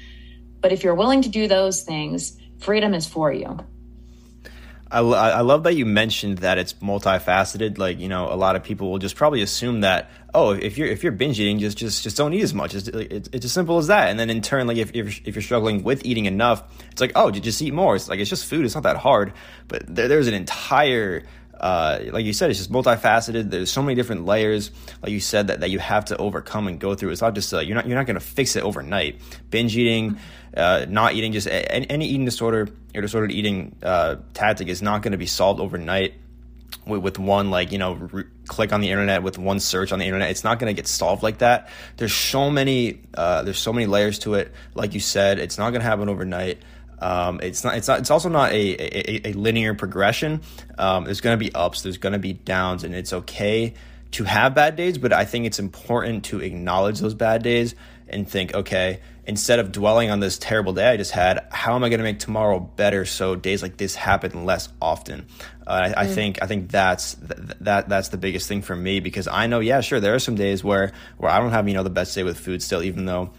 But 0.60 0.72
if 0.72 0.84
you're 0.84 0.94
willing 0.94 1.20
to 1.22 1.28
do 1.28 1.48
those 1.48 1.82
things, 1.82 2.38
freedom 2.58 2.94
is 2.94 3.06
for 3.06 3.32
you. 3.32 3.58
I, 4.92 5.30
I 5.30 5.40
love 5.40 5.62
that 5.64 5.74
you 5.74 5.86
mentioned 5.86 6.38
that 6.38 6.58
it's 6.58 6.74
multifaceted. 6.74 7.78
Like 7.78 7.98
you 7.98 8.08
know, 8.08 8.32
a 8.32 8.36
lot 8.36 8.56
of 8.56 8.62
people 8.62 8.90
will 8.90 8.98
just 8.98 9.16
probably 9.16 9.42
assume 9.42 9.80
that 9.80 10.10
oh, 10.34 10.50
if 10.52 10.78
you're 10.78 10.88
if 10.88 11.02
you're 11.02 11.12
binge 11.12 11.40
eating, 11.40 11.58
just 11.58 11.78
just 11.78 12.02
just 12.02 12.16
don't 12.16 12.34
eat 12.34 12.42
as 12.42 12.54
much. 12.54 12.74
It's, 12.74 12.88
it's, 12.88 13.28
it's 13.32 13.44
as 13.44 13.52
simple 13.52 13.78
as 13.78 13.88
that. 13.88 14.10
And 14.10 14.18
then 14.18 14.30
in 14.30 14.42
turn, 14.42 14.66
like 14.66 14.76
if, 14.76 14.90
if 14.94 15.26
if 15.26 15.34
you're 15.34 15.42
struggling 15.42 15.82
with 15.82 16.04
eating 16.04 16.26
enough, 16.26 16.62
it's 16.90 17.00
like 17.00 17.12
oh, 17.14 17.30
just 17.30 17.60
eat 17.62 17.74
more. 17.74 17.96
It's 17.96 18.08
like 18.08 18.20
it's 18.20 18.30
just 18.30 18.46
food. 18.46 18.64
It's 18.64 18.74
not 18.74 18.84
that 18.84 18.96
hard. 18.96 19.32
But 19.68 19.82
there, 19.86 20.08
there's 20.08 20.28
an 20.28 20.34
entire 20.34 21.24
uh, 21.62 22.00
like 22.10 22.24
you 22.24 22.32
said, 22.32 22.50
it's 22.50 22.58
just 22.58 22.72
multifaceted. 22.72 23.50
There's 23.50 23.70
so 23.70 23.82
many 23.82 23.94
different 23.94 24.26
layers, 24.26 24.72
like 25.00 25.12
you 25.12 25.20
said, 25.20 25.46
that, 25.46 25.60
that 25.60 25.70
you 25.70 25.78
have 25.78 26.06
to 26.06 26.16
overcome 26.16 26.66
and 26.66 26.80
go 26.80 26.96
through. 26.96 27.10
It's 27.10 27.22
not 27.22 27.36
just 27.36 27.54
uh, 27.54 27.60
you're 27.60 27.76
not 27.76 27.86
you're 27.86 27.96
not 27.96 28.06
going 28.06 28.18
to 28.18 28.20
fix 28.20 28.56
it 28.56 28.64
overnight. 28.64 29.20
Binge 29.48 29.76
eating, 29.76 30.18
uh, 30.56 30.86
not 30.88 31.14
eating, 31.14 31.32
just 31.32 31.46
any, 31.46 31.88
any, 31.88 32.08
eating 32.08 32.24
disorder 32.24 32.68
or 32.96 33.00
disordered 33.00 33.30
eating 33.30 33.76
uh, 33.80 34.16
tactic 34.34 34.66
is 34.66 34.82
not 34.82 35.02
going 35.02 35.12
to 35.12 35.18
be 35.18 35.26
solved 35.26 35.60
overnight. 35.60 36.14
With, 36.84 37.02
with 37.02 37.18
one 37.18 37.50
like 37.50 37.70
you 37.70 37.78
know 37.78 37.92
re- 37.92 38.24
click 38.46 38.72
on 38.72 38.80
the 38.80 38.90
internet 38.90 39.22
with 39.22 39.38
one 39.38 39.60
search 39.60 39.92
on 39.92 40.00
the 40.00 40.06
internet 40.06 40.30
it's 40.30 40.42
not 40.42 40.58
going 40.58 40.74
to 40.74 40.74
get 40.74 40.88
solved 40.88 41.22
like 41.22 41.38
that 41.38 41.68
there's 41.98 42.14
so 42.14 42.50
many 42.50 43.02
uh, 43.14 43.42
there's 43.42 43.58
so 43.58 43.72
many 43.72 43.86
layers 43.86 44.18
to 44.20 44.34
it 44.34 44.52
like 44.74 44.94
you 44.94 44.98
said 44.98 45.38
it's 45.38 45.58
not 45.58 45.70
going 45.70 45.82
to 45.82 45.86
happen 45.86 46.08
overnight 46.08 46.60
um, 47.02 47.40
it's 47.42 47.64
not. 47.64 47.76
It's 47.76 47.88
not. 47.88 47.98
It's 47.98 48.10
also 48.10 48.28
not 48.28 48.52
a, 48.52 48.54
a, 48.54 49.30
a 49.30 49.32
linear 49.32 49.74
progression. 49.74 50.40
Um, 50.78 51.04
there's 51.04 51.20
going 51.20 51.36
to 51.36 51.44
be 51.44 51.52
ups. 51.52 51.82
There's 51.82 51.98
going 51.98 52.12
to 52.12 52.20
be 52.20 52.32
downs, 52.32 52.84
and 52.84 52.94
it's 52.94 53.12
okay 53.12 53.74
to 54.12 54.24
have 54.24 54.54
bad 54.54 54.76
days. 54.76 54.98
But 54.98 55.12
I 55.12 55.24
think 55.24 55.46
it's 55.46 55.58
important 55.58 56.26
to 56.26 56.40
acknowledge 56.40 57.00
those 57.00 57.14
bad 57.14 57.42
days 57.42 57.74
and 58.08 58.28
think, 58.28 58.54
okay, 58.54 59.00
instead 59.26 59.58
of 59.58 59.72
dwelling 59.72 60.10
on 60.10 60.20
this 60.20 60.38
terrible 60.38 60.72
day 60.72 60.90
I 60.90 60.96
just 60.96 61.12
had, 61.12 61.46
how 61.50 61.74
am 61.74 61.82
I 61.82 61.88
going 61.88 61.98
to 61.98 62.04
make 62.04 62.18
tomorrow 62.18 62.60
better 62.60 63.04
so 63.04 63.34
days 63.34 63.62
like 63.62 63.76
this 63.76 63.94
happen 63.94 64.44
less 64.44 64.68
often? 64.80 65.26
Uh, 65.66 65.92
I, 65.96 66.02
I, 66.02 66.06
mm. 66.06 66.14
think 66.14 66.42
I 66.42 66.46
think 66.46 66.70
that's 66.70 67.14
th- 67.14 67.56
that 67.60 67.88
that's 67.88 68.08
the 68.08 68.18
biggest 68.18 68.48
thing 68.48 68.62
for 68.62 68.76
me 68.76 69.00
because 69.00 69.26
I 69.26 69.46
know, 69.46 69.60
yeah, 69.60 69.80
sure, 69.80 69.98
there 69.98 70.14
are 70.14 70.20
some 70.20 70.34
days 70.34 70.62
where 70.62 70.92
where 71.16 71.30
I 71.30 71.40
don't 71.40 71.50
have 71.50 71.66
you 71.66 71.74
know 71.74 71.82
the 71.82 71.90
best 71.90 72.14
day 72.14 72.22
with 72.22 72.38
food 72.38 72.62
still, 72.62 72.82
even 72.82 73.06
though 73.06 73.32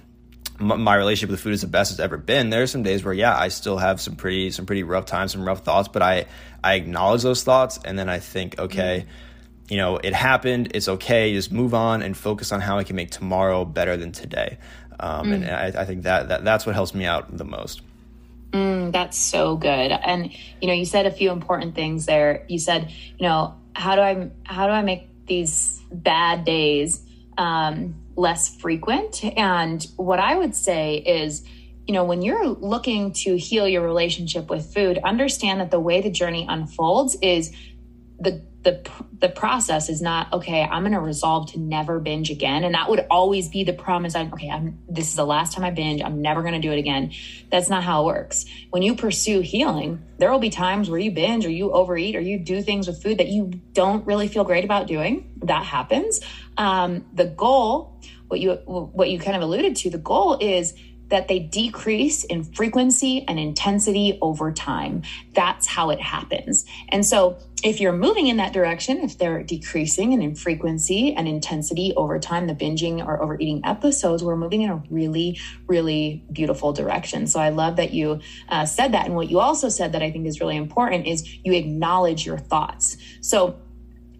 my 0.59 0.95
relationship 0.95 1.31
with 1.31 1.41
food 1.41 1.53
is 1.53 1.61
the 1.61 1.67
best 1.67 1.91
it's 1.91 1.99
ever 1.99 2.17
been. 2.17 2.49
There 2.49 2.61
are 2.61 2.67
some 2.67 2.83
days 2.83 3.03
where, 3.03 3.13
yeah, 3.13 3.37
I 3.37 3.47
still 3.47 3.77
have 3.77 3.99
some 3.99 4.15
pretty, 4.15 4.51
some 4.51 4.65
pretty 4.65 4.83
rough 4.83 5.05
times, 5.05 5.31
some 5.31 5.45
rough 5.45 5.63
thoughts, 5.63 5.87
but 5.87 6.01
I, 6.01 6.25
I 6.63 6.75
acknowledge 6.75 7.23
those 7.23 7.43
thoughts 7.43 7.79
and 7.83 7.97
then 7.97 8.09
I 8.09 8.19
think, 8.19 8.59
okay, 8.59 9.05
you 9.69 9.77
know, 9.77 9.97
it 9.97 10.13
happened. 10.13 10.71
It's 10.75 10.87
okay. 10.87 11.33
Just 11.33 11.51
move 11.51 11.73
on 11.73 12.01
and 12.01 12.15
focus 12.15 12.51
on 12.51 12.61
how 12.61 12.77
I 12.77 12.83
can 12.83 12.95
make 12.95 13.11
tomorrow 13.11 13.65
better 13.65 13.97
than 13.97 14.11
today. 14.11 14.57
Um, 14.99 15.27
mm. 15.27 15.33
And 15.33 15.45
I, 15.45 15.81
I, 15.81 15.85
think 15.85 16.03
that, 16.03 16.29
that 16.29 16.43
that's 16.43 16.65
what 16.65 16.75
helps 16.75 16.93
me 16.93 17.05
out 17.05 17.35
the 17.35 17.45
most. 17.45 17.81
Mm, 18.51 18.91
that's 18.91 19.17
so 19.17 19.57
good. 19.57 19.91
And 19.91 20.31
you 20.61 20.67
know, 20.67 20.73
you 20.73 20.85
said 20.85 21.07
a 21.07 21.11
few 21.11 21.31
important 21.31 21.73
things 21.73 22.05
there. 22.05 22.45
You 22.47 22.59
said, 22.59 22.91
you 23.17 23.27
know, 23.27 23.55
how 23.75 23.95
do 23.95 24.01
I 24.01 24.29
how 24.43 24.67
do 24.67 24.73
I 24.73 24.83
make 24.83 25.09
these 25.25 25.81
bad 25.91 26.45
days 26.45 27.01
um, 27.37 27.95
less 28.15 28.55
frequent. 28.55 29.23
And 29.37 29.85
what 29.95 30.19
I 30.19 30.35
would 30.35 30.55
say 30.55 30.97
is, 30.97 31.43
you 31.87 31.93
know, 31.93 32.03
when 32.03 32.21
you're 32.21 32.47
looking 32.47 33.11
to 33.13 33.37
heal 33.37 33.67
your 33.67 33.81
relationship 33.81 34.49
with 34.49 34.73
food, 34.73 34.99
understand 35.03 35.59
that 35.59 35.71
the 35.71 35.79
way 35.79 36.01
the 36.01 36.09
journey 36.09 36.45
unfolds 36.47 37.17
is 37.21 37.53
the 38.19 38.45
the 38.63 38.89
the 39.19 39.29
process 39.29 39.89
is 39.89 40.01
not 40.01 40.31
okay 40.33 40.63
i'm 40.63 40.83
going 40.83 40.93
to 40.93 40.99
resolve 40.99 41.51
to 41.51 41.59
never 41.59 41.99
binge 41.99 42.29
again. 42.29 42.63
And 42.63 42.73
that 42.75 42.89
would 42.89 43.05
always 43.11 43.49
be 43.49 43.63
the 43.63 43.73
promise 43.73 44.15
i'm 44.15 44.33
okay 44.33 44.49
i'm 44.49 44.79
this 44.89 45.09
is 45.09 45.15
the 45.15 45.25
last 45.25 45.53
time 45.53 45.63
i 45.63 45.71
binge. 45.71 46.01
I'm 46.01 46.21
never 46.21 46.41
going 46.41 46.53
to 46.53 46.59
do 46.59 46.71
it 46.71 46.79
again. 46.79 47.11
That's 47.51 47.69
not 47.69 47.83
how 47.83 48.03
it 48.03 48.05
works. 48.05 48.45
When 48.69 48.81
you 48.81 48.95
pursue 48.95 49.41
healing 49.41 50.03
there 50.17 50.31
will 50.31 50.39
be 50.39 50.49
times 50.49 50.89
where 50.89 50.99
you 50.99 51.11
binge 51.11 51.45
or 51.45 51.49
you 51.49 51.71
overeat 51.71 52.15
or 52.15 52.21
you 52.21 52.39
do 52.39 52.61
things 52.61 52.87
with 52.87 53.01
food 53.03 53.17
that 53.17 53.27
you 53.27 53.51
don't 53.73 54.05
really 54.05 54.27
feel 54.27 54.43
great 54.43 54.63
about 54.63 54.87
doing. 54.87 55.33
That 55.43 55.65
happens. 55.65 56.21
Um, 56.57 57.05
the 57.13 57.25
goal 57.25 57.99
what 58.27 58.39
you 58.39 58.53
what 58.65 59.09
you 59.09 59.19
kind 59.19 59.35
of 59.35 59.43
alluded 59.43 59.75
to 59.75 59.89
the 59.91 59.97
goal 59.99 60.37
is 60.41 60.73
that 61.13 61.27
they 61.27 61.37
decrease 61.37 62.23
in 62.23 62.43
frequency 62.43 63.23
and 63.27 63.37
intensity 63.37 64.17
over 64.19 64.51
time. 64.51 65.03
That's 65.33 65.67
how 65.67 65.91
it 65.91 66.01
happens. 66.01 66.65
And 66.89 67.05
so, 67.05 67.37
if 67.63 67.79
you're 67.79 67.93
moving 67.93 68.27
in 68.27 68.37
that 68.37 68.51
direction, 68.51 68.97
if 68.97 69.19
they're 69.19 69.41
decreasing 69.43 70.11
and 70.13 70.21
in 70.21 70.35
frequency 70.35 71.13
and 71.13 71.27
intensity 71.27 71.93
over 71.95 72.19
time, 72.19 72.47
the 72.47 72.55
binging 72.55 73.05
or 73.05 73.21
overeating 73.21 73.61
episodes, 73.63 74.23
we're 74.23 74.35
moving 74.35 74.63
in 74.63 74.71
a 74.71 74.83
really, 74.89 75.39
really 75.67 76.25
beautiful 76.33 76.73
direction. 76.73 77.27
So, 77.27 77.39
I 77.39 77.49
love 77.49 77.75
that 77.75 77.93
you 77.93 78.19
uh, 78.49 78.65
said 78.65 78.93
that. 78.93 79.05
And 79.05 79.13
what 79.13 79.29
you 79.29 79.39
also 79.39 79.69
said 79.69 79.91
that 79.91 80.01
I 80.01 80.09
think 80.09 80.25
is 80.25 80.41
really 80.41 80.57
important 80.57 81.05
is 81.05 81.37
you 81.45 81.53
acknowledge 81.53 82.25
your 82.25 82.39
thoughts. 82.39 82.97
So, 83.21 83.59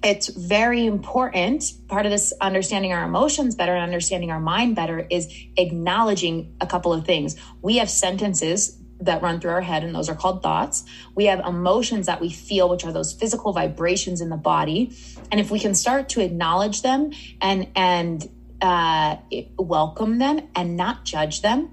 it's 0.03 0.27
very 0.27 0.85
important. 0.85 1.63
Part 1.87 2.05
of 2.05 2.11
this 2.11 2.33
understanding 2.41 2.91
our 2.91 3.05
emotions 3.05 3.55
better 3.55 3.73
and 3.73 3.83
understanding 3.83 4.31
our 4.31 4.39
mind 4.39 4.75
better 4.75 5.07
is 5.09 5.33
acknowledging 5.55 6.55
a 6.59 6.67
couple 6.67 6.91
of 6.93 7.05
things. 7.05 7.37
We 7.61 7.77
have 7.77 7.89
sentences 7.89 8.77
that 8.99 9.21
run 9.21 9.39
through 9.39 9.51
our 9.51 9.61
head, 9.61 9.83
and 9.83 9.95
those 9.95 10.09
are 10.09 10.15
called 10.15 10.43
thoughts. 10.43 10.83
We 11.15 11.25
have 11.25 11.39
emotions 11.45 12.05
that 12.07 12.21
we 12.21 12.29
feel, 12.29 12.69
which 12.69 12.85
are 12.85 12.91
those 12.91 13.13
physical 13.13 13.53
vibrations 13.53 14.21
in 14.21 14.29
the 14.29 14.37
body. 14.37 14.95
And 15.31 15.39
if 15.39 15.49
we 15.51 15.59
can 15.59 15.73
start 15.73 16.09
to 16.09 16.21
acknowledge 16.21 16.81
them 16.81 17.11
and 17.41 17.67
and 17.75 18.29
uh, 18.61 19.17
welcome 19.57 20.19
them 20.19 20.47
and 20.55 20.77
not 20.77 21.05
judge 21.05 21.41
them, 21.41 21.69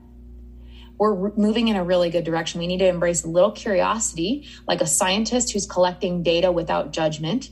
we're 0.98 1.32
moving 1.36 1.68
in 1.68 1.76
a 1.76 1.84
really 1.84 2.10
good 2.10 2.24
direction. 2.24 2.60
We 2.60 2.66
need 2.66 2.78
to 2.78 2.88
embrace 2.88 3.24
a 3.24 3.28
little 3.28 3.52
curiosity, 3.52 4.46
like 4.66 4.80
a 4.80 4.86
scientist 4.86 5.52
who's 5.52 5.66
collecting 5.66 6.22
data 6.22 6.50
without 6.52 6.92
judgment 6.92 7.50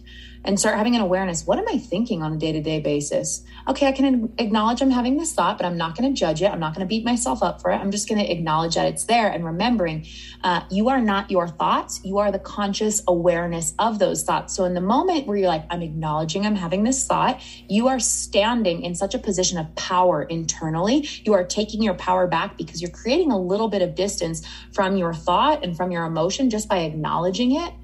and 0.49 0.59
start 0.59 0.78
having 0.78 0.96
an 0.96 1.03
awareness 1.03 1.46
what 1.46 1.59
am 1.59 1.68
I 1.68 1.76
thinking 1.76 2.22
on 2.22 2.32
a 2.32 2.36
day 2.38 2.53
to 2.53 2.62
day 2.62 2.80
basis? 2.80 3.44
Okay, 3.68 3.86
I 3.86 3.92
can 3.92 4.32
acknowledge 4.38 4.80
I'm 4.80 4.90
having 4.90 5.18
this 5.18 5.34
thought, 5.34 5.59
but 5.59 5.66
I'm 5.66 5.76
not 5.76 5.94
going 5.94 6.12
to 6.12 6.18
judge 6.18 6.40
it. 6.40 6.46
I'm 6.51 6.59
not 6.59 6.74
going 6.74 6.86
to 6.86 6.88
beat 6.88 7.05
myself 7.05 7.42
up 7.42 7.61
for 7.61 7.70
it. 7.70 7.76
I'm 7.76 7.90
just 7.90 8.09
going 8.09 8.18
to 8.18 8.32
acknowledge 8.32 8.74
that 8.76 8.86
it's 8.86 9.05
there 9.05 9.28
and 9.28 9.44
remembering 9.44 10.07
uh, 10.42 10.62
you 10.70 10.88
are 10.88 11.03
not 11.03 11.30
your 11.30 11.49
thoughts. 11.49 12.01
You 12.03 12.16
are 12.16 12.32
the 12.32 12.38
conscious 12.38 13.03
awareness 13.07 13.74
of 13.78 13.99
those 13.99 14.24
thoughts. 14.24 14.57
So, 14.57 14.64
in 14.64 14.72
the 14.72 14.80
moment 14.80 15.26
where 15.26 15.36
you're 15.36 15.49
like, 15.49 15.66
I'm 15.68 15.82
acknowledging 15.82 16.46
I'm 16.46 16.57
having 16.57 16.82
this 16.82 17.07
thought, 17.07 17.42
you 17.68 17.88
are 17.88 18.01
standing 18.01 18.82
in 18.82 18.94
such 18.94 19.14
a 19.14 19.18
position 19.18 19.59
of 19.59 19.74
power 19.74 20.22
internally. 20.22 21.07
You 21.24 21.34
are 21.34 21.44
taking 21.44 21.82
your 21.82 21.94
power 21.94 22.26
back 22.26 22.57
because 22.57 22.80
you're 22.80 22.90
creating 22.90 23.32
a 23.32 23.38
little 23.38 23.68
bit 23.68 23.82
of 23.82 23.94
distance 23.94 24.46
from 24.72 24.96
your 24.96 25.12
thought 25.12 25.62
and 25.62 25.76
from 25.76 25.90
your 25.90 26.07
emotion 26.07 26.49
just 26.49 26.70
by 26.70 26.78
acknowledging 26.78 27.55
it 27.55 27.74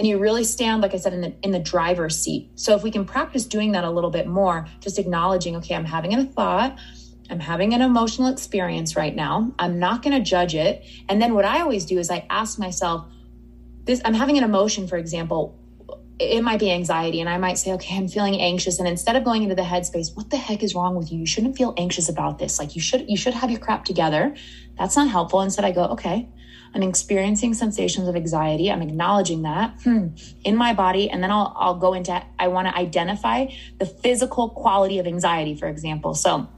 and 0.00 0.08
you 0.08 0.18
really 0.18 0.44
stand 0.44 0.80
like 0.80 0.94
i 0.94 0.96
said 0.96 1.12
in 1.12 1.20
the 1.20 1.34
in 1.42 1.50
the 1.50 1.58
driver's 1.58 2.18
seat. 2.18 2.50
So 2.54 2.74
if 2.74 2.82
we 2.82 2.90
can 2.90 3.04
practice 3.04 3.44
doing 3.44 3.72
that 3.72 3.84
a 3.84 3.90
little 3.90 4.10
bit 4.10 4.26
more 4.26 4.66
just 4.80 4.98
acknowledging 4.98 5.56
okay 5.56 5.74
i'm 5.74 5.84
having 5.84 6.14
a 6.14 6.24
thought 6.24 6.78
i'm 7.28 7.38
having 7.38 7.74
an 7.74 7.82
emotional 7.82 8.28
experience 8.32 8.96
right 8.96 9.14
now 9.14 9.52
i'm 9.58 9.78
not 9.78 10.02
going 10.02 10.16
to 10.16 10.22
judge 10.22 10.54
it. 10.54 10.82
And 11.10 11.20
then 11.20 11.34
what 11.34 11.44
i 11.44 11.60
always 11.60 11.84
do 11.84 11.98
is 11.98 12.10
i 12.10 12.26
ask 12.30 12.58
myself 12.58 13.12
this 13.84 14.00
i'm 14.06 14.14
having 14.14 14.38
an 14.38 14.44
emotion 14.44 14.88
for 14.88 14.96
example 14.96 15.54
it 16.18 16.42
might 16.42 16.60
be 16.60 16.70
anxiety 16.70 17.20
and 17.20 17.28
i 17.28 17.36
might 17.36 17.58
say 17.58 17.72
okay 17.72 17.94
i'm 17.98 18.08
feeling 18.08 18.40
anxious. 18.40 18.78
And 18.78 18.88
instead 18.88 19.16
of 19.16 19.22
going 19.22 19.42
into 19.42 19.54
the 19.54 19.68
headspace 19.74 20.16
what 20.16 20.30
the 20.30 20.38
heck 20.38 20.62
is 20.62 20.74
wrong 20.74 20.94
with 20.94 21.12
you? 21.12 21.18
You 21.18 21.26
shouldn't 21.26 21.58
feel 21.58 21.74
anxious 21.76 22.08
about 22.08 22.38
this. 22.38 22.58
Like 22.58 22.74
you 22.74 22.80
should 22.80 23.04
you 23.06 23.18
should 23.18 23.34
have 23.34 23.50
your 23.50 23.60
crap 23.60 23.84
together. 23.84 24.34
That's 24.78 24.96
not 24.96 25.10
helpful. 25.10 25.42
Instead 25.42 25.66
i 25.66 25.72
go 25.72 25.84
okay 25.96 26.26
I'm 26.74 26.82
experiencing 26.82 27.54
sensations 27.54 28.06
of 28.06 28.14
anxiety. 28.14 28.70
I'm 28.70 28.82
acknowledging 28.82 29.42
that 29.42 29.80
hmm, 29.82 30.08
in 30.44 30.56
my 30.56 30.72
body. 30.72 31.10
And 31.10 31.22
then 31.22 31.30
I'll, 31.30 31.52
I'll 31.56 31.74
go 31.74 31.94
into, 31.94 32.22
I 32.38 32.48
want 32.48 32.68
to 32.68 32.76
identify 32.76 33.46
the 33.78 33.86
physical 33.86 34.50
quality 34.50 34.98
of 34.98 35.06
anxiety, 35.06 35.56
for 35.56 35.66
example. 35.66 36.14
So 36.14 36.48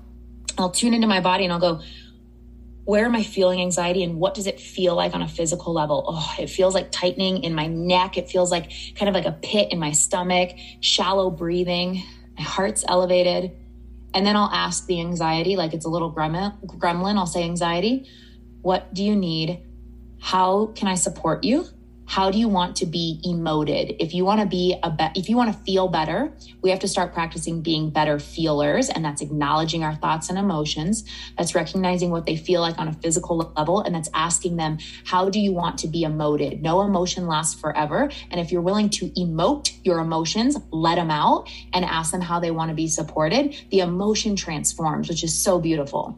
I'll 0.58 0.70
tune 0.70 0.92
into 0.92 1.06
my 1.06 1.20
body 1.20 1.44
and 1.44 1.52
I'll 1.52 1.60
go, 1.60 1.80
where 2.84 3.04
am 3.04 3.14
I 3.14 3.22
feeling 3.22 3.60
anxiety 3.60 4.02
and 4.02 4.18
what 4.18 4.34
does 4.34 4.46
it 4.46 4.60
feel 4.60 4.96
like 4.96 5.14
on 5.14 5.22
a 5.22 5.28
physical 5.28 5.72
level? 5.72 6.04
Oh, 6.08 6.34
it 6.38 6.50
feels 6.50 6.74
like 6.74 6.90
tightening 6.90 7.44
in 7.44 7.54
my 7.54 7.68
neck. 7.68 8.18
It 8.18 8.28
feels 8.28 8.50
like 8.50 8.70
kind 8.96 9.08
of 9.08 9.14
like 9.14 9.24
a 9.24 9.32
pit 9.32 9.68
in 9.70 9.78
my 9.78 9.92
stomach, 9.92 10.50
shallow 10.80 11.30
breathing. 11.30 12.02
My 12.36 12.42
heart's 12.42 12.84
elevated. 12.86 13.52
And 14.14 14.26
then 14.26 14.36
I'll 14.36 14.50
ask 14.50 14.86
the 14.86 15.00
anxiety, 15.00 15.56
like 15.56 15.72
it's 15.72 15.86
a 15.86 15.88
little 15.88 16.12
gremlin. 16.12 17.16
I'll 17.16 17.26
say, 17.26 17.44
anxiety, 17.44 18.08
what 18.60 18.92
do 18.92 19.02
you 19.02 19.16
need? 19.16 19.62
How 20.22 20.66
can 20.76 20.86
I 20.86 20.94
support 20.94 21.42
you? 21.42 21.66
How 22.06 22.30
do 22.30 22.38
you 22.38 22.48
want 22.48 22.76
to 22.76 22.86
be 22.86 23.20
emoted? 23.26 23.96
If 23.98 24.14
you 24.14 24.24
want 24.24 24.40
to 24.40 24.46
be 24.46 24.78
a 24.80 24.88
be- 24.88 25.10
if 25.16 25.28
you 25.28 25.36
want 25.36 25.52
to 25.52 25.58
feel 25.64 25.88
better, 25.88 26.32
we 26.62 26.70
have 26.70 26.78
to 26.80 26.88
start 26.88 27.12
practicing 27.12 27.60
being 27.60 27.90
better 27.90 28.20
feelers 28.20 28.88
and 28.88 29.04
that's 29.04 29.20
acknowledging 29.20 29.82
our 29.82 29.96
thoughts 29.96 30.28
and 30.30 30.38
emotions. 30.38 31.02
That's 31.36 31.56
recognizing 31.56 32.10
what 32.10 32.24
they 32.24 32.36
feel 32.36 32.60
like 32.60 32.78
on 32.78 32.86
a 32.86 32.92
physical 32.92 33.52
level 33.56 33.80
and 33.80 33.92
that's 33.92 34.10
asking 34.14 34.58
them, 34.58 34.78
how 35.04 35.28
do 35.28 35.40
you 35.40 35.52
want 35.52 35.78
to 35.78 35.88
be 35.88 36.04
emoted? 36.04 36.60
No 36.60 36.82
emotion 36.82 37.26
lasts 37.26 37.60
forever, 37.60 38.08
and 38.30 38.40
if 38.40 38.52
you're 38.52 38.62
willing 38.62 38.90
to 38.90 39.08
emote 39.10 39.72
your 39.82 39.98
emotions, 39.98 40.56
let 40.70 40.94
them 40.96 41.10
out 41.10 41.50
and 41.72 41.84
ask 41.84 42.12
them 42.12 42.20
how 42.20 42.38
they 42.38 42.52
want 42.52 42.68
to 42.68 42.76
be 42.76 42.86
supported, 42.86 43.56
the 43.70 43.80
emotion 43.80 44.36
transforms, 44.36 45.08
which 45.08 45.24
is 45.24 45.36
so 45.36 45.58
beautiful. 45.58 46.16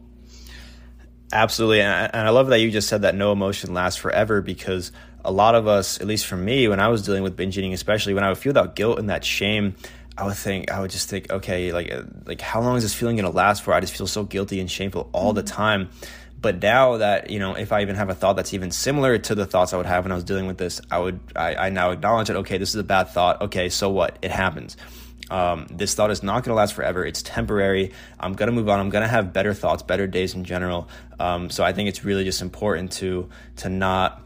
Absolutely. 1.35 1.80
And 1.80 1.91
I, 1.91 2.05
and 2.18 2.28
I 2.28 2.30
love 2.30 2.47
that 2.47 2.61
you 2.61 2.70
just 2.70 2.89
said 2.89 3.03
that 3.03 3.16
no 3.16 3.32
emotion 3.32 3.74
lasts 3.74 3.99
forever 4.01 4.41
because 4.41 4.93
a 5.24 5.32
lot 5.32 5.57
of 5.57 5.66
us, 5.66 6.01
at 6.01 6.07
least 6.07 6.26
for 6.26 6.37
me, 6.37 6.68
when 6.68 6.78
I 6.78 6.87
was 6.89 7.03
dealing 7.03 7.24
with 7.24 7.35
binge 7.35 7.59
eating, 7.59 7.72
especially 7.72 8.14
when 8.14 8.22
I 8.22 8.28
would 8.28 8.39
feel 8.39 8.53
that 8.53 8.76
guilt 8.76 9.01
and 9.01 9.11
that 9.11 9.24
shame, 9.24 9.74
I 10.16 10.26
would 10.26 10.37
think, 10.37 10.70
I 10.70 10.80
would 10.80 10.93
just 10.93 11.11
think, 11.11 11.32
okay, 11.32 11.72
like, 11.72 11.93
uh, 11.93 12.05
like 12.24 12.41
how 12.41 12.61
long 12.61 12.76
is 12.76 12.85
this 12.85 12.95
feeling 12.95 13.16
going 13.16 13.28
to 13.28 13.37
last 13.37 13.64
for? 13.64 13.74
I 13.74 13.80
just 13.80 13.97
feel 13.97 14.07
so 14.07 14.22
guilty 14.22 14.61
and 14.61 14.70
shameful 14.70 15.11
all 15.12 15.30
mm-hmm. 15.30 15.37
the 15.37 15.43
time. 15.43 15.91
But 16.41 16.62
now 16.62 16.99
that, 16.99 17.30
you 17.30 17.41
know, 17.41 17.55
if 17.55 17.72
I 17.72 17.82
even 17.82 17.97
have 17.97 18.11
a 18.11 18.14
thought 18.14 18.37
that's 18.37 18.55
even 18.55 18.70
similar 18.70 19.18
to 19.18 19.35
the 19.35 19.47
thoughts 19.47 19.72
I 19.72 19.76
would 19.76 19.87
have 19.87 20.05
when 20.05 20.12
I 20.12 20.14
was 20.14 20.24
dealing 20.24 20.47
with 20.47 20.59
this, 20.59 20.80
I 20.89 20.99
would, 21.01 21.18
I, 21.35 21.55
I 21.57 21.68
now 21.70 21.91
acknowledge 21.91 22.30
it. 22.30 22.37
Okay, 22.37 22.59
this 22.59 22.68
is 22.68 22.76
a 22.76 22.85
bad 22.85 23.09
thought. 23.09 23.43
Okay, 23.43 23.70
so 23.70 23.91
what? 23.91 24.18
It 24.22 24.30
happens. 24.30 24.76
Um, 25.31 25.66
this 25.70 25.95
thought 25.95 26.11
is 26.11 26.22
not 26.22 26.45
going 26.45 26.51
to 26.51 26.55
last 26.55 26.75
forever. 26.75 27.05
It's 27.05 27.22
temporary. 27.22 27.93
I'm 28.20 28.35
going 28.35 28.49
to 28.49 28.53
move 28.53 28.68
on. 28.68 28.79
I'm 28.79 28.91
going 28.91 29.03
to 29.03 29.09
have 29.09 29.33
better 29.33 29.55
thoughts, 29.55 29.83
better 29.83 30.07
days 30.07 30.35
in 30.35 30.45
general. 30.45 30.89
Um, 31.18 31.51
so 31.51 31.64
I 31.64 31.72
think 31.72 31.89
it's 31.89 32.05
really 32.05 32.25
just 32.25 32.43
important 32.43 32.93
to 32.93 33.31
to 33.57 33.68
not 33.68 34.22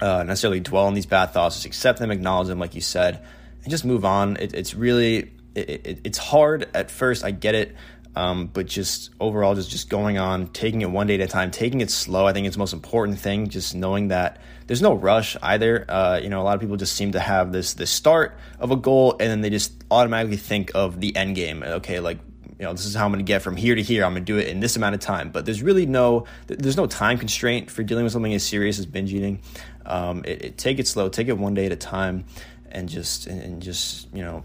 uh, 0.00 0.24
necessarily 0.24 0.60
dwell 0.60 0.84
on 0.84 0.94
these 0.94 1.06
bad 1.06 1.32
thoughts. 1.32 1.56
Just 1.56 1.66
accept 1.66 1.98
them, 1.98 2.10
acknowledge 2.10 2.48
them, 2.48 2.58
like 2.58 2.74
you 2.74 2.80
said, 2.80 3.24
and 3.62 3.70
just 3.70 3.84
move 3.84 4.04
on. 4.04 4.36
It, 4.36 4.54
it's 4.54 4.74
really 4.74 5.32
it, 5.54 5.70
it, 5.70 6.00
it's 6.04 6.18
hard 6.18 6.68
at 6.74 6.90
first. 6.90 7.24
I 7.24 7.30
get 7.30 7.54
it. 7.54 7.74
Um, 8.16 8.46
but 8.46 8.66
just 8.66 9.10
overall, 9.20 9.54
just 9.54 9.70
just 9.70 9.88
going 9.88 10.18
on, 10.18 10.48
taking 10.48 10.82
it 10.82 10.90
one 10.90 11.06
day 11.06 11.14
at 11.14 11.20
a 11.20 11.26
time, 11.26 11.50
taking 11.50 11.80
it 11.80 11.90
slow. 11.90 12.26
I 12.26 12.32
think 12.32 12.46
it's 12.46 12.56
the 12.56 12.60
most 12.60 12.72
important 12.72 13.18
thing. 13.18 13.48
Just 13.48 13.74
knowing 13.74 14.08
that 14.08 14.40
there's 14.66 14.82
no 14.82 14.94
rush 14.94 15.36
either. 15.42 15.84
Uh, 15.88 16.18
you 16.22 16.28
know, 16.28 16.40
a 16.40 16.44
lot 16.44 16.54
of 16.54 16.60
people 16.60 16.76
just 16.76 16.96
seem 16.96 17.12
to 17.12 17.20
have 17.20 17.52
this 17.52 17.74
this 17.74 17.90
start 17.90 18.36
of 18.58 18.70
a 18.70 18.76
goal, 18.76 19.12
and 19.20 19.30
then 19.30 19.40
they 19.40 19.50
just 19.50 19.72
automatically 19.90 20.36
think 20.36 20.72
of 20.74 21.00
the 21.00 21.14
end 21.14 21.36
game. 21.36 21.62
Okay, 21.62 22.00
like 22.00 22.18
you 22.58 22.64
know, 22.64 22.72
this 22.72 22.86
is 22.86 22.94
how 22.94 23.04
I'm 23.04 23.12
going 23.12 23.24
to 23.24 23.28
get 23.28 23.42
from 23.42 23.56
here 23.56 23.74
to 23.74 23.82
here. 23.82 24.04
I'm 24.04 24.12
going 24.12 24.24
to 24.24 24.32
do 24.32 24.38
it 24.38 24.48
in 24.48 24.58
this 24.58 24.74
amount 24.74 24.96
of 24.96 25.00
time. 25.00 25.30
But 25.30 25.44
there's 25.44 25.62
really 25.62 25.86
no 25.86 26.26
there's 26.48 26.76
no 26.76 26.86
time 26.86 27.18
constraint 27.18 27.70
for 27.70 27.82
dealing 27.84 28.04
with 28.04 28.12
something 28.12 28.34
as 28.34 28.42
serious 28.42 28.78
as 28.78 28.86
binge 28.86 29.14
eating. 29.14 29.40
Um, 29.86 30.24
it, 30.26 30.44
it, 30.44 30.58
take 30.58 30.78
it 30.78 30.88
slow, 30.88 31.08
take 31.08 31.28
it 31.28 31.38
one 31.38 31.54
day 31.54 31.66
at 31.66 31.72
a 31.72 31.76
time, 31.76 32.24
and 32.70 32.88
just 32.88 33.26
and 33.28 33.62
just 33.62 34.12
you 34.12 34.24
know 34.24 34.42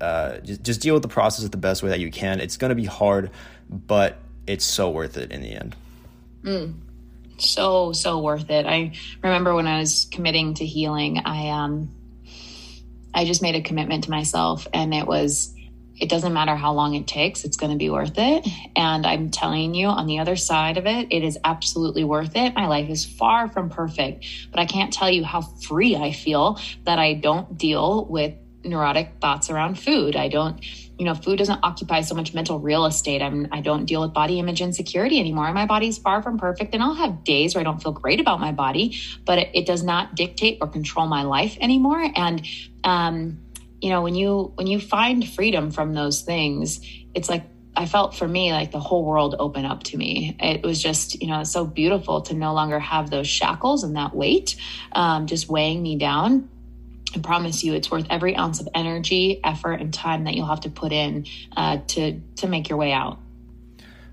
uh, 0.00 0.38
just, 0.38 0.62
just 0.62 0.80
deal 0.80 0.94
with 0.94 1.02
the 1.02 1.08
process 1.08 1.48
the 1.48 1.56
best 1.56 1.82
way 1.82 1.90
that 1.90 2.00
you 2.00 2.10
can. 2.10 2.40
It's 2.40 2.56
going 2.56 2.70
to 2.70 2.74
be 2.74 2.84
hard, 2.84 3.30
but 3.68 4.18
it's 4.46 4.64
so 4.64 4.90
worth 4.90 5.16
it 5.16 5.30
in 5.30 5.42
the 5.42 5.52
end. 5.52 5.76
Mm. 6.42 6.74
So 7.38 7.92
so 7.92 8.20
worth 8.20 8.50
it. 8.50 8.66
I 8.66 8.92
remember 9.22 9.54
when 9.54 9.66
I 9.66 9.78
was 9.78 10.06
committing 10.10 10.54
to 10.54 10.66
healing, 10.66 11.22
I 11.24 11.50
um, 11.50 11.94
I 13.14 13.24
just 13.24 13.42
made 13.42 13.54
a 13.54 13.62
commitment 13.62 14.04
to 14.04 14.10
myself, 14.10 14.66
and 14.72 14.92
it 14.94 15.06
was 15.06 15.54
it 16.00 16.08
doesn't 16.08 16.32
matter 16.32 16.56
how 16.56 16.72
long 16.72 16.94
it 16.94 17.06
takes, 17.06 17.44
it's 17.44 17.58
going 17.58 17.72
to 17.72 17.76
be 17.76 17.90
worth 17.90 18.14
it. 18.16 18.48
And 18.74 19.06
I'm 19.06 19.30
telling 19.30 19.74
you, 19.74 19.86
on 19.86 20.06
the 20.06 20.18
other 20.18 20.34
side 20.34 20.78
of 20.78 20.86
it, 20.86 21.08
it 21.10 21.22
is 21.22 21.38
absolutely 21.44 22.04
worth 22.04 22.34
it. 22.36 22.54
My 22.54 22.66
life 22.66 22.88
is 22.88 23.04
far 23.04 23.48
from 23.48 23.68
perfect, 23.68 24.24
but 24.50 24.58
I 24.58 24.64
can't 24.64 24.92
tell 24.92 25.10
you 25.10 25.24
how 25.24 25.42
free 25.42 25.96
I 25.96 26.12
feel 26.12 26.58
that 26.84 26.98
I 26.98 27.12
don't 27.14 27.58
deal 27.58 28.06
with 28.06 28.34
neurotic 28.64 29.14
thoughts 29.20 29.50
around 29.50 29.78
food. 29.78 30.16
I 30.16 30.28
don't, 30.28 30.64
you 30.98 31.04
know, 31.04 31.14
food 31.14 31.38
doesn't 31.38 31.60
occupy 31.62 32.02
so 32.02 32.14
much 32.14 32.34
mental 32.34 32.58
real 32.58 32.84
estate. 32.84 33.22
I'm 33.22 33.48
I 33.52 33.60
don't 33.60 33.86
deal 33.86 34.00
with 34.02 34.12
body 34.12 34.38
image 34.38 34.60
insecurity 34.60 35.18
anymore. 35.18 35.52
My 35.52 35.66
body's 35.66 35.98
far 35.98 36.22
from 36.22 36.38
perfect 36.38 36.74
and 36.74 36.82
I'll 36.82 36.94
have 36.94 37.24
days 37.24 37.54
where 37.54 37.60
I 37.60 37.64
don't 37.64 37.82
feel 37.82 37.92
great 37.92 38.20
about 38.20 38.40
my 38.40 38.52
body, 38.52 38.98
but 39.24 39.38
it, 39.38 39.50
it 39.54 39.66
does 39.66 39.82
not 39.82 40.14
dictate 40.14 40.58
or 40.60 40.68
control 40.68 41.06
my 41.06 41.22
life 41.22 41.56
anymore. 41.60 42.04
And 42.14 42.46
um, 42.84 43.40
you 43.80 43.88
know, 43.88 44.02
when 44.02 44.14
you 44.14 44.52
when 44.56 44.66
you 44.66 44.78
find 44.78 45.26
freedom 45.26 45.70
from 45.70 45.94
those 45.94 46.22
things, 46.22 46.80
it's 47.14 47.28
like 47.28 47.44
I 47.76 47.86
felt 47.86 48.14
for 48.14 48.28
me 48.28 48.52
like 48.52 48.72
the 48.72 48.80
whole 48.80 49.04
world 49.04 49.36
opened 49.38 49.66
up 49.66 49.84
to 49.84 49.96
me. 49.96 50.36
It 50.38 50.62
was 50.62 50.82
just, 50.82 51.22
you 51.22 51.28
know, 51.28 51.44
so 51.44 51.64
beautiful 51.64 52.20
to 52.22 52.34
no 52.34 52.52
longer 52.52 52.78
have 52.78 53.08
those 53.08 53.28
shackles 53.28 53.84
and 53.84 53.96
that 53.96 54.14
weight 54.14 54.56
um, 54.92 55.26
just 55.26 55.48
weighing 55.48 55.82
me 55.82 55.96
down 55.96 56.50
I 57.14 57.18
promise 57.20 57.64
you, 57.64 57.74
it's 57.74 57.90
worth 57.90 58.06
every 58.10 58.36
ounce 58.36 58.60
of 58.60 58.68
energy, 58.74 59.40
effort, 59.42 59.80
and 59.80 59.92
time 59.92 60.24
that 60.24 60.34
you'll 60.34 60.46
have 60.46 60.60
to 60.60 60.70
put 60.70 60.92
in 60.92 61.26
uh, 61.56 61.78
to 61.88 62.20
to 62.36 62.46
make 62.46 62.68
your 62.68 62.78
way 62.78 62.92
out. 62.92 63.18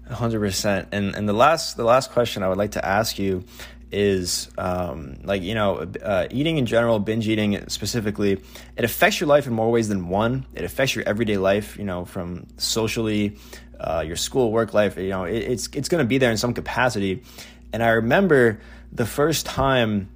hundred 0.10 0.40
percent. 0.40 0.90
And 0.92 1.16
and 1.16 1.28
the 1.28 1.34
last 1.34 1.78
the 1.78 1.84
last 1.84 2.12
question 2.12 2.44
I 2.44 2.50
would 2.50 2.58
like 2.58 2.72
to 2.72 2.84
ask 2.86 3.20
you 3.20 3.44
is 3.92 4.50
um, 4.58 5.20
like 5.24 5.44
you 5.44 5.54
know 5.54 5.88
uh, 6.02 6.28
eating 6.32 6.58
in 6.58 6.66
general, 6.66 7.00
binge 7.00 7.28
eating 7.28 7.70
specifically. 7.70 8.42
It 8.76 8.84
affects 8.84 9.20
your 9.20 9.28
life 9.28 9.48
in 9.48 9.54
more 9.54 9.72
ways 9.72 9.90
than 9.90 10.10
one. 10.10 10.46
It 10.54 10.64
affects 10.64 10.96
your 10.96 11.08
everyday 11.08 11.38
life. 11.38 11.78
You 11.78 11.86
know, 11.86 12.06
from 12.06 12.48
socially, 12.58 13.38
uh, 13.80 14.04
your 14.06 14.16
school, 14.18 14.52
work 14.52 14.74
life. 14.74 14.98
You 14.98 15.10
know, 15.10 15.26
it, 15.26 15.38
it's 15.38 15.70
it's 15.74 15.90
going 15.90 16.04
to 16.04 16.08
be 16.08 16.18
there 16.18 16.32
in 16.32 16.38
some 16.38 16.54
capacity. 16.54 17.24
And 17.72 17.84
I 17.84 17.90
remember 17.90 18.60
the 18.92 19.06
first 19.06 19.46
time 19.46 20.10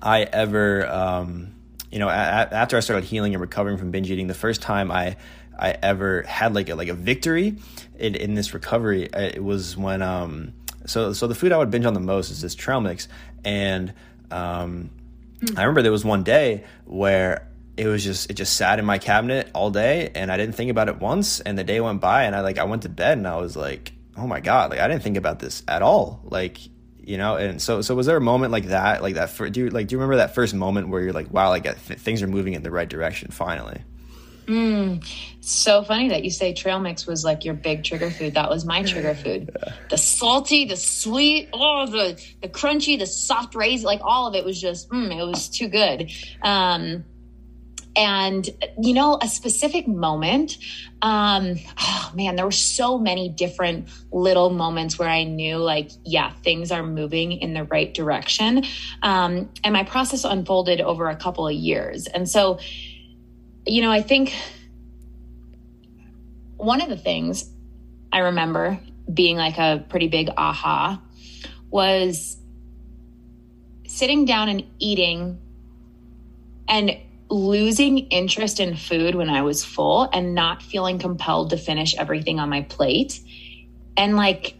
I 0.00 0.22
ever. 0.22 0.86
Um, 0.86 1.53
you 1.94 2.00
know, 2.00 2.08
a- 2.08 2.12
after 2.12 2.76
I 2.76 2.80
started 2.80 3.04
healing 3.04 3.34
and 3.34 3.40
recovering 3.40 3.76
from 3.76 3.92
binge 3.92 4.10
eating, 4.10 4.26
the 4.26 4.34
first 4.34 4.60
time 4.60 4.90
I 4.90 5.16
I 5.56 5.76
ever 5.80 6.22
had 6.22 6.52
like 6.52 6.68
a 6.68 6.74
like 6.74 6.88
a 6.88 6.94
victory 6.94 7.56
in, 7.96 8.16
in 8.16 8.34
this 8.34 8.52
recovery, 8.52 9.04
it 9.04 9.42
was 9.42 9.76
when 9.76 10.02
um 10.02 10.54
so 10.86 11.12
so 11.12 11.28
the 11.28 11.36
food 11.36 11.52
I 11.52 11.56
would 11.56 11.70
binge 11.70 11.84
on 11.84 11.94
the 11.94 12.00
most 12.00 12.32
is 12.32 12.40
this 12.40 12.56
trail 12.56 12.80
mix, 12.80 13.06
and 13.44 13.94
um 14.32 14.90
mm. 15.38 15.56
I 15.56 15.62
remember 15.62 15.82
there 15.82 15.92
was 15.92 16.04
one 16.04 16.24
day 16.24 16.64
where 16.84 17.48
it 17.76 17.86
was 17.86 18.02
just 18.02 18.28
it 18.28 18.34
just 18.34 18.56
sat 18.56 18.80
in 18.80 18.84
my 18.84 18.98
cabinet 18.98 19.48
all 19.54 19.70
day 19.70 20.10
and 20.16 20.32
I 20.32 20.36
didn't 20.36 20.56
think 20.56 20.72
about 20.72 20.88
it 20.88 20.98
once. 20.98 21.38
And 21.38 21.56
the 21.56 21.62
day 21.62 21.80
went 21.80 22.00
by 22.00 22.24
and 22.24 22.34
I 22.34 22.40
like 22.40 22.58
I 22.58 22.64
went 22.64 22.82
to 22.82 22.88
bed 22.88 23.18
and 23.18 23.28
I 23.28 23.36
was 23.36 23.56
like 23.56 23.92
oh 24.16 24.26
my 24.26 24.40
god 24.40 24.70
like 24.70 24.80
I 24.80 24.88
didn't 24.88 25.04
think 25.04 25.16
about 25.16 25.38
this 25.38 25.62
at 25.68 25.80
all. 25.80 26.22
Like 26.24 26.58
you 27.06 27.18
know 27.18 27.36
and 27.36 27.60
so 27.60 27.80
so 27.80 27.94
was 27.94 28.06
there 28.06 28.16
a 28.16 28.20
moment 28.20 28.52
like 28.52 28.66
that 28.66 29.02
like 29.02 29.14
that 29.14 29.30
for, 29.30 29.48
do 29.48 29.60
you 29.60 29.70
like 29.70 29.86
do 29.86 29.94
you 29.94 29.98
remember 29.98 30.16
that 30.16 30.34
first 30.34 30.54
moment 30.54 30.88
where 30.88 31.02
you're 31.02 31.12
like 31.12 31.30
wow 31.32 31.48
like 31.48 31.64
th- 31.64 31.98
things 31.98 32.22
are 32.22 32.26
moving 32.26 32.54
in 32.54 32.62
the 32.62 32.70
right 32.70 32.88
direction 32.88 33.30
finally 33.30 33.80
Mm, 34.46 35.02
so 35.40 35.82
funny 35.82 36.08
that 36.08 36.22
you 36.24 36.30
say 36.30 36.52
trail 36.52 36.78
mix 36.78 37.06
was 37.06 37.24
like 37.24 37.44
your 37.44 37.54
big 37.54 37.84
trigger 37.84 38.10
food. 38.10 38.34
That 38.34 38.50
was 38.50 38.64
my 38.64 38.82
trigger 38.82 39.14
food. 39.24 39.50
Yeah. 39.58 39.72
The 39.88 39.96
salty, 39.96 40.64
the 40.66 40.76
sweet, 40.76 41.48
oh, 41.52 41.86
the 41.86 42.22
the 42.42 42.48
crunchy, 42.48 42.98
the 42.98 43.06
soft 43.06 43.54
raisin, 43.54 43.86
like 43.86 44.00
all 44.02 44.26
of 44.26 44.34
it 44.34 44.44
was 44.44 44.60
just, 44.60 44.90
mm, 44.90 45.18
it 45.18 45.24
was 45.24 45.48
too 45.48 45.68
good. 45.68 46.10
Um, 46.42 47.04
and 47.96 48.48
you 48.80 48.94
know, 48.94 49.18
a 49.20 49.28
specific 49.28 49.86
moment. 49.86 50.58
Um, 51.02 51.56
oh 51.78 52.12
man, 52.14 52.36
there 52.36 52.44
were 52.44 52.50
so 52.50 52.98
many 52.98 53.28
different 53.28 53.88
little 54.10 54.50
moments 54.50 54.98
where 54.98 55.08
I 55.08 55.24
knew, 55.24 55.58
like, 55.58 55.90
yeah, 56.04 56.32
things 56.42 56.72
are 56.72 56.82
moving 56.82 57.32
in 57.32 57.52
the 57.52 57.64
right 57.64 57.92
direction. 57.92 58.64
Um, 59.02 59.50
and 59.62 59.72
my 59.72 59.84
process 59.84 60.24
unfolded 60.24 60.80
over 60.80 61.08
a 61.08 61.16
couple 61.16 61.46
of 61.46 61.54
years, 61.54 62.06
and 62.06 62.28
so 62.28 62.58
you 63.66 63.80
know, 63.80 63.90
I 63.90 64.02
think 64.02 64.34
one 66.56 66.80
of 66.80 66.88
the 66.88 66.96
things 66.96 67.50
I 68.12 68.18
remember 68.18 68.78
being 69.12 69.36
like 69.36 69.58
a 69.58 69.84
pretty 69.88 70.08
big 70.08 70.30
aha 70.36 71.00
was 71.70 72.36
sitting 73.86 74.24
down 74.24 74.48
and 74.48 74.64
eating 74.78 75.40
and 76.68 76.96
losing 77.34 77.98
interest 77.98 78.60
in 78.60 78.76
food 78.76 79.14
when 79.14 79.28
I 79.28 79.42
was 79.42 79.64
full 79.64 80.08
and 80.12 80.34
not 80.34 80.62
feeling 80.62 80.98
compelled 80.98 81.50
to 81.50 81.56
finish 81.56 81.94
everything 81.96 82.38
on 82.38 82.48
my 82.48 82.62
plate. 82.62 83.20
And 83.96 84.16
like 84.16 84.56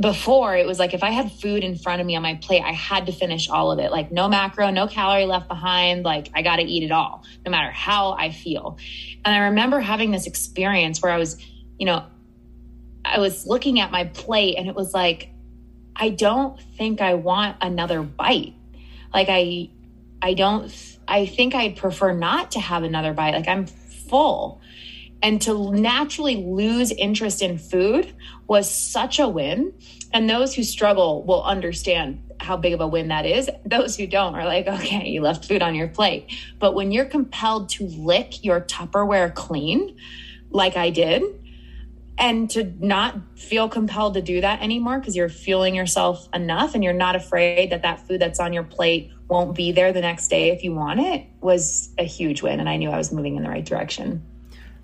before 0.00 0.54
it 0.56 0.66
was 0.66 0.78
like 0.78 0.92
if 0.92 1.02
I 1.02 1.10
had 1.10 1.32
food 1.32 1.64
in 1.64 1.76
front 1.76 2.00
of 2.00 2.06
me 2.06 2.16
on 2.16 2.22
my 2.22 2.34
plate, 2.34 2.62
I 2.62 2.72
had 2.72 3.06
to 3.06 3.12
finish 3.12 3.48
all 3.48 3.70
of 3.70 3.78
it. 3.78 3.90
Like 3.90 4.12
no 4.12 4.28
macro, 4.28 4.70
no 4.70 4.86
calorie 4.86 5.24
left 5.24 5.48
behind. 5.48 6.04
Like 6.04 6.28
I 6.34 6.42
got 6.42 6.56
to 6.56 6.62
eat 6.62 6.82
it 6.82 6.90
all, 6.90 7.24
no 7.44 7.50
matter 7.50 7.70
how 7.70 8.12
I 8.12 8.30
feel. 8.30 8.76
And 9.24 9.34
I 9.34 9.46
remember 9.46 9.80
having 9.80 10.10
this 10.10 10.26
experience 10.26 11.00
where 11.00 11.12
I 11.12 11.18
was, 11.18 11.40
you 11.78 11.86
know, 11.86 12.04
I 13.04 13.20
was 13.20 13.46
looking 13.46 13.80
at 13.80 13.90
my 13.90 14.04
plate 14.04 14.56
and 14.58 14.68
it 14.68 14.74
was 14.74 14.92
like, 14.92 15.30
I 15.94 16.10
don't 16.10 16.60
think 16.76 17.00
I 17.00 17.14
want 17.14 17.56
another 17.60 18.02
bite. 18.02 18.54
Like 19.14 19.28
I, 19.30 19.70
I 20.20 20.34
don't, 20.34 20.95
I 21.08 21.26
think 21.26 21.54
I'd 21.54 21.76
prefer 21.76 22.12
not 22.12 22.52
to 22.52 22.60
have 22.60 22.82
another 22.82 23.12
bite. 23.12 23.34
Like 23.34 23.48
I'm 23.48 23.66
full. 23.66 24.60
And 25.22 25.40
to 25.42 25.72
naturally 25.72 26.36
lose 26.36 26.92
interest 26.92 27.42
in 27.42 27.58
food 27.58 28.14
was 28.46 28.70
such 28.70 29.18
a 29.18 29.28
win. 29.28 29.72
And 30.12 30.28
those 30.28 30.54
who 30.54 30.62
struggle 30.62 31.22
will 31.24 31.42
understand 31.42 32.22
how 32.38 32.56
big 32.56 32.74
of 32.74 32.80
a 32.80 32.86
win 32.86 33.08
that 33.08 33.24
is. 33.24 33.48
Those 33.64 33.96
who 33.96 34.06
don't 34.06 34.34
are 34.34 34.44
like, 34.44 34.66
okay, 34.66 35.08
you 35.08 35.22
left 35.22 35.46
food 35.46 35.62
on 35.62 35.74
your 35.74 35.88
plate. 35.88 36.30
But 36.58 36.74
when 36.74 36.92
you're 36.92 37.06
compelled 37.06 37.70
to 37.70 37.84
lick 37.86 38.44
your 38.44 38.60
Tupperware 38.60 39.34
clean, 39.34 39.96
like 40.50 40.76
I 40.76 40.90
did, 40.90 41.22
and 42.18 42.48
to 42.50 42.72
not 42.78 43.16
feel 43.36 43.68
compelled 43.68 44.14
to 44.14 44.22
do 44.22 44.40
that 44.40 44.62
anymore 44.62 44.98
because 44.98 45.14
you're 45.14 45.28
fueling 45.28 45.74
yourself 45.74 46.28
enough 46.32 46.74
and 46.74 46.82
you're 46.82 46.92
not 46.92 47.14
afraid 47.14 47.70
that 47.70 47.82
that 47.82 48.06
food 48.06 48.20
that's 48.20 48.40
on 48.40 48.52
your 48.52 48.62
plate 48.62 49.10
won't 49.28 49.54
be 49.54 49.72
there 49.72 49.92
the 49.92 50.00
next 50.00 50.28
day 50.28 50.50
if 50.50 50.64
you 50.64 50.74
want 50.74 51.00
it 51.00 51.26
was 51.40 51.90
a 51.98 52.04
huge 52.04 52.42
win. 52.42 52.60
And 52.60 52.68
I 52.68 52.76
knew 52.76 52.90
I 52.90 52.96
was 52.96 53.12
moving 53.12 53.36
in 53.36 53.42
the 53.42 53.50
right 53.50 53.64
direction. 53.64 54.24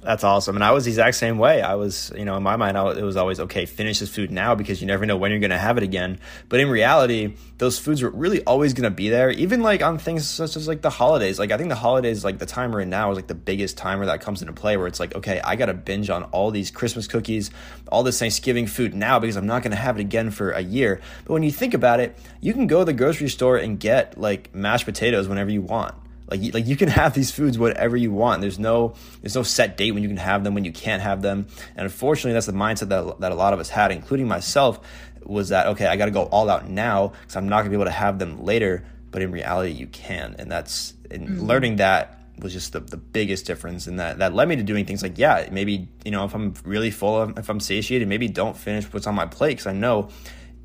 That's 0.03 0.25
awesome. 0.25 0.57
And 0.57 0.65
I 0.65 0.73
was 0.73 0.85
the 0.85 0.91
exact 0.91 1.15
same 1.15 1.39
way. 1.39 1.63
I 1.63 1.77
was, 1.77 2.11
you 2.17 2.25
know, 2.25 2.37
in 2.37 2.43
my 2.43 2.57
mind, 2.57 2.77
it 2.77 3.05
was 3.05 3.17
always, 3.17 3.39
okay, 3.39 3.67
finish 3.67 4.01
this 4.01 4.13
food 4.13 4.33
now 4.33 4.57
because 4.57 4.81
you 4.81 4.87
never 4.89 5.07
know 5.07 5.17
when 5.17 5.31
you're 5.31 5.39
going 5.39 5.51
to 5.51 5.59
have 5.59 5.77
it 5.77 5.85
again. 5.85 6.19
But 6.49 6.59
in 6.59 6.69
reality, 6.69 7.37
those 7.59 7.79
foods 7.79 8.03
were 8.03 8.11
really 8.11 8.43
always 8.43 8.75
going 8.75 8.83
to 8.83 8.91
be 8.91 9.11
there, 9.11 9.31
even 9.31 9.63
like 9.63 9.81
on 9.81 9.99
things 9.99 10.29
such 10.29 10.57
as 10.57 10.67
like 10.67 10.83
the 10.83 10.91
holidays. 10.91 11.39
Like, 11.39 11.53
I 11.53 11.57
think 11.57 11.69
the 11.69 11.77
holidays, 11.77 12.25
like 12.25 12.41
the 12.41 12.47
timer 12.47 12.81
in 12.81 12.91
now, 12.91 13.13
is 13.13 13.17
like 13.17 13.29
the 13.29 13.37
biggest 13.37 13.77
timer 13.77 14.07
that 14.07 14.21
comes 14.21 14.43
into 14.43 14.53
play 14.55 14.77
where 14.77 14.89
it's 14.89 14.99
like, 14.99 15.15
okay, 15.15 15.41
I 15.41 15.55
got 15.55 15.67
to 15.67 15.75
binge 15.75 16.11
on 16.11 16.25
all 16.25 16.51
these 16.51 16.73
Christmas 16.73 17.07
cookies, 17.07 17.53
all 17.87 18.03
this 18.03 18.19
Thanksgiving 18.19 18.67
food 18.67 18.95
now 18.95 19.21
because 19.21 19.37
I'm 19.37 19.47
not 19.47 19.63
going 19.63 19.71
to 19.71 19.77
have 19.77 19.99
it 19.99 20.01
again 20.01 20.33
for 20.33 20.51
a 20.51 20.63
year. 20.63 21.01
But 21.25 21.35
when 21.35 21.45
you 21.45 21.53
think 21.53 21.75
about 21.75 22.01
it, 22.01 22.19
you 22.41 22.55
can 22.55 22.67
go 22.67 22.81
to 22.81 22.85
the 22.87 22.93
grocery 22.93 23.29
store 23.29 23.57
and 23.57 23.79
get 23.79 24.19
like 24.19 24.53
mashed 24.53 24.85
potatoes 24.85 25.29
whenever 25.29 25.51
you 25.51 25.63
want 25.63 25.95
like 26.33 26.55
like 26.55 26.67
you 26.67 26.77
can 26.77 26.89
have 26.89 27.13
these 27.15 27.31
foods 27.31 27.59
whatever 27.59 27.97
you 27.97 28.11
want. 28.11 28.41
There's 28.41 28.59
no 28.59 28.95
there's 29.21 29.35
no 29.35 29.43
set 29.43 29.77
date 29.77 29.93
when 29.93 30.03
you 30.03 30.09
can 30.09 30.17
have 30.17 30.45
them, 30.45 30.55
when 30.55 30.65
you 30.65 30.73
can't 30.73 31.03
have 31.03 31.21
them. 31.21 31.47
And 31.77 31.85
unfortunately, 31.85 32.33
that's 32.33 32.47
the 32.47 32.53
mindset 32.53 32.89
that 32.89 33.21
that 33.21 33.33
a 33.33 33.35
lot 33.35 33.53
of 33.53 33.61
us 33.61 33.69
had, 33.69 33.93
including 33.93 34.29
myself, 34.29 34.81
was 35.23 35.51
that 35.51 35.67
okay, 35.69 35.87
I 35.87 35.97
got 35.97 36.07
to 36.07 36.11
go 36.11 36.25
all 36.25 36.49
out 36.49 36.69
now 36.69 37.09
because 37.09 37.37
I'm 37.37 37.49
not 37.49 37.59
gonna 37.59 37.71
be 37.71 37.77
able 37.77 37.85
to 37.85 37.91
have 37.91 38.19
them 38.19 38.43
later. 38.45 38.85
But 39.11 39.21
in 39.21 39.31
reality, 39.31 39.73
you 39.73 39.89
can, 39.89 40.37
and 40.39 40.51
that's 40.51 40.95
and 41.11 41.29
mm-hmm. 41.29 41.41
learning 41.43 41.77
that 41.77 42.19
was 42.39 42.55
just 42.55 42.73
the, 42.73 42.81
the 42.81 42.97
biggest 42.97 43.45
difference 43.45 43.87
and 43.87 44.01
that 44.01 44.19
that 44.19 44.35
led 44.35 44.49
me 44.49 44.57
to 44.57 44.63
doing 44.63 44.87
things 44.87 45.03
like 45.03 45.19
yeah 45.19 45.47
maybe 45.53 45.87
you 46.03 46.11
know 46.11 46.25
if 46.25 46.35
i'm 46.35 46.55
really 46.65 46.91
full 46.91 47.21
of 47.21 47.39
if 47.39 47.49
i'm 47.51 47.61
satiated 47.61 48.09
maybe 48.09 48.27
don't 48.27 48.57
finish 48.57 48.85
what's 48.87 49.07
on 49.07 49.15
my 49.15 49.27
plate 49.27 49.51
because 49.51 49.67
i 49.67 49.73
know 49.73 50.09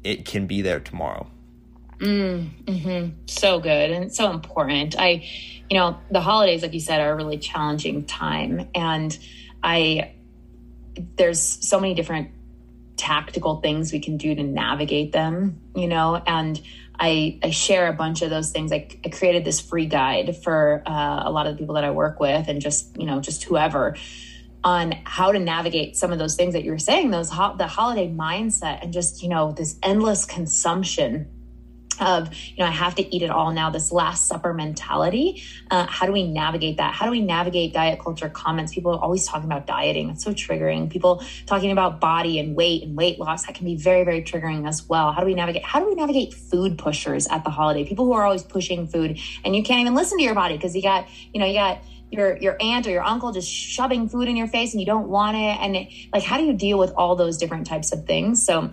it 0.04 0.26
can 0.26 0.48
be 0.48 0.62
there 0.62 0.80
tomorrow 0.80 1.30
mm, 1.98 2.50
hmm 2.84 3.10
so 3.28 3.60
good 3.60 3.92
and 3.92 4.14
so 4.14 4.32
important 4.32 4.96
i 5.00 5.28
you 5.70 5.78
know, 5.78 6.00
the 6.10 6.22
holidays, 6.22 6.62
like 6.62 6.74
you 6.74 6.80
said, 6.80 7.02
are 7.02 7.12
a 7.12 7.16
really 7.16 7.38
challenging 7.38 8.06
time. 8.06 8.70
And 8.74 9.18
I, 9.62 10.14
there's 11.18 11.42
so 11.42 11.80
many 11.80 11.94
different 11.94 12.32
tactical 12.96 13.62
things 13.62 13.92
we 13.92 14.00
can 14.00 14.18
do 14.18 14.34
to 14.34 14.44
navigate 14.44 15.12
them, 15.12 15.62
you 15.76 15.88
know, 15.88 16.16
and 16.16 16.60
I, 17.00 17.40
I 17.44 17.52
share 17.52 17.88
a 17.88 17.94
bunch 17.94 18.22
of 18.24 18.30
those 18.30 18.52
things. 18.52 18.72
I, 18.72 18.88
I 19.06 19.10
created 19.10 19.46
this 19.46 19.60
free 19.60 19.86
guide 19.86 20.38
for 20.38 20.82
uh, 20.86 21.24
a 21.26 21.32
lot 21.32 21.46
of 21.46 21.54
the 21.54 21.60
people 21.60 21.76
that 21.76 21.84
I 21.84 21.92
work 21.92 22.20
with 22.20 22.48
and 22.48 22.60
just, 22.60 22.98
you 22.98 23.06
know, 23.06 23.20
just 23.20 23.44
whoever 23.44 23.96
on 24.64 24.94
how 25.04 25.32
to 25.32 25.38
navigate 25.38 25.96
some 25.96 26.12
of 26.12 26.18
those 26.18 26.36
things 26.36 26.54
that 26.54 26.64
you 26.64 26.72
were 26.72 26.80
saying, 26.80 27.12
those 27.12 27.30
ho- 27.30 27.56
the 27.56 27.68
holiday 27.68 28.10
mindset 28.10 28.82
and 28.82 28.92
just, 28.92 29.22
you 29.22 29.30
know, 29.30 29.52
this 29.52 29.78
endless 29.84 30.26
consumption 30.26 31.28
of 32.02 32.34
you 32.34 32.64
know 32.64 32.66
i 32.66 32.72
have 32.72 32.96
to 32.96 33.16
eat 33.16 33.22
it 33.22 33.30
all 33.30 33.52
now 33.52 33.70
this 33.70 33.92
last 33.92 34.28
supper 34.28 34.54
mentality 34.54 35.44
uh, 35.70 35.86
how 35.88 36.06
do 36.06 36.12
we 36.12 36.24
navigate 36.24 36.78
that? 36.78 36.94
How 36.94 37.06
do 37.06 37.12
we 37.12 37.22
navigate 37.22 37.74
diet 37.74 38.00
culture 38.00 38.30
comments? 38.30 38.74
People 38.74 38.94
are 38.94 39.00
always 39.00 39.28
talking 39.28 39.46
about 39.46 39.68
dieting. 39.68 40.10
It's 40.10 40.24
so 40.24 40.34
triggering. 40.34 40.90
People 40.90 41.24
talking 41.46 41.72
about 41.72 42.00
body 42.00 42.40
and 42.40 42.56
weight 42.56 42.84
and 42.84 42.96
weight 42.96 43.20
loss 43.20 43.46
that 43.46 43.56
can 43.56 43.66
be 43.66 43.76
very 43.76 44.04
very 44.04 44.22
triggering 44.22 44.68
as 44.68 44.88
well. 44.88 45.12
How 45.12 45.22
do 45.22 45.26
we 45.26 45.34
navigate 45.34 45.64
how 45.64 45.80
do 45.80 45.88
we 45.88 45.96
navigate 45.96 46.34
food 46.34 46.78
pushers 46.78 47.28
at 47.28 47.44
the 47.44 47.50
holiday? 47.50 47.86
People 47.86 48.06
who 48.06 48.14
are 48.14 48.24
always 48.24 48.44
pushing 48.44 48.88
food 48.88 49.20
and 49.44 49.56
you 49.56 49.64
can't 49.64 49.82
even 49.82 49.96
listen 49.96 50.18
to 50.18 50.24
your 50.24 50.36
body 50.36 50.56
because 50.56 50.76
you 50.76 50.82
got 50.82 51.08
you 51.34 51.40
know 51.40 51.46
you 51.46 51.54
got 51.54 51.80
your 52.10 52.38
your 52.38 52.56
aunt 52.62 52.88
or 52.88 52.92
your 52.92 53.04
uncle 53.04 53.32
just 53.32 53.52
shoving 53.52 54.08
food 54.08 54.30
in 54.30 54.38
your 54.38 54.48
face 54.48 54.74
and 54.74 54.80
you 54.80 54.86
don't 54.86 55.10
want 55.10 55.36
it. 55.36 55.58
And 55.60 55.76
it, 55.76 55.90
like 56.14 56.24
how 56.24 56.38
do 56.38 56.44
you 56.44 56.54
deal 56.54 56.78
with 56.78 56.94
all 56.96 57.16
those 57.16 57.38
different 57.38 57.68
types 57.68 57.92
of 57.92 58.06
things? 58.06 58.46
So 58.46 58.72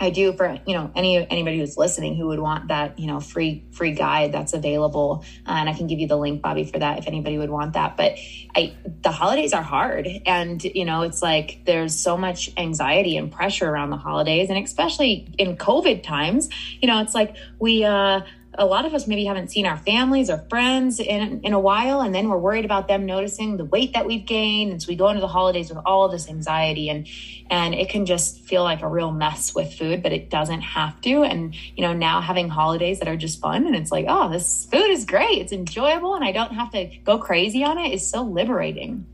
I 0.00 0.10
do 0.10 0.32
for 0.32 0.58
you 0.66 0.74
know 0.74 0.90
any 0.96 1.18
anybody 1.30 1.58
who's 1.58 1.76
listening 1.76 2.16
who 2.16 2.28
would 2.28 2.40
want 2.40 2.68
that 2.68 2.98
you 2.98 3.06
know 3.06 3.20
free 3.20 3.64
free 3.72 3.92
guide 3.92 4.32
that's 4.32 4.54
available, 4.54 5.24
uh, 5.46 5.52
and 5.52 5.68
I 5.68 5.74
can 5.74 5.86
give 5.86 5.98
you 5.98 6.08
the 6.08 6.16
link, 6.16 6.40
Bobby, 6.40 6.64
for 6.64 6.78
that 6.78 6.98
if 6.98 7.06
anybody 7.06 7.36
would 7.36 7.50
want 7.50 7.74
that. 7.74 7.96
But 7.96 8.18
I 8.56 8.74
the 9.02 9.10
holidays 9.10 9.52
are 9.52 9.62
hard, 9.62 10.08
and 10.26 10.62
you 10.64 10.84
know 10.86 11.02
it's 11.02 11.22
like 11.22 11.60
there's 11.66 11.94
so 11.94 12.16
much 12.16 12.50
anxiety 12.56 13.16
and 13.16 13.30
pressure 13.30 13.68
around 13.68 13.90
the 13.90 13.98
holidays, 13.98 14.48
and 14.48 14.58
especially 14.64 15.32
in 15.38 15.56
COVID 15.56 16.02
times, 16.02 16.48
you 16.80 16.88
know 16.88 17.00
it's 17.00 17.14
like 17.14 17.36
we. 17.58 17.84
uh 17.84 18.22
a 18.60 18.66
lot 18.66 18.84
of 18.84 18.92
us 18.92 19.06
maybe 19.06 19.24
haven't 19.24 19.50
seen 19.50 19.64
our 19.64 19.78
families 19.78 20.28
or 20.28 20.36
friends 20.50 21.00
in, 21.00 21.40
in 21.42 21.54
a 21.54 21.58
while 21.58 22.02
and 22.02 22.14
then 22.14 22.28
we're 22.28 22.36
worried 22.36 22.66
about 22.66 22.88
them 22.88 23.06
noticing 23.06 23.56
the 23.56 23.64
weight 23.64 23.94
that 23.94 24.06
we've 24.06 24.26
gained 24.26 24.70
and 24.70 24.82
so 24.82 24.86
we 24.86 24.96
go 24.96 25.08
into 25.08 25.22
the 25.22 25.28
holidays 25.28 25.70
with 25.70 25.78
all 25.86 26.08
this 26.08 26.28
anxiety. 26.28 26.90
And 26.90 27.08
and 27.48 27.74
it 27.74 27.88
can 27.88 28.06
just 28.06 28.42
feel 28.42 28.62
like 28.62 28.82
a 28.82 28.86
real 28.88 29.10
mess 29.10 29.54
with 29.54 29.74
food 29.74 30.02
but 30.02 30.12
it 30.12 30.28
doesn't 30.28 30.60
have 30.60 31.00
to. 31.00 31.22
And 31.24 31.54
you 31.74 31.82
know 31.82 31.94
now 31.94 32.20
having 32.20 32.50
holidays 32.50 32.98
that 32.98 33.08
are 33.08 33.16
just 33.16 33.40
fun 33.40 33.66
and 33.66 33.74
it's 33.74 33.90
like 33.90 34.04
oh 34.08 34.28
this 34.28 34.66
food 34.66 34.90
is 34.90 35.06
great. 35.06 35.38
It's 35.40 35.52
enjoyable 35.52 36.14
and 36.14 36.24
i 36.24 36.32
don't 36.32 36.52
have 36.52 36.70
to 36.72 36.84
go 37.04 37.18
crazy 37.18 37.64
on 37.64 37.78
it 37.78 37.92
is 37.92 38.06
so 38.06 38.22
liberating 38.22 39.06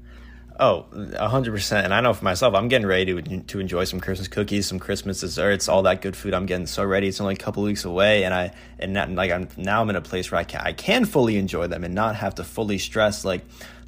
Oh, 0.59 0.87
hundred 1.19 1.53
percent. 1.53 1.85
And 1.85 1.93
I 1.93 2.01
know 2.01 2.15
for 2.15 2.25
myself, 2.25 2.55
I'm 2.55 2.69
getting 2.69 2.87
ready 2.87 3.21
to 3.21 3.41
to 3.41 3.61
enjoy 3.61 3.85
some 3.85 4.01
Christmas 4.01 4.27
cookies, 4.27 4.67
some 4.67 4.79
Christmas 4.79 5.21
desserts, 5.21 5.69
all 5.69 5.83
that 5.83 6.01
good 6.01 6.17
food. 6.17 6.33
I'm 6.33 6.47
getting 6.47 6.67
so 6.67 6.83
ready. 6.83 7.09
It's 7.09 7.21
only 7.21 7.35
a 7.35 7.37
couple 7.37 7.63
weeks 7.63 7.85
away, 7.85 8.25
and 8.25 8.33
I 8.33 8.53
and 8.79 8.95
like 9.17 9.31
I'm 9.31 9.49
now 9.59 9.83
I'm 9.83 9.91
in 9.91 9.97
a 9.97 10.01
place 10.01 10.31
where 10.31 10.41
I 10.41 10.45
can 10.45 10.63
I 10.63 10.73
can 10.73 11.05
fully 11.05 11.37
enjoy 11.37 11.67
them 11.67 11.85
and 11.85 11.95
not 11.95 12.17
have 12.17 12.37
to 12.37 12.45
fully 12.45 12.79
stress 12.79 13.23
like, 13.23 13.45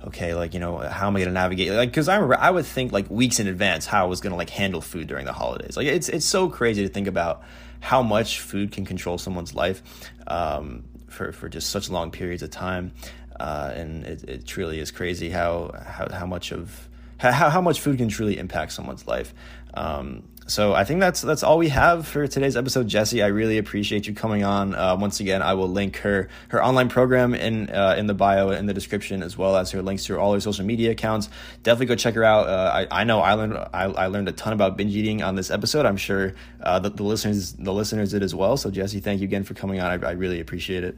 okay, 0.07 0.35
like 0.35 0.53
you 0.53 0.61
know 0.61 0.77
how 0.77 1.07
am 1.07 1.16
I 1.16 1.21
going 1.21 1.29
to 1.29 1.35
navigate? 1.35 1.73
Like 1.73 1.89
because 1.89 2.07
I 2.09 2.16
remember 2.16 2.37
I 2.39 2.51
would 2.51 2.66
think 2.66 2.93
like 2.93 3.09
weeks 3.09 3.41
in 3.41 3.47
advance 3.47 3.87
how 3.87 4.05
I 4.05 4.07
was 4.07 4.21
going 4.21 4.33
to 4.33 4.37
like 4.37 4.51
handle 4.51 4.83
food 4.83 5.07
during 5.07 5.25
the 5.25 5.33
holidays. 5.33 5.75
Like 5.75 5.87
it's 5.87 6.11
it's 6.11 6.27
so 6.27 6.51
crazy 6.51 6.87
to 6.87 6.93
think 6.93 7.07
about 7.07 7.43
how 7.81 8.03
much 8.03 8.41
food 8.41 8.73
can 8.73 8.85
control 8.85 9.16
someone's 9.16 9.55
life 9.55 9.83
um, 10.27 10.85
for 11.09 11.33
for 11.33 11.49
just 11.49 11.71
such 11.71 11.89
long 11.89 12.11
periods 12.11 12.43
of 12.43 12.51
time. 12.51 12.93
Uh, 13.39 13.72
and 13.74 14.05
it, 14.05 14.24
it 14.24 14.47
truly 14.47 14.80
is 14.80 14.91
crazy 14.91 15.30
how, 15.30 15.72
how 15.86 16.09
how 16.12 16.26
much 16.26 16.53
of 16.53 16.89
how, 17.18 17.51
how 17.51 17.61
much 17.61 17.80
food 17.80 17.99
can 17.99 18.09
truly 18.09 18.39
impact 18.39 18.72
someone's 18.72 19.07
life. 19.07 19.34
Um, 19.74 20.24
so 20.49 20.72
I 20.72 20.84
think 20.84 21.01
that's 21.01 21.20
that's 21.20 21.43
all 21.43 21.59
we 21.59 21.68
have 21.68 22.09
for 22.09 22.26
today's 22.26 22.57
episode, 22.57 22.89
Jessi. 22.89 23.22
I 23.22 23.26
really 23.26 23.59
appreciate 23.59 24.07
you 24.07 24.14
coming 24.14 24.45
on. 24.45 24.74
Uh, 24.74 24.97
once 24.97 25.20
again, 25.20 25.43
I 25.43 25.53
will 25.53 25.68
link 25.68 25.99
her 25.99 26.30
her 26.49 26.64
online 26.64 26.89
program 26.89 27.34
in 27.34 27.68
uh, 27.68 27.97
in 27.99 28.07
the 28.07 28.14
bio 28.14 28.49
in 28.49 28.64
the 28.64 28.72
description, 28.72 29.22
as 29.22 29.36
well 29.36 29.57
as 29.57 29.70
her 29.72 29.82
links 29.82 30.07
to 30.07 30.18
all 30.18 30.32
her 30.32 30.41
social 30.41 30.64
media 30.64 30.91
accounts. 30.93 31.28
Definitely 31.64 31.86
go 31.86 31.97
check 31.97 32.14
her 32.14 32.24
out. 32.24 32.49
Uh, 32.49 32.86
I, 32.91 33.03
I 33.03 33.05
know 33.05 33.20
I 33.20 33.34
learned 33.34 33.59
I, 33.59 33.84
I, 33.84 34.07
learned 34.07 34.30
a 34.30 34.32
ton 34.32 34.55
about 34.55 34.78
binge 34.78 34.97
eating 34.97 35.22
on 35.22 35.34
this 35.34 35.51
episode. 35.51 35.84
I'm 35.84 35.99
sure 35.99 36.32
uh, 36.62 36.78
the, 36.78 36.89
the 36.89 37.03
listeners 37.03 37.53
the 37.53 37.74
listeners 37.74 38.12
did 38.12 38.22
as 38.22 38.34
well. 38.34 38.57
So 38.57 38.70
Jessi, 38.70 39.03
thank 39.03 39.20
you 39.20 39.26
again 39.26 39.45
for 39.45 39.53
coming 39.53 39.80
on. 39.80 40.03
I, 40.03 40.09
I 40.09 40.12
really 40.12 40.41
appreciate 40.41 40.82
it. 40.82 40.97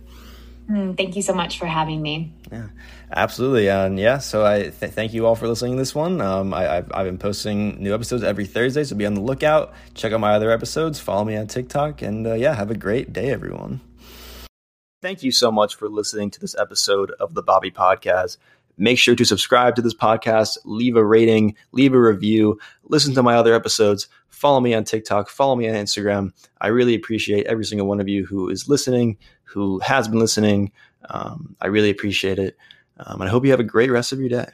Mm, 0.68 0.96
thank 0.96 1.16
you 1.16 1.22
so 1.22 1.32
much 1.32 1.58
for 1.58 1.66
having 1.66 2.00
me. 2.00 2.32
Yeah, 2.52 2.68
absolutely. 3.12 3.68
And 3.68 3.98
yeah, 3.98 4.18
so 4.18 4.44
I 4.44 4.62
th- 4.62 4.92
thank 4.92 5.12
you 5.12 5.26
all 5.26 5.34
for 5.34 5.48
listening 5.48 5.72
to 5.72 5.78
this 5.78 5.94
one. 5.94 6.20
Um, 6.20 6.54
I, 6.54 6.62
have 6.62 6.92
I've 6.92 7.06
been 7.06 7.18
posting 7.18 7.82
new 7.82 7.94
episodes 7.94 8.22
every 8.22 8.46
Thursday, 8.46 8.84
so 8.84 8.94
be 8.94 9.06
on 9.06 9.14
the 9.14 9.20
lookout. 9.20 9.72
Check 9.94 10.12
out 10.12 10.20
my 10.20 10.32
other 10.32 10.50
episodes. 10.50 11.00
Follow 11.00 11.24
me 11.24 11.36
on 11.36 11.46
TikTok. 11.46 12.02
And 12.02 12.26
uh, 12.26 12.34
yeah, 12.34 12.54
have 12.54 12.70
a 12.70 12.76
great 12.76 13.12
day, 13.12 13.30
everyone. 13.30 13.80
Thank 15.02 15.22
you 15.22 15.32
so 15.32 15.50
much 15.50 15.76
for 15.76 15.88
listening 15.88 16.30
to 16.32 16.40
this 16.40 16.54
episode 16.58 17.10
of 17.12 17.34
the 17.34 17.42
Bobby 17.42 17.70
Podcast. 17.70 18.36
Make 18.76 18.98
sure 18.98 19.14
to 19.14 19.24
subscribe 19.24 19.76
to 19.76 19.82
this 19.82 19.94
podcast, 19.94 20.56
leave 20.64 20.96
a 20.96 21.04
rating, 21.04 21.54
leave 21.72 21.92
a 21.92 22.00
review, 22.00 22.58
listen 22.84 23.12
to 23.14 23.22
my 23.22 23.34
other 23.34 23.54
episodes, 23.54 24.08
follow 24.28 24.60
me 24.60 24.72
on 24.72 24.84
TikTok, 24.84 25.28
follow 25.28 25.54
me 25.54 25.68
on 25.68 25.74
Instagram. 25.74 26.32
I 26.60 26.68
really 26.68 26.94
appreciate 26.94 27.46
every 27.46 27.64
single 27.66 27.86
one 27.86 28.00
of 28.00 28.08
you 28.08 28.24
who 28.24 28.48
is 28.48 28.70
listening, 28.70 29.18
who 29.52 29.78
has 29.80 30.08
been 30.08 30.18
listening. 30.18 30.72
Um, 31.08 31.56
I 31.60 31.66
really 31.66 31.90
appreciate 31.90 32.38
it. 32.38 32.56
Um, 32.98 33.20
and 33.20 33.28
I 33.28 33.30
hope 33.30 33.44
you 33.44 33.50
have 33.50 33.60
a 33.60 33.64
great 33.64 33.90
rest 33.90 34.12
of 34.12 34.20
your 34.20 34.28
day. 34.28 34.50